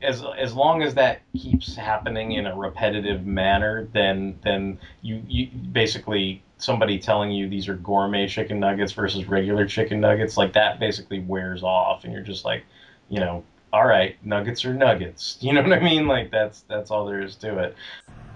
[0.02, 5.46] as as long as that keeps happening in a repetitive manner, then then you you
[5.46, 10.78] basically somebody telling you these are gourmet chicken nuggets versus regular chicken nuggets, like that
[10.78, 12.64] basically wears off, and you're just like,
[13.08, 15.38] you know, all right, nuggets are nuggets.
[15.42, 16.06] You know what I mean?
[16.06, 17.76] Like that's that's all there is to it.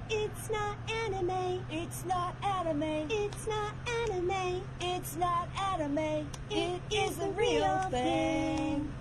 [0.09, 1.65] It's not anime.
[1.71, 3.09] It's not anime.
[3.11, 3.73] It's not
[4.05, 4.63] anime.
[4.81, 6.29] It's not anime.
[6.51, 8.93] It is the real thing.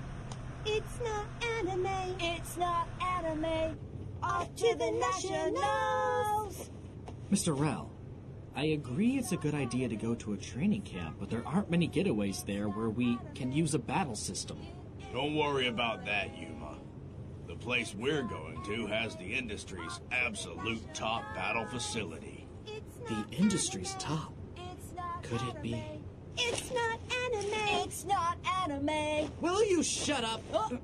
[0.65, 1.25] It's not
[1.59, 2.15] anime.
[2.19, 3.77] It's not anime.
[4.23, 6.71] Off to the nationals.
[7.31, 7.57] Mr.
[7.59, 7.91] Ral,
[8.55, 11.69] I agree it's a good idea to go to a training camp, but there aren't
[11.69, 14.57] many getaways there where we can use a battle system.
[15.13, 16.77] Don't worry about that, Yuma.
[17.57, 22.47] The place we're going to has the industry's absolute top battle facility.
[23.07, 24.33] The industry's top.
[25.23, 25.81] Could it be?
[26.37, 27.83] It's not anime.
[27.83, 29.31] It's not anime.
[29.41, 30.41] Will you shut up?
[30.53, 30.77] Oh.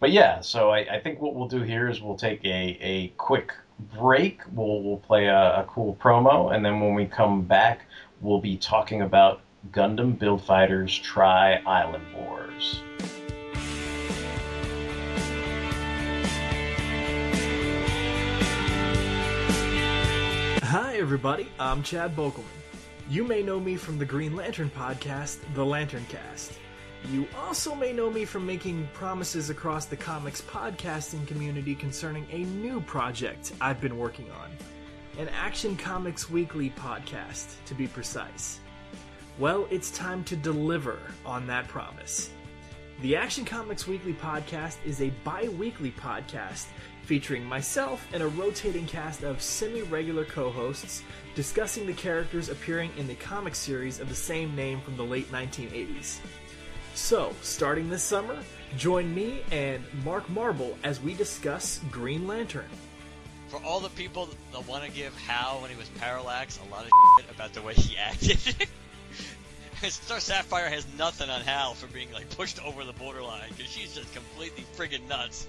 [0.00, 3.08] But yeah, so I, I think what we'll do here is we'll take a, a
[3.16, 3.52] quick
[3.96, 4.40] break.
[4.52, 7.86] We'll we'll play a, a cool promo, and then when we come back,
[8.20, 12.82] we'll be talking about Gundam Build Fighters Try Island Wars.
[21.10, 21.48] Everybody.
[21.58, 22.44] I'm Chad Bokelman.
[23.08, 26.52] You may know me from the Green Lantern podcast, The Lantern Cast.
[27.10, 32.44] You also may know me from making promises across the comics podcasting community concerning a
[32.44, 34.50] new project I've been working on
[35.18, 38.60] an Action Comics Weekly podcast, to be precise.
[39.36, 42.30] Well, it's time to deliver on that promise.
[43.02, 46.66] The Action Comics Weekly podcast is a bi weekly podcast
[47.10, 51.02] featuring myself and a rotating cast of semi regular co hosts
[51.34, 55.28] discussing the characters appearing in the comic series of the same name from the late
[55.32, 56.20] 1980s.
[56.94, 58.38] So, starting this summer,
[58.76, 62.70] join me and Mark Marble as we discuss Green Lantern.
[63.48, 66.84] For all the people that want to give Hal, when he was Parallax, a lot
[66.84, 68.38] of shit about the way he acted.
[69.88, 73.96] Star Sapphire has nothing on Hal for being like pushed over the borderline because she's
[73.96, 75.48] just completely friggin' nuts.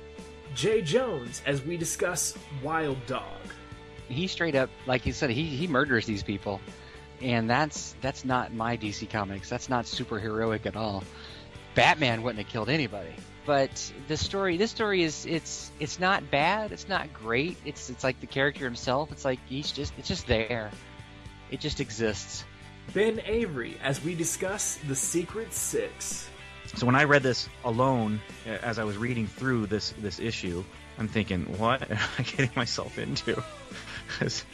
[0.56, 3.24] Jay Jones as we discuss Wild Dog.
[4.08, 6.60] He straight up, like you said, he he murders these people,
[7.22, 9.50] and that's that's not my DC comics.
[9.50, 11.04] That's not superheroic at all.
[11.76, 13.14] Batman wouldn't have killed anybody.
[13.46, 16.72] But the story, this story is it's it's not bad.
[16.72, 17.58] It's not great.
[17.66, 19.12] It's it's like the character himself.
[19.12, 20.72] It's like he's just it's just there.
[21.50, 22.44] It just exists.
[22.94, 26.30] Ben Avery as we discuss The Secret Six.
[26.76, 30.64] So when I read this alone, as I was reading through this this issue,
[30.98, 33.44] I'm thinking, what am I getting myself into?
[34.20, 34.46] 'Cause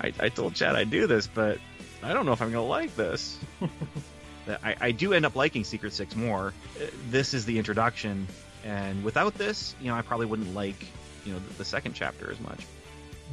[0.00, 1.58] I, I told Chad I'd do this, but
[2.02, 3.38] I don't know if I'm gonna like this.
[4.64, 6.52] I, I do end up liking Secret Six more.
[6.80, 8.26] Uh, This is the introduction,
[8.64, 10.86] and without this, you know, I probably wouldn't like
[11.24, 12.64] you know the, the second chapter as much.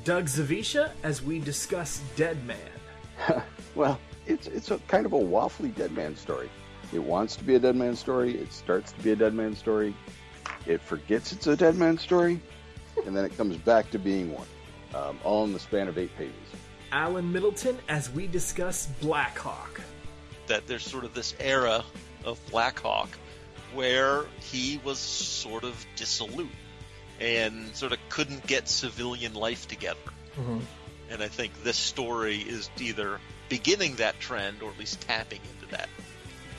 [0.05, 3.43] Doug Zawisza as we discuss Dead Man.
[3.76, 6.49] well, it's it's a kind of a waffly dead man story.
[6.93, 8.35] It wants to be a dead man story.
[8.37, 9.95] It starts to be a dead man story.
[10.65, 12.39] It forgets it's a dead man story,
[13.05, 14.47] and then it comes back to being one,
[14.93, 16.35] um, all in the span of eight pages.
[16.91, 19.81] Alan Middleton as we discuss Blackhawk.
[20.47, 21.83] that there's sort of this era
[22.25, 23.09] of Blackhawk
[23.73, 26.49] where he was sort of dissolute
[27.19, 29.99] and sort of couldn't get civilian life together.
[31.09, 33.19] And I think this story is either
[33.49, 35.89] beginning that trend or at least tapping into that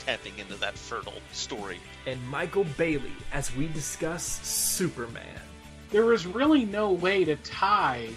[0.05, 1.79] tapping into that fertile story.
[2.05, 5.41] And Michael Bailey as we discuss Superman.
[5.89, 8.09] There is really no way to tie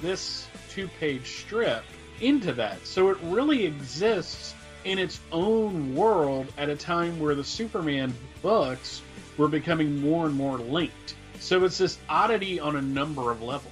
[0.00, 1.84] this two page strip
[2.20, 2.86] into that.
[2.86, 9.02] So it really exists in its own world at a time where the Superman books
[9.36, 11.14] were becoming more and more linked.
[11.40, 13.70] So it's this oddity on a number of levels.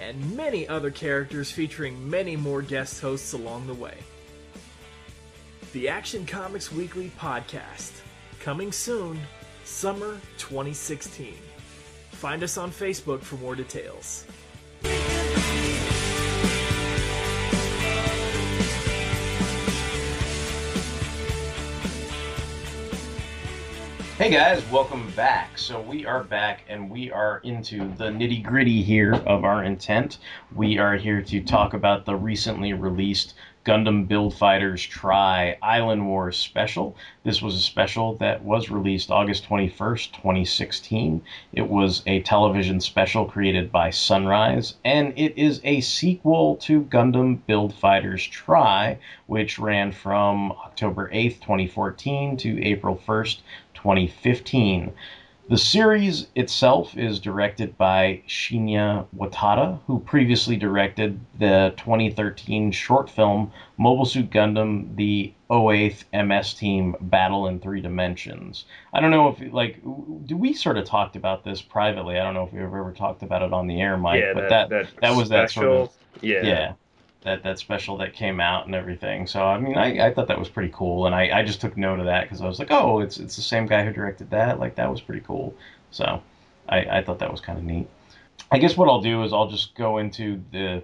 [0.00, 3.94] And many other characters featuring many more guest hosts along the way.
[5.74, 8.00] The Action Comics Weekly podcast.
[8.40, 9.20] Coming soon,
[9.64, 11.34] summer 2016.
[12.12, 14.24] Find us on Facebook for more details.
[24.18, 25.58] Hey guys, welcome back.
[25.58, 30.18] So we are back and we are into the nitty gritty here of our intent.
[30.54, 33.34] We are here to talk about the recently released
[33.64, 36.96] Gundam Build Fighters Try Island Wars special.
[37.24, 41.20] This was a special that was released August 21st, 2016.
[41.52, 47.40] It was a television special created by Sunrise, and it is a sequel to Gundam
[47.46, 53.38] Build Fighters Try, which ran from October 8th, 2014 to April 1st,
[53.74, 54.92] 2015.
[55.48, 63.50] The series itself is directed by Shinya Watada, who previously directed the 2013 short film
[63.78, 68.66] Mobile Suit Gundam: The 08th MS Team Battle in Three Dimensions.
[68.92, 69.80] I don't know if like
[70.26, 72.18] do we sort of talked about this privately.
[72.18, 74.50] I don't know if we've ever talked about it on the air, Mike, Yeah, but
[74.50, 76.42] that- that that was that sort of special, yeah.
[76.44, 76.72] yeah
[77.22, 79.26] that that special that came out and everything.
[79.26, 81.76] So I mean, I, I thought that was pretty cool, and I, I just took
[81.76, 84.30] note of that because I was like, oh, it's it's the same guy who directed
[84.30, 84.60] that.
[84.60, 85.54] Like that was pretty cool.
[85.90, 86.22] So
[86.68, 87.88] I, I thought that was kind of neat.
[88.50, 90.82] I guess what I'll do is I'll just go into the.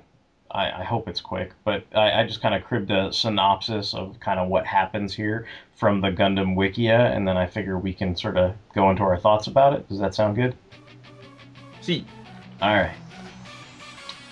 [0.51, 4.20] I, I hope it's quick, but I, I just kind of cribbed a synopsis of
[4.20, 8.14] kind of what happens here from the Gundam Wikia, and then I figure we can
[8.14, 9.89] sort of go into our thoughts about it.
[9.89, 10.55] Does that sound good?
[11.80, 12.07] See.
[12.62, 12.95] All right.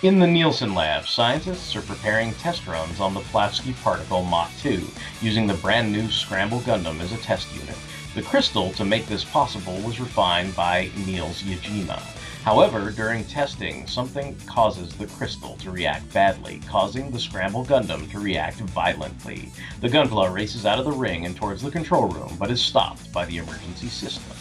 [0.02, 4.84] In the Nielsen lab, scientists are preparing test runs on the Plavsky particle Mach 2
[5.20, 7.76] using the brand new Scramble Gundam as a test unit.
[8.16, 12.00] The crystal to make this possible was refined by Niels Yajima.
[12.42, 18.18] However, during testing, something causes the crystal to react badly, causing the Scramble Gundam to
[18.18, 19.52] react violently.
[19.80, 23.12] The Gunpla races out of the ring and towards the control room, but is stopped
[23.12, 24.36] by the emergency system.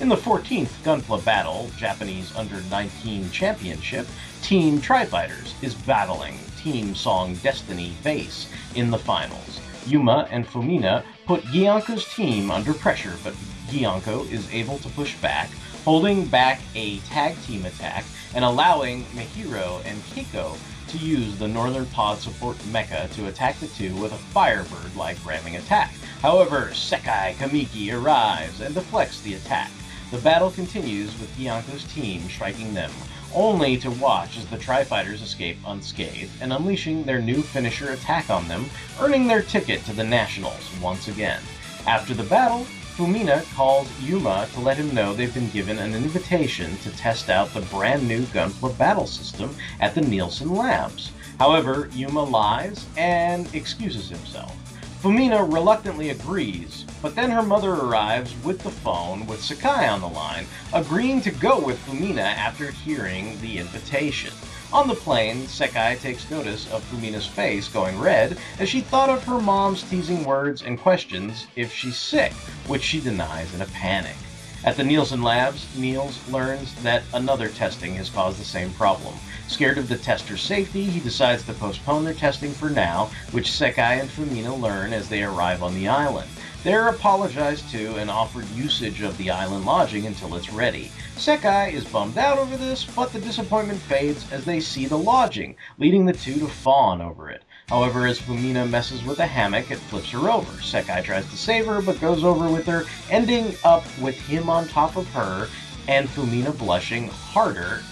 [0.00, 4.08] In the 14th Gunpla battle, Japanese Under 19 Championship,
[4.42, 9.60] Team Try Fighters is battling Team Song Destiny Base in the finals.
[9.86, 13.34] Yuma and Fumina put Gyanko's team under pressure, but
[13.68, 15.48] Gyanko is able to push back,
[15.84, 21.86] holding back a tag team attack and allowing Mihiro and Kiko to use the Northern
[21.86, 25.92] Pod support mecha to attack the two with a Firebird-like ramming attack.
[26.20, 29.70] However, Sekai Kamiki arrives and deflects the attack.
[30.10, 32.90] The battle continues with Gyanko's team striking them,
[33.34, 38.30] only to watch as the Try Fighters escape unscathed and unleashing their new finisher attack
[38.30, 38.66] on them,
[39.00, 41.42] earning their ticket to the Nationals once again.
[41.86, 46.76] After the battle, Fumina calls Yuma to let him know they've been given an invitation
[46.78, 51.10] to test out the brand new Gunpla battle system at the Nielsen Labs.
[51.40, 54.56] However, Yuma lies and excuses himself.
[55.02, 60.08] Fumina reluctantly agrees, but then her mother arrives with the phone with Sekai on the
[60.08, 64.32] line, agreeing to go with Fumina after hearing the invitation.
[64.72, 69.22] On the plane, Sekai takes notice of Fumina's face going red as she thought of
[69.24, 72.32] her mom's teasing words and questions if she's sick,
[72.68, 74.16] which she denies in a panic.
[74.64, 79.14] At the Nielsen Labs, Niels learns that another testing has caused the same problem.
[79.46, 84.00] Scared of the tester's safety, he decides to postpone their testing for now, which Sekai
[84.00, 86.30] and Fumina learn as they arrive on the island.
[86.64, 90.90] They're apologized to and offered usage of the island lodging until it's ready.
[91.16, 95.56] Sekai is bummed out over this, but the disappointment fades as they see the lodging,
[95.76, 97.42] leading the two to fawn over it.
[97.68, 100.52] However, as Fumina messes with the hammock, it flips her over.
[100.62, 104.66] Sekai tries to save her, but goes over with her, ending up with him on
[104.66, 105.48] top of her,
[105.86, 107.82] and Fumina blushing harder.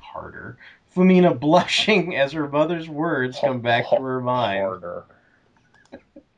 [0.00, 0.58] Harder.
[0.92, 4.82] Fumina blushing as her mother's words come back to her mind.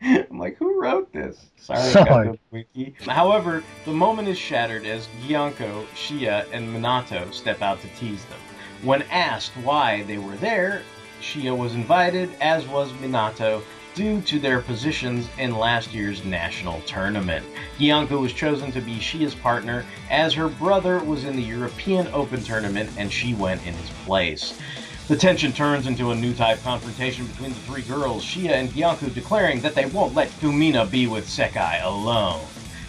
[0.31, 1.47] I'm like, who wrote this?
[1.57, 2.39] Sorry, Sorry.
[2.51, 2.95] Wiki.
[3.07, 8.39] However, the moment is shattered as Gyanko, Shia, and Minato step out to tease them.
[8.83, 10.83] When asked why they were there,
[11.23, 13.63] Shia was invited, as was Minato,
[13.95, 17.47] due to their positions in last year's national tournament.
[17.79, 22.43] Gyanko was chosen to be Shia's partner, as her brother was in the European Open
[22.43, 24.61] tournament and she went in his place.
[25.07, 29.13] The tension turns into a new type confrontation between the three girls, Shia and Gyanko
[29.13, 32.41] declaring that they won't let Fumina be with Sekai alone.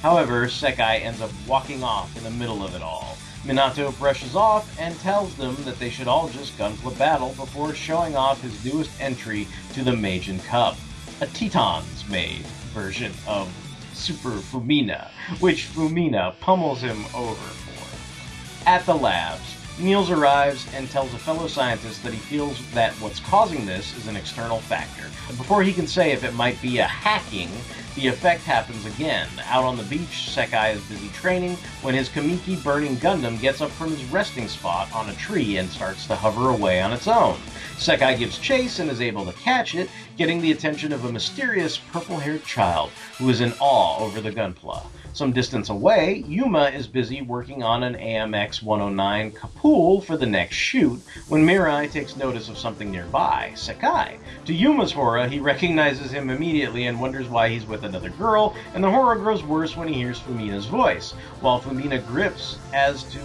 [0.02, 3.18] However, Sekai ends up walking off in the middle of it all.
[3.44, 8.16] Minato brushes off and tells them that they should all just gunpla battle before showing
[8.16, 10.78] off his newest entry to the Majin Cup,
[11.20, 13.54] a Teton's made version of
[13.92, 15.10] Super Fumina,
[15.42, 18.70] which Fumina pummels him over for.
[18.70, 23.20] At the labs, Niels arrives and tells a fellow scientist that he feels that what's
[23.20, 25.04] causing this is an external factor.
[25.36, 27.50] Before he can say if it might be a hacking,
[27.96, 29.30] The effect happens again.
[29.46, 33.72] Out on the beach, Sekai is busy training when his Kamiki burning Gundam gets up
[33.72, 37.38] from his resting spot on a tree and starts to hover away on its own.
[37.78, 41.78] Sekai gives chase and is able to catch it, getting the attention of a mysterious
[41.78, 44.86] purple haired child who is in awe over the Gunpla.
[45.16, 50.58] Some distance away, Yuma is busy working on an AMX 109 Kapul for the next
[50.58, 54.18] shoot when Mirai takes notice of something nearby, Sekai.
[54.44, 58.84] To Yuma's horror, he recognizes him immediately and wonders why he's with another girl, and
[58.84, 61.14] the horror grows worse when he hears Fumina's voice.
[61.40, 63.20] While Fumina grips as to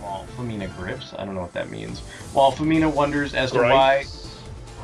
[0.00, 2.00] while Fumina grips, I don't know what that means.
[2.32, 4.06] While Fumina wonders as to why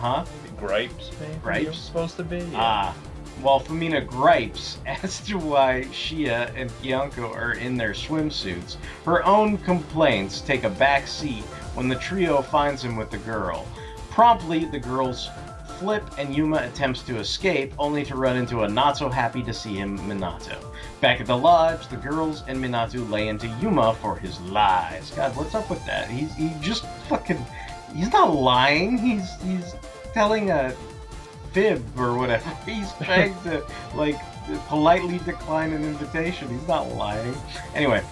[0.01, 0.27] Huh?
[0.59, 1.41] Gripes, maybe?
[1.43, 1.77] Gripes?
[1.77, 2.41] supposed to be?
[2.41, 2.59] Yeah.
[2.61, 2.95] Ah.
[3.43, 9.59] While Fumina gripes as to why Shia and Gyanko are in their swimsuits, her own
[9.59, 13.67] complaints take a back seat when the trio finds him with the girl.
[14.11, 15.29] Promptly, the girls
[15.79, 19.53] flip and Yuma attempts to escape, only to run into a not so happy to
[19.53, 20.57] see him Minato.
[21.01, 25.11] Back at the lodge, the girls and Minato lay into Yuma for his lies.
[25.11, 26.09] God, what's up with that?
[26.09, 27.45] He's he just fucking
[27.95, 28.97] he's not lying.
[28.97, 29.75] He's he's
[30.13, 30.75] telling a
[31.55, 32.51] fib or whatever.
[32.67, 34.17] He's trying to like
[34.67, 36.49] politely decline an invitation.
[36.51, 37.35] He's not lying.
[37.75, 38.03] Anyway,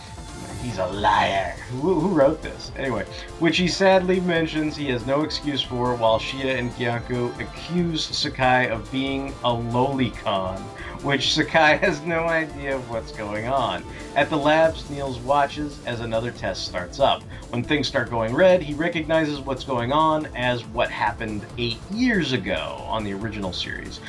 [0.62, 1.54] he's a liar.
[1.82, 2.72] Who, who wrote this?
[2.76, 3.04] Anyway,
[3.40, 8.70] which he sadly mentions he has no excuse for while Shia and Gyanko accuse Sekai
[8.70, 10.62] of being a lolicon,
[11.02, 13.84] which Sekai has no idea of what's going on.
[14.14, 17.22] At the labs, Niels watches as another test starts up.
[17.50, 22.32] When things start going red, he recognizes what's going on as what happened eight years
[22.32, 24.00] ago on the original series.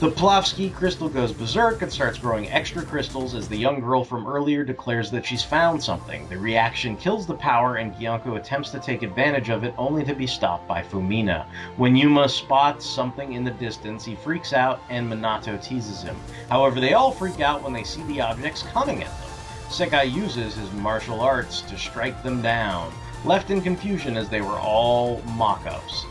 [0.00, 4.26] The Plavsky crystal goes berserk and starts growing extra crystals as the young girl from
[4.26, 6.26] earlier declares that she's found something.
[6.30, 10.14] The reaction kills the power and Gyanko attempts to take advantage of it only to
[10.14, 11.44] be stopped by Fumina.
[11.76, 16.16] When Yuma spots something in the distance, he freaks out and Minato teases him.
[16.48, 19.28] However, they all freak out when they see the objects coming at them.
[19.68, 22.90] Sekai uses his martial arts to strike them down,
[23.26, 26.06] left in confusion as they were all mock-ups.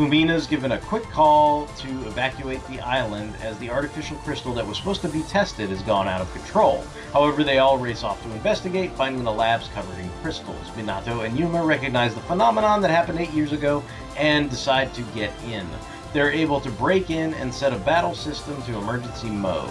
[0.00, 4.78] Fumina's given a quick call to evacuate the island as the artificial crystal that was
[4.78, 6.82] supposed to be tested has gone out of control.
[7.12, 10.56] However, they all race off to investigate, finding the labs covered in crystals.
[10.74, 13.84] Minato and Yuma recognize the phenomenon that happened eight years ago
[14.16, 15.68] and decide to get in.
[16.14, 19.68] They're able to break in and set a battle system to emergency mode.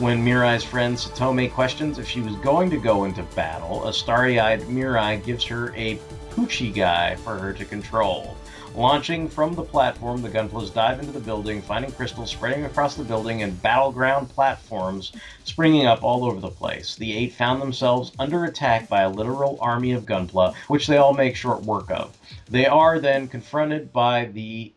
[0.00, 4.40] When Mirai's friend Satome questions if she was going to go into battle, a starry
[4.40, 6.00] eyed Mirai gives her a
[6.30, 8.36] Poochie guy for her to control.
[8.78, 13.02] Launching from the platform, the Gunplas dive into the building, finding crystals spreading across the
[13.02, 15.10] building and battleground platforms
[15.42, 16.94] springing up all over the place.
[16.94, 21.12] The eight found themselves under attack by a literal army of Gunpla, which they all
[21.12, 22.16] make short work of.
[22.48, 24.72] They are then confronted by the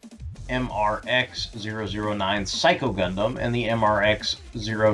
[0.52, 4.36] MRX 009 Psycho Gundam and the MRX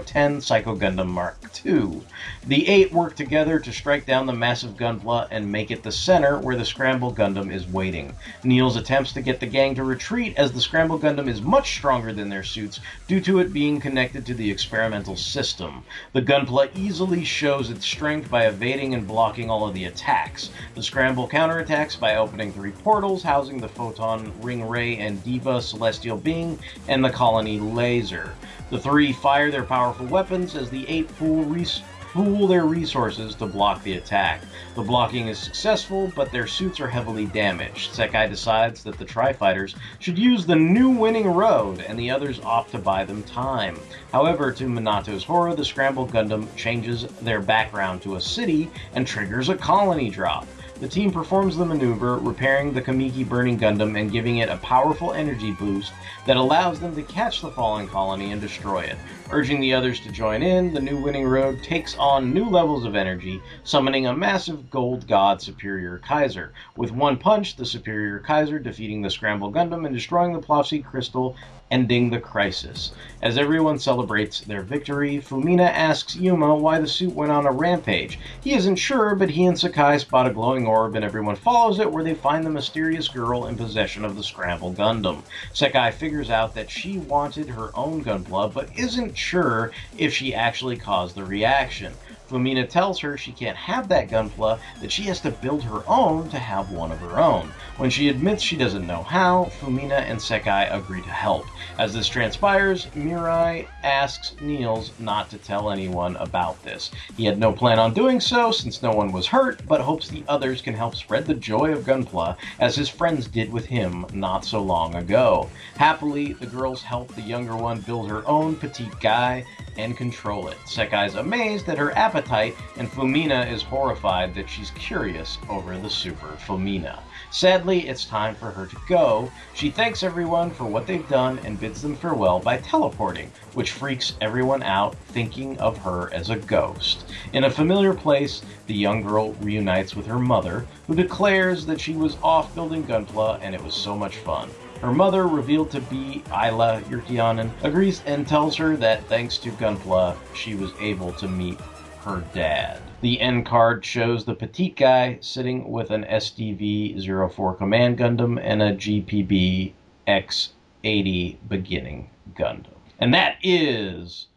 [0.05, 1.36] 010 Psycho Gundam Mark
[1.66, 2.03] II.
[2.45, 6.38] The eight work together to strike down the massive Gunpla and make it the center
[6.38, 8.16] where the Scramble Gundam is waiting.
[8.43, 12.14] Niels attempts to get the gang to retreat as the Scramble Gundam is much stronger
[12.14, 15.84] than their suits due to it being connected to the experimental system.
[16.14, 20.51] The Gunpla easily shows its strength by evading and blocking all of the attacks.
[20.76, 26.18] The Scramble counterattacks by opening three portals housing the Photon Ring Ray and Diva Celestial
[26.18, 28.34] Being and the Colony Laser.
[28.70, 31.82] The three fire their powerful weapons as the eight pool, res-
[32.12, 34.41] pool their resources to block the attack.
[34.76, 37.93] The blocking is successful, but their suits are heavily damaged.
[37.93, 42.39] Sekai decides that the Try Fighters should use the new winning road, and the others
[42.43, 43.80] opt to buy them time.
[44.12, 49.50] However, to Minato's horror, the Scramble Gundam changes their background to a city and triggers
[49.50, 50.48] a colony drop.
[50.80, 55.12] The team performs the maneuver, repairing the Kamiki burning Gundam and giving it a powerful
[55.12, 55.92] energy boost
[56.28, 58.96] that allows them to catch the fallen colony and destroy it.
[59.32, 62.96] Urging the others to join in, the new winning road takes on new levels of
[62.96, 66.54] energy, summoning a massive gold god Superior Kaiser.
[66.76, 71.36] With one punch, the Superior Kaiser defeating the Scramble Gundam and destroying the Plavsky Crystal
[71.70, 72.91] ending the crisis.
[73.22, 78.19] As everyone celebrates their victory, Fumina asks Yuma why the suit went on a rampage.
[78.41, 81.91] He isn't sure, but he and Sekai spot a glowing orb and everyone follows it
[81.91, 85.23] where they find the mysterious girl in possession of the Scramble Gundam.
[85.53, 90.77] Sekai figures out that she wanted her own Gunpla, but isn't sure if she actually
[90.77, 91.94] caused the reaction.
[92.30, 96.30] Fumina tells her she can't have that Gunpla, that she has to build her own
[96.30, 97.52] to have one of her own.
[97.78, 101.45] When she admits she doesn't know how, Fumina and Sekai agree to help.
[101.78, 106.90] As this transpires, Mirai asks Niels not to tell anyone about this.
[107.16, 110.24] He had no plan on doing so since no one was hurt, but hopes the
[110.28, 114.44] others can help spread the joy of Gunpla as his friends did with him not
[114.44, 115.48] so long ago.
[115.76, 119.45] Happily, the girls help the younger one build her own petite guy
[119.78, 120.58] and control it.
[120.66, 126.36] Sekai's amazed at her appetite, and Fumina is horrified that she's curious over the super
[126.48, 126.98] Fumina.
[127.30, 129.30] Sadly, it's time for her to go.
[129.54, 134.16] She thanks everyone for what they've done and bids them farewell by teleporting, which freaks
[134.22, 137.12] everyone out, thinking of her as a ghost.
[137.34, 141.94] In a familiar place, the young girl reunites with her mother, who declares that she
[141.94, 144.49] was off building Gunpla and it was so much fun.
[144.82, 150.16] Her mother, revealed to be Isla Jyrkiäinen, agrees and tells her that thanks to Gunpla,
[150.34, 151.60] she was able to meet
[152.04, 152.82] her dad.
[153.02, 158.74] The end card shows the petite guy sitting with an SDV-04 Command Gundam and a
[158.74, 159.74] GPB
[160.07, 162.74] X-80 beginning Gundam.
[162.99, 164.28] And that is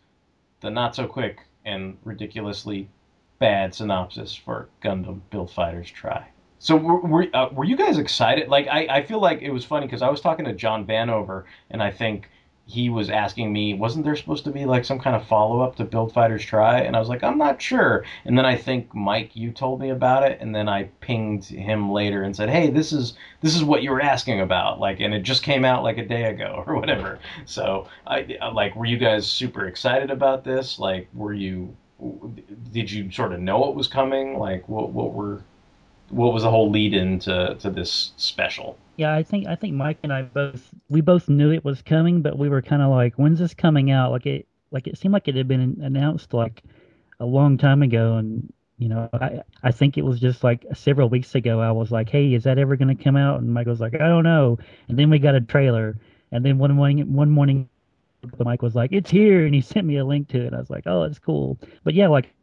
[0.61, 2.89] the not so quick and ridiculously
[3.39, 6.29] bad synopsis for Gundam Build Fighters Try.
[6.59, 8.49] So were were, uh, were you guys excited?
[8.49, 11.45] Like I, I feel like it was funny because I was talking to John Vanover
[11.71, 12.29] and I think
[12.71, 15.75] he was asking me, wasn't there supposed to be like some kind of follow up
[15.77, 16.81] to Build Fighters Try?
[16.81, 18.05] And I was like, I'm not sure.
[18.25, 21.91] And then I think Mike, you told me about it, and then I pinged him
[21.91, 25.13] later and said, Hey, this is this is what you were asking about, like, and
[25.13, 27.19] it just came out like a day ago or whatever.
[27.45, 30.79] So I like, were you guys super excited about this?
[30.79, 31.77] Like, were you?
[32.73, 34.39] Did you sort of know it was coming?
[34.39, 35.43] Like, what what were
[36.09, 38.79] what was the whole lead into to this special?
[39.01, 42.21] Yeah, I think I think Mike and I both we both knew it was coming,
[42.21, 44.11] but we were kind of like, when's this coming out?
[44.13, 46.63] Like it like it seemed like it had been announced like
[47.19, 51.09] a long time ago, and you know, I I think it was just like several
[51.09, 51.61] weeks ago.
[51.61, 53.41] I was like, hey, is that ever going to come out?
[53.41, 54.59] And Mike was like, I don't know.
[54.89, 55.97] And then we got a trailer,
[56.31, 57.71] and then one morning one morning,
[58.39, 60.53] Mike was like, it's here, and he sent me a link to it.
[60.53, 61.59] I was like, oh, it's cool.
[61.85, 62.35] But yeah, like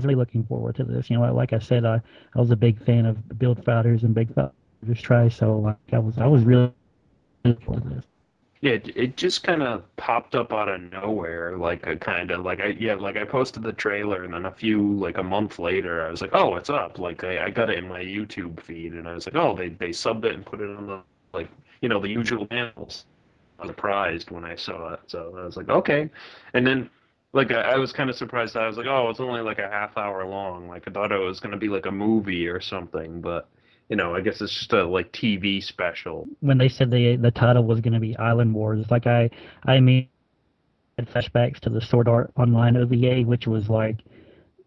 [0.00, 1.10] really looking forward to this.
[1.10, 2.00] You know, like I said, I,
[2.34, 4.52] I was a big fan of Build Fighters and Big Fighters
[4.84, 6.72] Just try, so like, I was I was really
[7.44, 8.04] to this.
[8.62, 12.60] Yeah, it, just kind of popped up out of nowhere, like a kind of like
[12.60, 16.06] I yeah, like I posted the trailer, and then a few like a month later,
[16.06, 16.98] I was like, oh, it's up.
[16.98, 19.68] Like I, I got it in my YouTube feed, and I was like, oh, they
[19.68, 21.50] they subbed it and put it on the like
[21.80, 23.04] you know the usual channels.
[23.58, 26.10] I was surprised when I saw it, so I was like, okay,
[26.54, 26.90] and then
[27.34, 28.56] like I, I was kind of surprised.
[28.56, 30.68] I was like, oh, it's only like a half hour long.
[30.68, 33.48] Like I thought it was gonna be like a movie or something, but
[33.88, 36.26] you know, I guess it's just a like TV special.
[36.40, 39.30] When they said the the title was going to be Island Wars, like I
[39.64, 40.08] I mean,
[40.98, 43.98] had flashbacks to the Sword Art Online OVA, which was like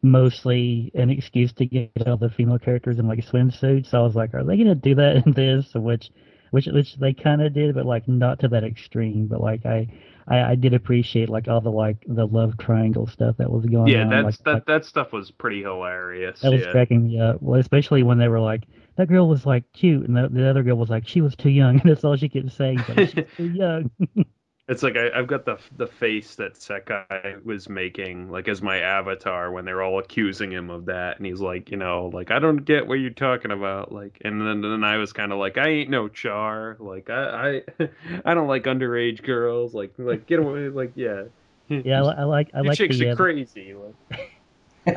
[0.02, 3.90] mostly an excuse to get all the female characters in like swimsuits.
[3.90, 5.72] So I was like, are they going to do that in this?
[5.74, 6.10] Which
[6.52, 9.28] which which they kind of did, but like not to that extreme.
[9.28, 9.88] But like I,
[10.28, 13.88] I, I did appreciate like all the like the love triangle stuff that was going
[13.88, 14.10] yeah, on.
[14.10, 16.40] that's like, that like, that stuff was pretty hilarious.
[16.41, 16.72] that was yeah.
[16.72, 17.41] cracking me up.
[17.41, 18.64] Well, especially when they were like,
[18.99, 21.49] that girl was like cute, and the, the other girl was like, she was too
[21.49, 21.80] young.
[21.80, 22.84] And that's all she kept saying.
[22.89, 23.89] Like, She's too young.
[24.67, 28.77] It's like I, I've got the the face that Sekai was making, like as my
[28.77, 32.38] avatar when they're all accusing him of that, and he's like, you know, like I
[32.38, 35.57] don't get what you're talking about, like, and then then I was kind of like,
[35.57, 37.89] I ain't no char, like I I
[38.26, 41.23] I don't like underage girls, like like get away, like yeah.
[41.67, 43.73] yeah, I, I like I like chicks the are uh, crazy.
[43.73, 44.30] Like.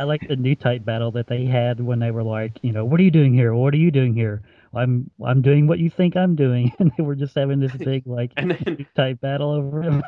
[0.00, 2.84] I like the new type battle that they had when they were like, you know,
[2.84, 3.54] what are you doing here?
[3.54, 4.42] What are you doing here?
[4.74, 8.06] I'm I'm doing what you think I'm doing, and they were just having this big
[8.06, 10.02] like new type battle over him.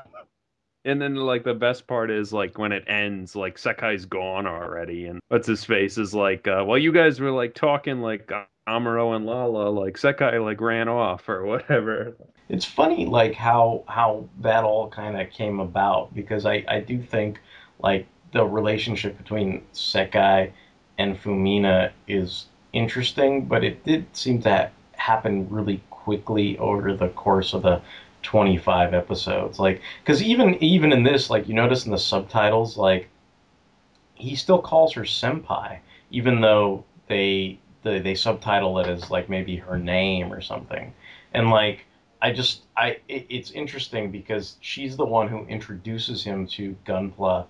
[0.86, 5.06] And then like the best part is like when it ends, like Sekai's gone already,
[5.06, 8.30] and what's his face is like, uh, well, you guys were like talking like
[8.68, 12.16] Amuro and Lalah, like Sekai like ran off or whatever.
[12.48, 17.02] It's funny, like how how that all kind of came about because I I do
[17.02, 17.40] think
[17.78, 20.50] like the relationship between Sekai
[20.98, 27.08] and Fumina is interesting, but it did seem to ha- happen really quickly over the
[27.10, 27.80] course of the
[28.22, 29.60] 25 episodes.
[29.60, 33.08] Like, because even even in this, like you notice in the subtitles, like
[34.14, 35.78] he still calls her senpai,
[36.10, 40.92] even though they they, they subtitle it as like maybe her name or something,
[41.32, 41.86] and like.
[42.22, 47.44] I just I it, it's interesting because she's the one who introduces him to Gunpla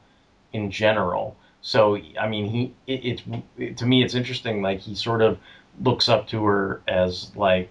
[0.54, 1.36] in general.
[1.60, 3.22] So I mean, he it,
[3.58, 4.62] it, to me it's interesting.
[4.62, 5.38] Like he sort of
[5.82, 7.68] looks up to her as like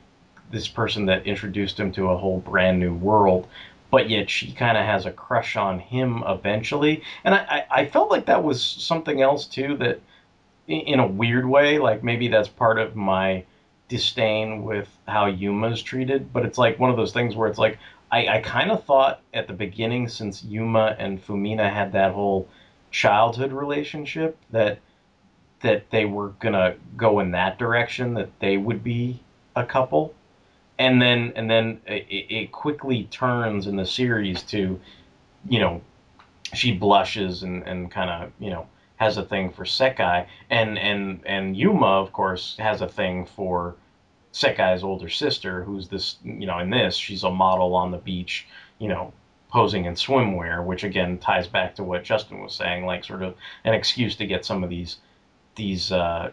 [0.52, 3.48] this person that introduced him to a whole brand new world.
[3.94, 7.04] but yet she kind of has a crush on him eventually.
[7.24, 10.02] And I, I, I felt like that was something else too that,
[10.68, 13.44] in, in a weird way, like maybe that's part of my
[13.90, 16.34] disdain with how Yuma's treated.
[16.34, 17.78] But it's like one of those things where it's like
[18.12, 22.50] I, I kind of thought at the beginning, since Yuma and Fumina had that whole
[22.94, 24.80] childhood relationship, that
[25.62, 29.22] that they were gonna go in that direction, that they would be
[29.56, 30.14] a couple
[30.80, 34.80] and then and then it, it quickly turns in the series to,
[35.48, 35.82] you know,
[36.54, 38.68] she blushes and and kind of you know
[38.98, 43.76] has a thing for Sekai, and and and Yuma of course has a thing for
[44.34, 48.48] Sekai's older sister, who's this you know in this she's a model on the beach,
[48.80, 49.14] you know.
[49.54, 53.36] Posing in swimwear, which again ties back to what Justin was saying, like sort of
[53.64, 54.98] an excuse to get some of these
[55.56, 56.32] these uh,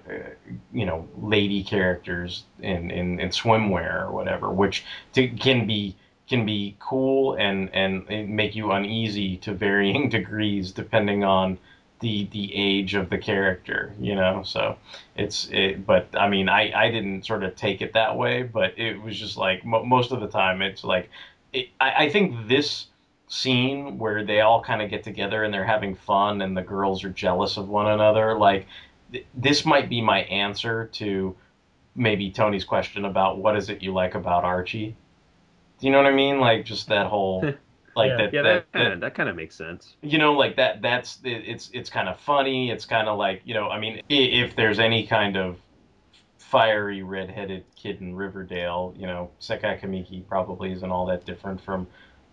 [0.73, 5.95] you know lady characters in, in, in swimwear or whatever, which to, can be
[6.29, 11.59] can be cool and and make you uneasy to varying degrees depending on
[12.01, 14.43] the the age of the character, you know.
[14.45, 14.77] So
[15.17, 18.79] it's it, but I mean, I I didn't sort of take it that way, but
[18.79, 21.11] it was just like mo- most of the time, it's like
[21.53, 22.87] it, I, I think this
[23.31, 27.05] scene where they all kind of get together and they're having fun and the girls
[27.05, 28.67] are jealous of one another like
[29.35, 31.35] this might be my answer to
[31.95, 34.97] maybe Tony's question about what is it you like about Archie.
[35.79, 36.41] Do you know what I mean?
[36.41, 37.43] Like just that whole
[37.97, 38.17] like yeah.
[38.17, 39.95] that yeah, that, that, that kind of makes sense.
[40.03, 42.71] You know, like that that's it, it's it's kind of funny.
[42.71, 45.57] It's kind of like, you know, I mean, if there's any kind of
[46.39, 51.87] fiery red-headed kid in Riverdale, you know, Sekai Kamiki probably isn't all that different from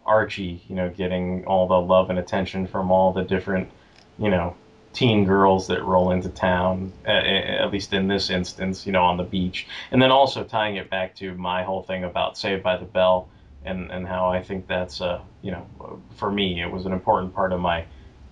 [0.07, 3.69] Archie, you know, getting all the love and attention from all the different,
[4.17, 4.55] you know,
[4.93, 9.23] teen girls that roll into town, at least in this instance, you know, on the
[9.23, 9.67] beach.
[9.91, 13.29] And then also tying it back to my whole thing about Saved by the Bell
[13.63, 17.35] and, and how I think that's, uh, you know, for me, it was an important
[17.35, 17.85] part of my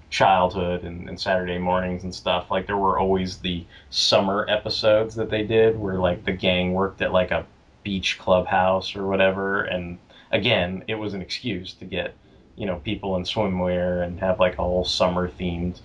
[0.09, 2.49] childhood and, and Saturday mornings and stuff.
[2.49, 7.01] Like, there were always the summer episodes that they did where, like, the gang worked
[7.01, 7.45] at, like, a
[7.83, 9.65] beach clubhouse or whatever.
[9.65, 9.99] And
[10.35, 12.13] again, it was an excuse to get,
[12.55, 15.79] you know, people in swimwear and have, like, a whole summer themed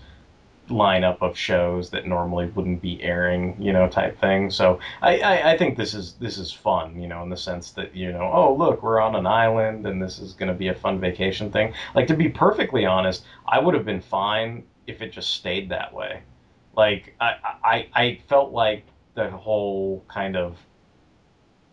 [0.68, 4.51] lineup of shows that normally wouldn't be airing, you know, type thing.
[4.51, 7.72] So I, I, I, think this is this is fun, you know, in the sense
[7.72, 10.68] that you know, oh look, we're on an island and this is going to be
[10.68, 11.74] a fun vacation thing.
[11.94, 15.93] Like to be perfectly honest, I would have been fine if it just stayed that
[15.93, 16.22] way.
[16.77, 20.56] Like I I, I felt like the whole kind of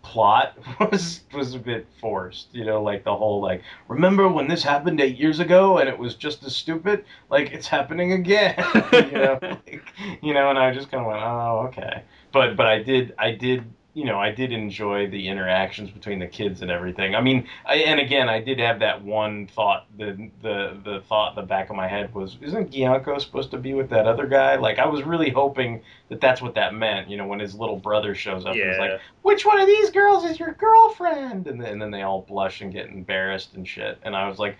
[0.07, 0.57] plot
[0.91, 2.47] was was a bit forced.
[2.53, 5.97] You know, like the whole like remember when this happened eight years ago and it
[5.97, 7.03] was just as stupid.
[7.29, 8.55] Like it's happening again.
[8.93, 9.83] you know, like,
[10.21, 12.03] you know, and I just kind of went, oh okay.
[12.31, 13.65] But but I did I did
[13.97, 17.15] you know, I did enjoy the interactions between the kids and everything.
[17.15, 19.87] I mean, I, and again, I did have that one thought.
[19.97, 23.57] The the the thought in the back of my head was, isn't Gyanko supposed to
[23.57, 24.55] be with that other guy?
[24.57, 27.09] Like, I was really hoping that that's what that meant.
[27.09, 28.65] You know, when his little brother shows up, yeah.
[28.65, 31.47] and is like, which one of these girls is your girlfriend?
[31.47, 33.97] And then, and then they all blush and get embarrassed and shit.
[34.03, 34.57] And I was like,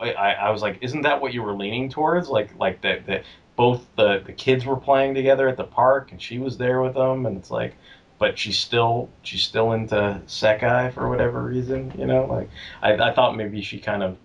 [0.00, 2.28] I, I was like, isn't that what you were leaning towards?
[2.28, 3.24] Like like that that
[3.56, 6.94] both the the kids were playing together at the park and she was there with
[6.94, 7.74] them, and it's like
[8.18, 12.24] but she's still she's still into Sekai for whatever reason, you know.
[12.24, 12.50] Like
[12.82, 14.16] I, I thought maybe she kind of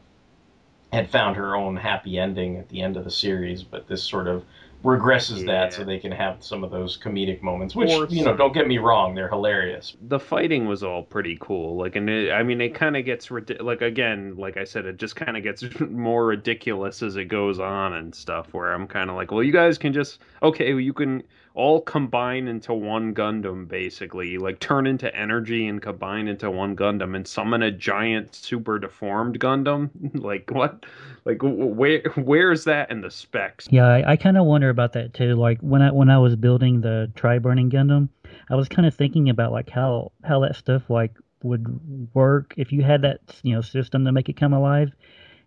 [0.92, 4.28] had found her own happy ending at the end of the series, but this sort
[4.28, 4.44] of
[4.84, 5.46] regresses yeah.
[5.46, 8.68] that so they can have some of those comedic moments which you know don't get
[8.68, 12.60] me wrong they're hilarious the fighting was all pretty cool like and it, i mean
[12.60, 16.26] it kind of gets like again like i said it just kind of gets more
[16.26, 19.78] ridiculous as it goes on and stuff where i'm kind of like well you guys
[19.78, 21.22] can just okay well, you can
[21.54, 24.38] all combine into one Gundam, basically.
[24.38, 29.40] Like turn into energy and combine into one Gundam and summon a giant super deformed
[29.40, 29.90] Gundam.
[30.14, 30.86] like what?
[31.26, 32.02] Like where?
[32.16, 33.68] Where's that in the specs?
[33.70, 35.36] Yeah, I, I kind of wonder about that too.
[35.36, 38.10] Like when I when I was building the Try Burning Gundam,
[38.50, 41.14] I was kind of thinking about like how how that stuff like
[41.44, 44.92] would work if you had that you know system to make it come alive.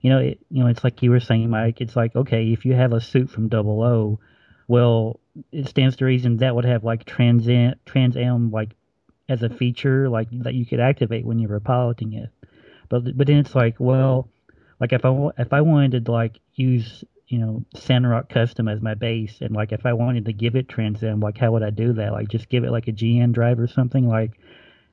[0.01, 1.81] You know, it, you know, it's like you were saying, Mike.
[1.81, 4.21] It's like okay, if you have a suit from Double O,
[4.69, 5.19] well,
[5.51, 8.75] it stands to reason that would have like trans am like
[9.29, 12.31] as a feature like that you could activate when you were piloting it.
[12.89, 14.29] But but then it's like well,
[14.81, 18.95] like if I if I wanted to like use you know Sandrock Custom as my
[18.95, 21.71] base and like if I wanted to give it Trans Am, like how would I
[21.71, 22.13] do that?
[22.13, 24.33] Like just give it like a GN drive or something like,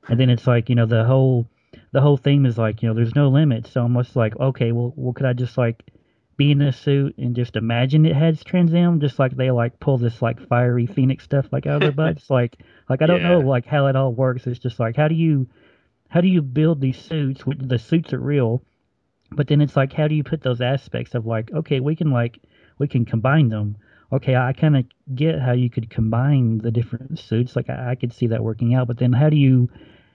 [0.08, 1.46] and then it's like you know the whole
[1.92, 3.66] the whole theme is like you know there's no limit.
[3.66, 5.91] So I'm just like okay well well could I just like
[6.36, 9.78] be in a suit and just imagine it has Trans Am, just like they like
[9.80, 12.30] pull this like fiery phoenix stuff like out of their butts.
[12.30, 13.28] like like I don't yeah.
[13.28, 14.46] know like how it all works.
[14.46, 15.46] It's just like how do you
[16.08, 17.42] how do you build these suits?
[17.46, 18.62] The suits are real,
[19.30, 22.10] But then it's like, how do you put those aspects of like, okay, we can
[22.10, 22.38] like
[22.78, 23.76] we can combine them.
[24.12, 24.84] Okay, I kind of
[25.14, 27.56] get how you could combine the different suits.
[27.56, 28.88] Like I, I could see that working out.
[28.88, 29.70] But then how do you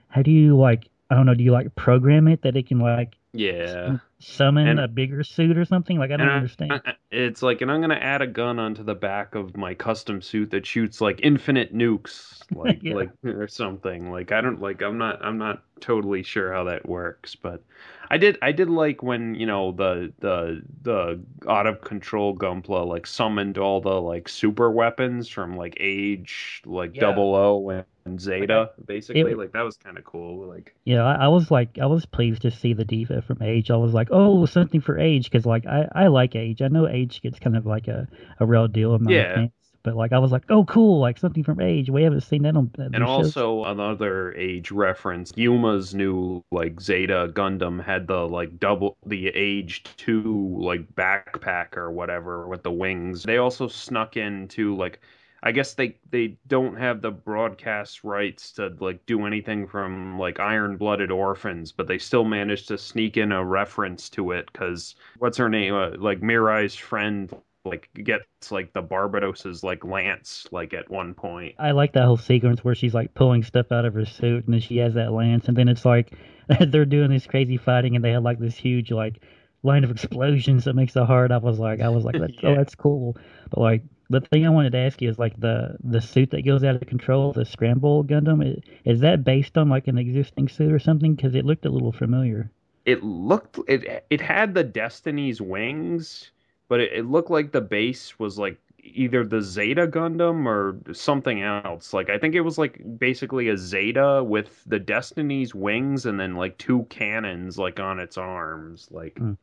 [0.08, 2.80] how do you like I don't know, do you like program it that it can
[2.80, 3.98] like Yeah.
[4.20, 5.98] summon And- a bigger suit or something?
[5.98, 6.82] Like I don't And I- understand.
[6.86, 10.22] I- it's like, and I'm gonna add a gun onto the back of my custom
[10.22, 12.96] suit that shoots like infinite nukes, like Yeah.
[12.96, 14.12] like or something.
[14.12, 14.82] Like I don't like.
[14.82, 15.24] I'm not.
[15.24, 17.62] I'm not totally sure how that works, but
[18.10, 18.38] I did.
[18.42, 23.58] I did like when you know the the the out of control Gunpla like summoned
[23.58, 27.02] all the like super weapons from like Age, like Yeah.
[27.02, 29.32] Double O and Zeta, basically.
[29.32, 30.48] It- like that was kind of cool.
[30.48, 33.70] Like Yeah, I, I was like, I was pleased to see the diva from Age.
[33.72, 36.62] I was like, oh, something for Age, because like I, I like Age.
[36.62, 38.08] I know Age gets kind of like a,
[38.40, 39.34] a real deal in my Yeah.
[39.34, 39.52] fans,
[39.84, 41.90] but like I was like, oh, cool, like something from Age.
[41.90, 42.72] We haven't seen that on.
[42.80, 43.36] uh, And these shows.
[43.36, 49.84] also another age reference, Yuma's new like Zeta Gundam had the like double the age
[49.98, 53.24] two like backpack or whatever with the wings.
[53.24, 55.00] They also snuck into like
[55.44, 60.40] I guess they they don't have the broadcast rights to like do anything from like
[60.40, 64.96] Iron Blooded Orphans, but they still managed to sneak in a reference to it because
[65.20, 65.74] what's her name?
[65.76, 67.32] Uh, like Mirai's friend
[67.68, 71.56] like gets like the Barbatos's like lance like at one point.
[71.60, 74.54] I like that whole sequence where she's like pulling stuff out of her suit, and
[74.56, 76.14] then she has that lance, and then it's like
[76.68, 79.22] they're doing this crazy fighting, and they have like this huge like
[79.62, 81.32] line of explosions that makes it hard.
[81.32, 83.18] I was like, I was like, that's, oh, that's cool.
[83.52, 86.44] But like the thing I wanted to ask you is like the the suit that
[86.46, 90.48] goes out of control, the Scramble Gundam, i- is that based on like an existing
[90.48, 91.14] suit or something?
[91.16, 92.50] Because it looked a little familiar.
[92.86, 96.32] it looked it it had the Destiny's wings,
[96.68, 101.42] but it, it looked like the base was like either the Zeta Gundam or something
[101.44, 101.94] else.
[101.94, 106.36] Like I think it was like basically a Zeta with the Destiny's wings and then
[106.36, 108.88] like two cannons like on its arms.
[108.92, 109.34] Like Hmm.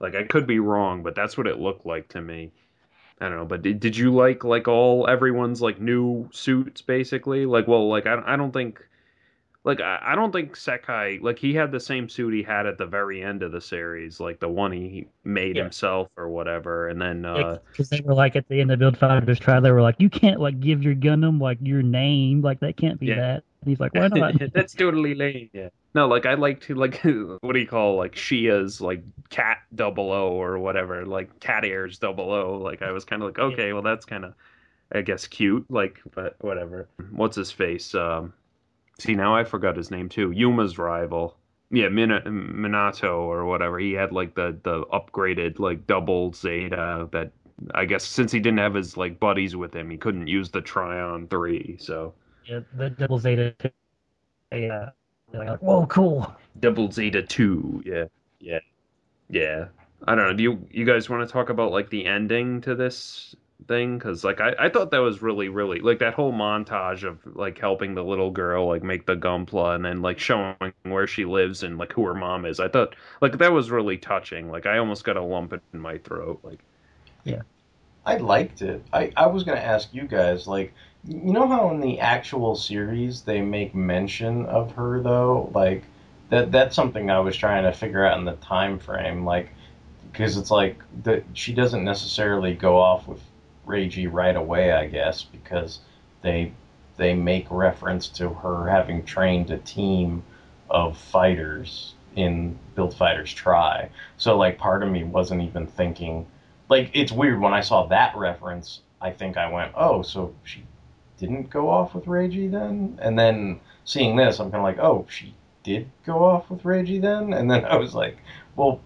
[0.00, 2.52] like I could be wrong, but that's what it looked like to me.
[3.20, 7.46] I don't know, but did, did you like like all everyone's like new suits basically?
[7.46, 8.86] Like well, like I I don't think
[9.64, 12.78] like I, I don't think Sekai like he had the same suit he had at
[12.78, 15.62] the very end of the series, like the one he made Yeah.
[15.62, 18.98] himself or whatever, and then uh Because they were like at the end of Build
[18.98, 22.60] Fighters trial, they were like, you can't like give your Gundam like your name, like
[22.60, 23.16] that can't be Yeah.
[23.16, 23.44] that.
[23.62, 24.34] And he's like, why not?
[24.52, 25.50] that's totally lame.
[25.52, 25.68] Yeah.
[25.94, 30.10] No, like I like to like what do you call like Shia's like cat double
[30.12, 32.58] O or whatever, like cat ears double O.
[32.58, 34.34] Like I was kind of like, okay, well that's kind of
[34.92, 36.88] I guess cute, like but whatever.
[37.12, 37.94] What's his face?
[37.94, 38.32] Um,
[39.02, 40.30] see now I forgot his name too.
[40.32, 41.36] Yuma's rival.
[41.70, 43.78] Yeah, Min- Minato or whatever.
[43.78, 47.32] He had like the the upgraded like double Zeta that
[47.74, 50.60] I guess since he didn't have his like buddies with him, he couldn't use the
[50.60, 51.76] Tryon three.
[51.80, 52.14] So
[52.44, 53.54] Yeah, the double Zeta.
[54.52, 54.90] Yeah.
[55.32, 56.36] Like, whoa, cool.
[56.60, 57.82] Double Zeta two.
[57.86, 58.04] Yeah,
[58.40, 58.60] yeah,
[59.30, 59.68] yeah.
[60.06, 60.34] I don't know.
[60.34, 63.98] Do you you guys want to talk about like the ending to this thing?
[63.98, 67.58] Because like I I thought that was really really like that whole montage of like
[67.58, 71.62] helping the little girl like make the Gunpla and then like showing where she lives
[71.62, 72.60] and like who her mom is.
[72.60, 74.50] I thought like that was really touching.
[74.50, 76.40] Like I almost got a lump in my throat.
[76.42, 76.60] Like
[77.24, 77.42] yeah
[78.04, 78.82] I liked it.
[78.92, 80.72] I, I was going to ask you guys, like,
[81.06, 85.50] you know how in the actual series they make mention of her though?
[85.54, 85.84] Like,
[86.30, 89.50] that that's something I was trying to figure out in the time frame, like,
[90.10, 93.22] because it's like that she doesn't necessarily go off with
[93.66, 95.80] Reiji right away, I guess, because
[96.22, 96.52] they
[96.96, 100.22] they make reference to her having trained a team
[100.68, 103.88] of fighters in Build Fighters Try.
[104.16, 106.26] So like part of me wasn't even thinking
[106.68, 108.80] like it's weird when I saw that reference.
[109.00, 110.64] I think I went, oh, so she
[111.18, 115.06] didn't go off with Reiji then, and then seeing this, I'm kind of like, oh,
[115.08, 118.18] she did go off with Reiji then, and then I was like,
[118.56, 118.80] well,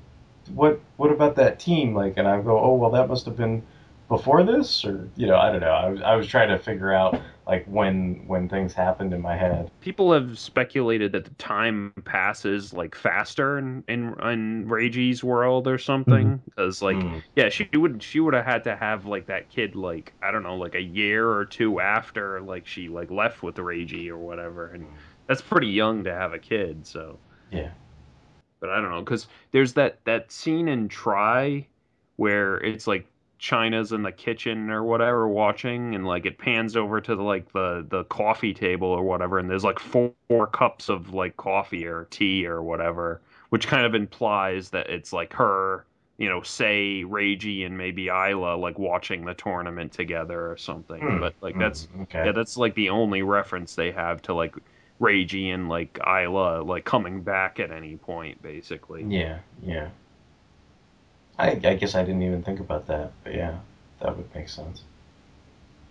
[0.55, 1.95] what what about that team?
[1.95, 3.63] Like, and I go, oh, well, that must have been
[4.09, 5.73] before this, or you know, I don't know.
[5.73, 9.37] I was I was trying to figure out like when when things happened in my
[9.37, 9.71] head.
[9.81, 15.79] people have speculated that the time passes like faster in in, in Reiji's world or
[15.79, 17.23] something because like Mm.
[17.37, 20.43] yeah she would she would have had to have like that kid like I don't
[20.43, 24.69] know like a year or two after like she like left with Reiji or whatever
[24.73, 24.89] and
[25.29, 27.21] that's pretty young to have a kid so
[27.51, 27.71] Yeah.
[28.61, 31.69] but I don't know because there's that that scene in Try
[32.17, 33.07] where it's like
[33.39, 37.53] China's in the kitchen or whatever watching, and like it pans over to the like
[37.53, 41.87] the the coffee table or whatever, and there's like four, four cups of like coffee
[41.87, 45.85] or tea or whatever, which kind of implies that it's like her,
[46.19, 51.07] you know, say Reiji and maybe Isla like watching the tournament together or something.
[51.07, 51.19] Hmm.
[51.19, 51.61] But like Hmm.
[51.61, 52.25] that's Okay.
[52.25, 54.55] yeah, that's like the only reference they have to like
[55.01, 59.05] Reiji and like Isla like coming back at any point, basically.
[59.05, 59.91] Yeah, yeah.
[61.39, 63.57] I, I guess I didn't even think about that, but yeah,
[64.01, 64.83] that would make sense.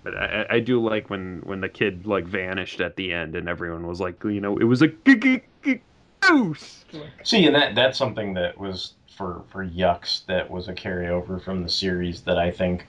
[0.04, 3.50] But I, I do like when when the kid like vanished at the end and
[3.50, 6.86] everyone was like, you know, it was a goose.
[7.24, 11.64] See, and that that's something that was for for Yucks that was a carryover from
[11.64, 12.86] the series that I think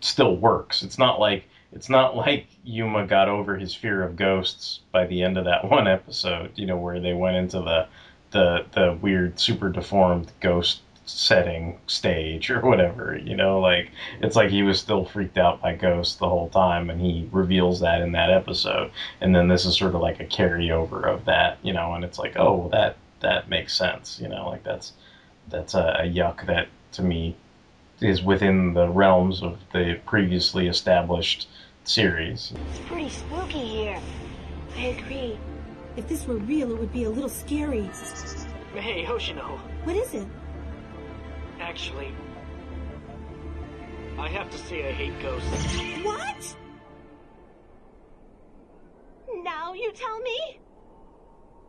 [0.00, 0.82] still works.
[0.82, 5.22] It's not like it's not like Yuma got over his fear of ghosts by the
[5.22, 7.86] end of that one episode, you know, where they went into the
[8.30, 14.50] the the weird super deformed ghost setting stage or whatever, you know, like it's like
[14.50, 18.12] he was still freaked out by ghosts the whole time and he reveals that in
[18.12, 18.90] that episode.
[19.20, 22.18] And then this is sort of like a carryover of that, you know, and it's
[22.18, 24.92] like, oh, that that makes sense, you know, like that's
[25.48, 27.36] that's a, a yuck that to me
[28.00, 31.48] is within the realms of the previously established
[31.84, 32.52] series.
[32.70, 34.00] It's pretty spooky here.
[34.76, 35.38] I agree.
[35.96, 37.88] If this were real, it would be a little scary.
[38.74, 39.58] Hey, Hoshino.
[39.84, 40.26] What is it?
[41.60, 42.12] Actually,
[44.18, 45.76] I have to say I hate ghosts.
[46.02, 46.56] What?
[49.42, 50.60] Now you tell me?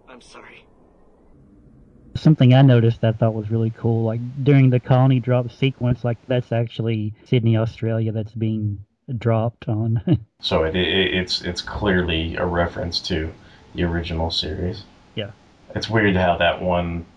[0.08, 0.66] I'm sorry.
[2.16, 6.04] Something I noticed that I thought was really cool, like during the colony drop sequence,
[6.04, 8.80] like that's actually Sydney, Australia, that's being
[9.18, 10.02] dropped on.
[10.40, 13.34] So it, it it's it's clearly a reference to
[13.74, 14.84] the original series.
[15.16, 15.32] Yeah.
[15.74, 17.08] It's weird how that one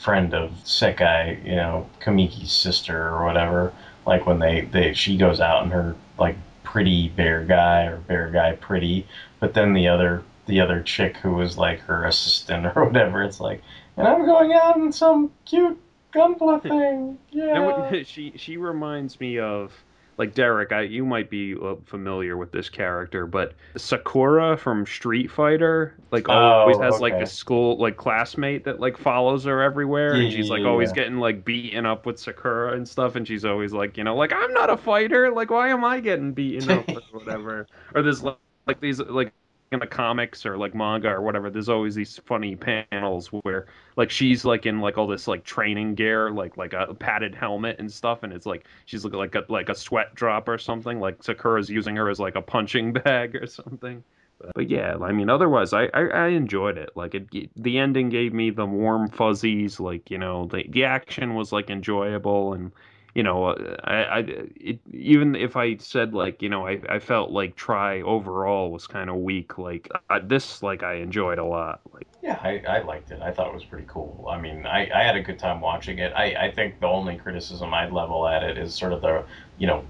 [0.00, 3.72] friend of Sekai, you know, Kamiki's sister or whatever,
[4.06, 8.30] like when they, they she goes out in her like pretty bear guy or bear
[8.30, 9.06] guy pretty,
[9.40, 13.40] but then the other the other chick who was like her assistant or whatever, it's
[13.40, 13.62] like,
[13.96, 15.80] and I'm going out in some cute
[16.14, 17.18] gunpla thing.
[17.30, 18.02] Yeah.
[18.04, 19.72] She she reminds me of
[20.18, 20.72] like Derek.
[20.72, 26.28] I, you might be uh, familiar with this character, but Sakura from Street Fighter, like
[26.28, 30.50] always Oh, has like a school like classmate that like follows her everywhere, and she's
[30.50, 30.94] like yeah, always yeah.
[30.94, 34.32] getting like beaten up with Sakura and stuff, and she's always like, you know, like
[34.32, 35.30] I'm not a fighter.
[35.32, 37.68] Like why am I getting beaten up or whatever?
[37.94, 39.32] Or there's like, like these like
[39.72, 43.66] in the comics or like manga or whatever there's always these funny panels where
[43.96, 47.76] like she's like in like all this like training gear like like a padded helmet
[47.80, 51.00] and stuff and it's like she's looking like a like a sweat drop or something
[51.00, 54.02] like sakura's using her as like a punching bag or something.
[54.38, 56.90] But, but yeah i mean otherwise I, I i enjoyed it.
[56.94, 61.34] Like it the ending gave me the warm fuzzies like you know the the action
[61.34, 62.70] was like enjoyable and
[63.16, 64.18] you know, uh, I, I
[64.56, 68.86] it, even if I said like, you know, I, I felt like Try overall was
[68.86, 69.58] kind of weak.
[69.58, 71.80] Like I, this, like I enjoyed a lot.
[71.92, 73.20] Like Yeah, I, I liked it.
[73.22, 74.26] I thought it was pretty cool.
[74.30, 76.12] I mean, I, I had a good time watching it.
[76.16, 79.26] I, I think the only criticism I'd level at it is sort of the,
[79.56, 79.86] you know,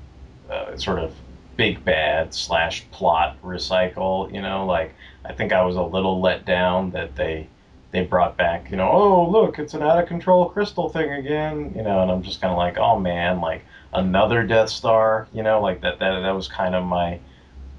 [0.50, 1.16] uh, sort of
[1.56, 4.32] big bad slash plot recycle.
[4.32, 7.48] You know, like I think I was a little let down that they
[7.96, 11.72] they brought back, you know, oh look, it's an out of control crystal thing again.
[11.74, 13.64] You know, and I'm just kind of like, oh man, like
[13.94, 15.28] another Death Star.
[15.32, 17.18] You know, like that that that was kind of my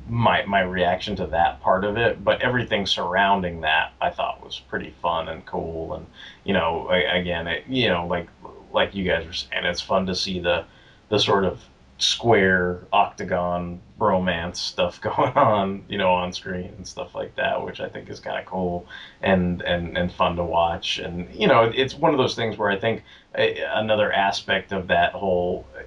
[0.10, 4.60] my my reaction to that part of it, but everything surrounding that I thought was
[4.60, 6.08] pretty fun and cool, and
[6.44, 8.28] you know, again, it, you know, like
[8.74, 10.66] like you guys were saying, it's fun to see the
[11.10, 11.62] the sort of
[11.98, 17.80] square octagon romance stuff going on, you know, on screen and stuff like that, which
[17.80, 18.86] I think is kind of cool
[19.22, 22.70] and and and fun to watch, and you know, it's one of those things where
[22.70, 23.04] I think
[23.36, 25.84] eh, another aspect of that whole eh,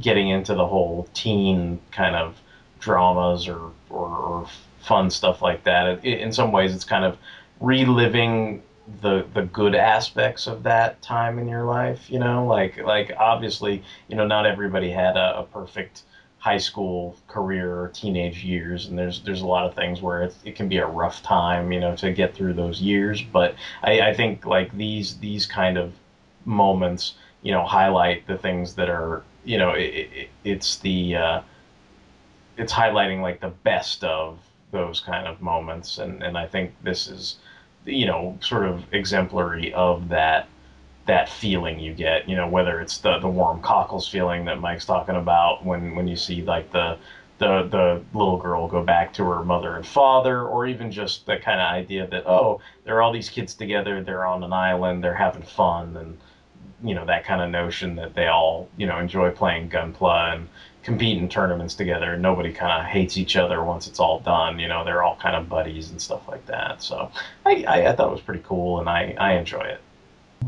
[0.00, 2.40] getting into the whole teen kind of
[2.80, 4.46] dramas or, or, or
[4.80, 6.04] fun stuff like that.
[6.04, 7.16] It, in some ways, it's kind of
[7.60, 8.62] reliving
[9.00, 12.10] the the good aspects of that time in your life.
[12.10, 16.02] You know, like like obviously, you know, not everybody had a, a perfect
[16.38, 20.34] high school career or teenage years, and there's there's a lot of things where it,
[20.44, 23.22] it can be a rough time, you know, to get through those years.
[23.22, 25.92] But I, I think like these these kind of
[26.44, 31.42] moments, you know, highlight the things that are, you know, it, it, it's the uh,
[32.56, 34.38] it's highlighting like the best of
[34.72, 37.36] those kind of moments, and and I think this is,
[37.84, 40.48] you know, sort of exemplary of that
[41.06, 44.84] that feeling you get, you know, whether it's the the warm cockles feeling that Mike's
[44.84, 46.96] talking about when when you see like the
[47.38, 51.36] the the little girl go back to her mother and father, or even just the
[51.38, 55.02] kind of idea that oh, there are all these kids together, they're on an island,
[55.02, 56.18] they're having fun, and
[56.82, 60.48] you know that kind of notion that they all you know enjoy playing gunpla and
[60.82, 62.14] compete in tournaments together.
[62.14, 64.58] And nobody kind of hates each other once it's all done.
[64.58, 66.82] You know, they're all kind of buddies and stuff like that.
[66.82, 67.10] So
[67.46, 69.80] I, I, I thought it was pretty cool, and I, I enjoy it.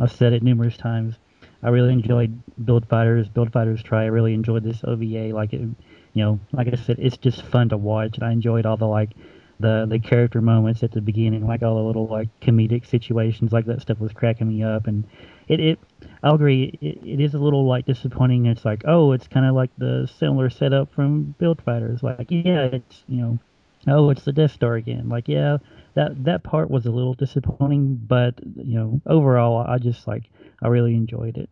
[0.01, 1.15] I've said it numerous times.
[1.63, 4.03] I really enjoyed Build Fighters, Build Fighters Try.
[4.03, 5.33] I really enjoyed this OVA.
[5.33, 5.63] Like it,
[6.13, 8.87] you know, like I said, it's just fun to watch, and I enjoyed all the
[8.87, 9.11] like
[9.61, 13.67] the the character moments at the beginning, like all the little like comedic situations, like
[13.67, 15.05] that stuff was cracking me up, and
[15.49, 15.79] it it
[16.23, 18.47] I'll agree it, it is a little like disappointing.
[18.47, 22.65] It's like oh, it's kind of like the similar setup from Build Fighters, like yeah,
[22.65, 23.39] it's you know,
[23.89, 25.59] oh, it's the Death Star again, like yeah,
[25.95, 30.25] that that part was a little disappointing, but you know, overall, I just like
[30.63, 31.49] I really enjoyed it.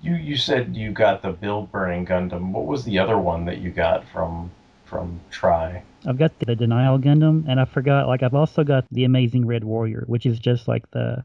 [0.00, 2.52] You you said you got the build burning Gundam.
[2.52, 4.50] What was the other one that you got from
[4.84, 5.82] from Try?
[6.06, 8.06] I've got the Denial Gundam, and I forgot.
[8.08, 11.22] Like I've also got the Amazing Red Warrior, which is just like the,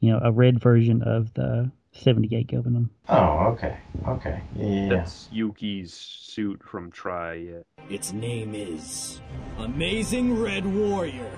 [0.00, 2.88] you know, a red version of the 78 Gundam.
[3.08, 4.88] Oh, okay, okay, yeah.
[4.88, 7.34] That's Yuki's suit from Try.
[7.34, 7.58] Yeah.
[7.88, 9.20] Its name is
[9.58, 11.30] Amazing Red Warrior.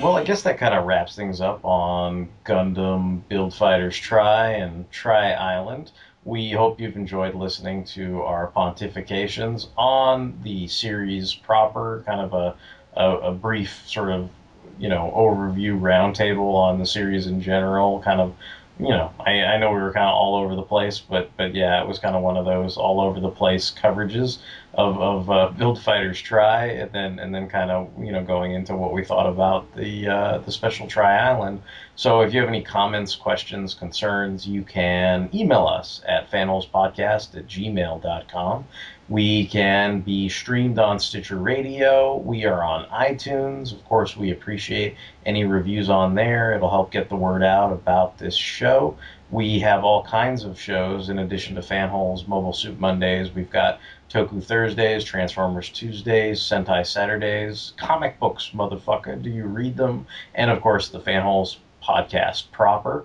[0.00, 4.90] Well, I guess that kind of wraps things up on Gundam Build Fighters Try and
[4.90, 5.92] Try Island.
[6.24, 12.56] We hope you've enjoyed listening to our pontifications on the series proper, kind of a,
[13.00, 14.30] a, a brief sort of,
[14.78, 18.34] you know, overview roundtable on the series in general, kind of
[18.78, 21.54] you know, I, I know we were kind of all over the place, but but
[21.54, 24.38] yeah, it was kind of one of those all over the place coverages
[24.74, 28.52] of of uh, Build Fighters Try, and then and then kind of you know going
[28.52, 31.62] into what we thought about the uh, the special Try Island.
[31.94, 37.46] So if you have any comments, questions, concerns, you can email us at fanholespodcast at
[37.46, 38.64] gmail.com.
[39.10, 42.16] We can be streamed on Stitcher Radio.
[42.16, 43.70] We are on iTunes.
[43.72, 46.54] Of course, we appreciate any reviews on there.
[46.54, 48.96] It'll help get the word out about this show.
[49.30, 53.30] We have all kinds of shows in addition to Fanholes, Mobile Suit Mondays.
[53.30, 53.78] We've got
[54.08, 59.20] Toku Thursdays, Transformers Tuesdays, Sentai Saturdays, comic books, motherfucker.
[59.20, 60.06] Do you read them?
[60.34, 63.04] And of course, the Fanholes podcast proper.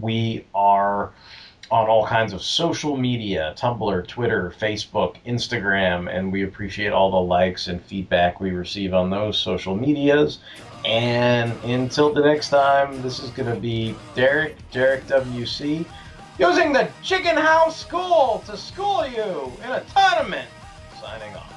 [0.00, 1.12] We are
[1.70, 7.16] on all kinds of social media Tumblr, Twitter, Facebook, Instagram, and we appreciate all the
[7.16, 10.38] likes and feedback we receive on those social medias.
[10.84, 15.84] And until the next time, this is going to be Derek, Derek WC,
[16.38, 20.48] using the Chicken House School to school you in a tournament.
[21.00, 21.54] Signing off.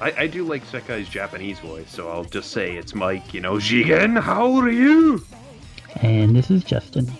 [0.00, 3.54] I, I do like Sekai's Japanese voice, so I'll just say it's Mike, you know,
[3.54, 5.24] Jigen, how are you?
[6.02, 7.10] And this is Justin.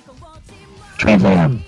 [0.98, 1.64] Travel on.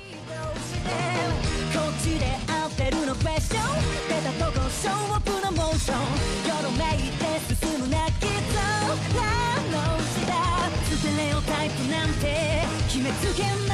[13.06, 13.65] Thank you.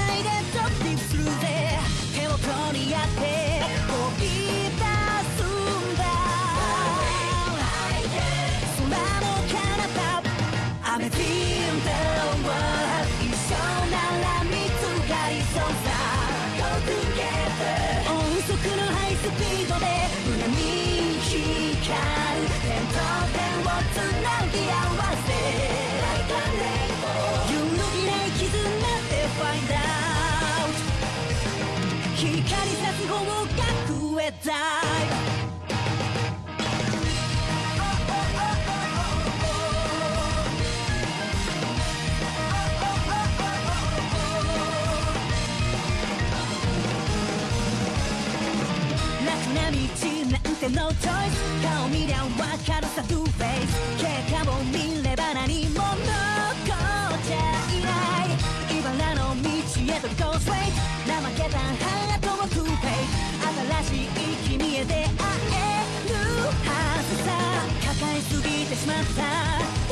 [50.62, 52.30] て No choice 顔見りゃわ
[52.62, 53.66] かるさ Do face
[53.98, 56.06] 結果を見れば何も残っ
[57.26, 57.90] ちゃいな
[58.22, 58.78] い。
[58.78, 60.70] 茨の道へと Go straight
[61.02, 63.10] 怠けたハートを To fake
[63.82, 64.14] 新しい
[64.48, 65.04] 君へ出会え
[66.08, 66.14] る
[66.62, 66.70] は
[67.08, 67.26] ずさ
[67.88, 69.20] 抱えすぎてしまった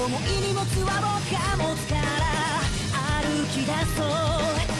[0.00, 2.00] 思い荷物は僕が持つから
[3.22, 4.79] 歩き出そう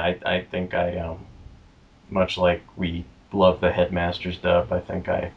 [0.00, 1.24] yeah, I, I think I um,
[2.10, 4.72] much like we love the headmaster's dub.
[4.72, 5.32] I think I,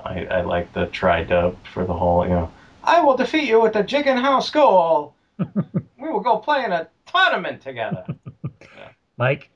[0.00, 2.24] I, I like the try dub for the whole.
[2.24, 2.50] You know,
[2.82, 5.14] I will defeat you with the Jigen Hao goal.
[5.98, 8.04] we will go play in a tournament together.
[9.16, 9.50] Mike,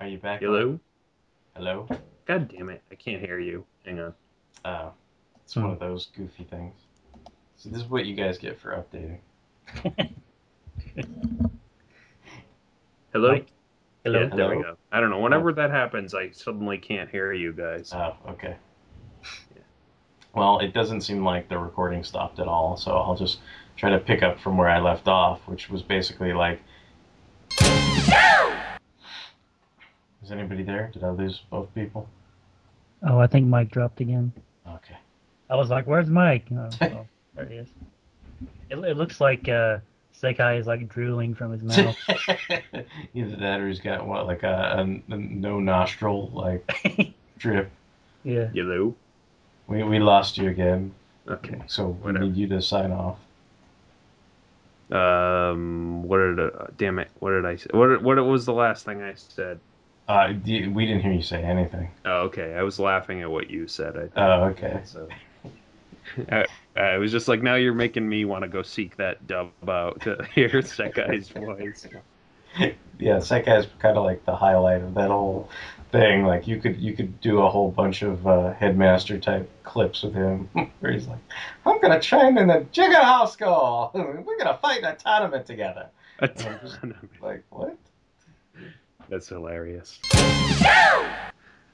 [0.00, 0.40] Are you back?
[0.40, 0.78] Hello.
[1.56, 1.88] Hello.
[2.26, 2.82] God damn it!
[2.90, 3.64] I can't hear you.
[3.84, 4.14] Hang on.
[4.64, 4.92] Oh,
[5.44, 6.74] it's one of those goofy things.
[7.56, 9.18] So this is what you guys get for updating.
[13.12, 13.40] Hello.
[14.08, 14.22] Hello?
[14.22, 14.76] Yeah, there we go.
[14.90, 15.18] I don't know.
[15.18, 17.92] Whenever that happens, I suddenly can't hear you guys.
[17.92, 18.56] Oh, okay.
[20.34, 23.38] Well, it doesn't seem like the recording stopped at all, so I'll just
[23.76, 26.60] try to pick up from where I left off, which was basically like.
[27.60, 28.08] Is
[30.30, 30.90] anybody there?
[30.92, 32.08] Did I lose both people?
[33.06, 34.32] oh, I think Mike dropped again.
[34.66, 34.96] Okay.
[35.50, 37.68] I was like, "Where's Mike?" Oh, oh, there he is.
[38.70, 39.78] It, it looks like uh,
[40.20, 41.96] Sekai is like drooling from his mouth.
[43.14, 47.70] Either that or he's got what, like a, a, a no nostril like drip.
[48.24, 48.48] Yeah.
[48.52, 48.94] Hello.
[49.68, 50.92] We we lost you again.
[51.28, 51.60] Okay.
[51.66, 53.18] So we need you to sign off.
[54.90, 56.02] Um.
[56.04, 56.40] What did?
[56.40, 57.10] Uh, damn it!
[57.20, 57.68] What did I say?
[57.72, 58.02] What?
[58.02, 59.60] What was the last thing I said?
[60.08, 61.90] Uh, we didn't hear you say anything.
[62.06, 62.54] Oh, okay.
[62.54, 63.96] I was laughing at what you said.
[63.96, 64.12] I think.
[64.16, 64.80] Oh, okay.
[64.84, 65.08] So.
[66.78, 69.50] I, I was just like, now you're making me want to go seek that dub
[69.68, 71.86] out to hear Sekai's voice.
[72.98, 75.48] yeah, Sekai's kind of like the highlight of that whole
[75.90, 76.24] thing.
[76.24, 80.14] Like you could you could do a whole bunch of uh, headmaster type clips with
[80.14, 80.48] him,
[80.80, 81.18] where he's like,
[81.66, 83.90] "I'm gonna train in the Jigen Hao School.
[83.94, 85.88] We're gonna fight in a tournament together."
[86.20, 86.28] A
[86.82, 87.76] And like what?
[89.08, 89.98] That's hilarious.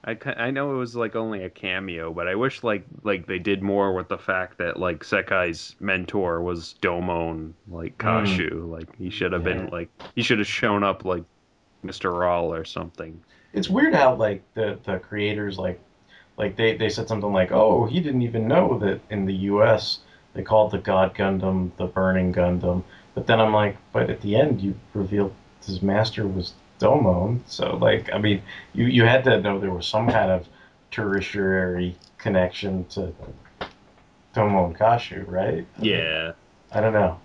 [0.06, 3.38] I, I know it was like only a cameo, but I wish like like they
[3.38, 8.24] did more with the fact that like Sekai's mentor was Domon, like Mm.
[8.26, 8.68] Kashu.
[8.70, 11.24] Like he should have been like he should have shown up like
[11.84, 12.16] Mr.
[12.18, 13.20] Ral or something.
[13.54, 15.80] It's weird how like the the creators like
[16.36, 20.00] like they they said something like, "Oh, he didn't even know that in the U.S.
[20.34, 22.82] they called the God Gundam the Burning Gundam."
[23.14, 25.32] But then I'm like, but at the end you revealed
[25.64, 28.42] his master was Domon, so like I mean,
[28.72, 30.48] you you had to know there was some kind of
[30.90, 33.12] tertiary connection to
[34.34, 35.66] Domon Kashu, right?
[35.78, 36.32] Yeah.
[36.72, 37.20] I don't know.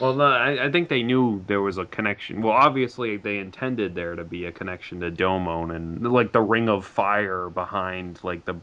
[0.00, 2.40] Well, no, I, I think they knew there was a connection.
[2.40, 6.68] Well, obviously they intended there to be a connection to Domon and like the Ring
[6.68, 8.54] of Fire behind like the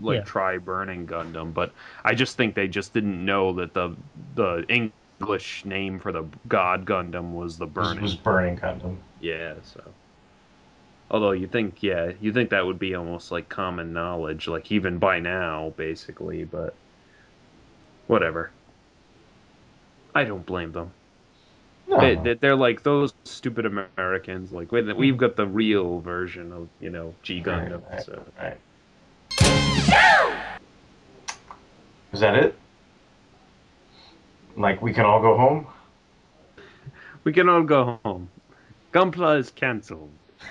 [0.00, 0.24] like Yeah.
[0.24, 1.72] Try Burning Gundam, but
[2.04, 3.96] I just think they just didn't know that the
[4.34, 4.64] the
[5.24, 8.02] English name for the God Gundam was the Burning.
[8.02, 8.96] was Burning Gundam.
[9.20, 9.82] Yeah, so.
[11.10, 14.98] Although you think, yeah, you think that would be almost like common knowledge, like even
[14.98, 16.74] by now, basically, but
[18.06, 18.50] whatever.
[20.14, 20.92] I don't blame them.
[21.88, 22.00] No.
[22.00, 24.52] They, they're like those stupid Americans.
[24.52, 27.82] Like we- we've got the real version of you know G Gundam.
[27.90, 28.58] Right, so right.
[32.12, 32.54] Is that it?
[34.56, 35.66] Like we can all go home?
[37.24, 38.28] we can all go home.
[38.92, 40.12] Gunpla is cancelled.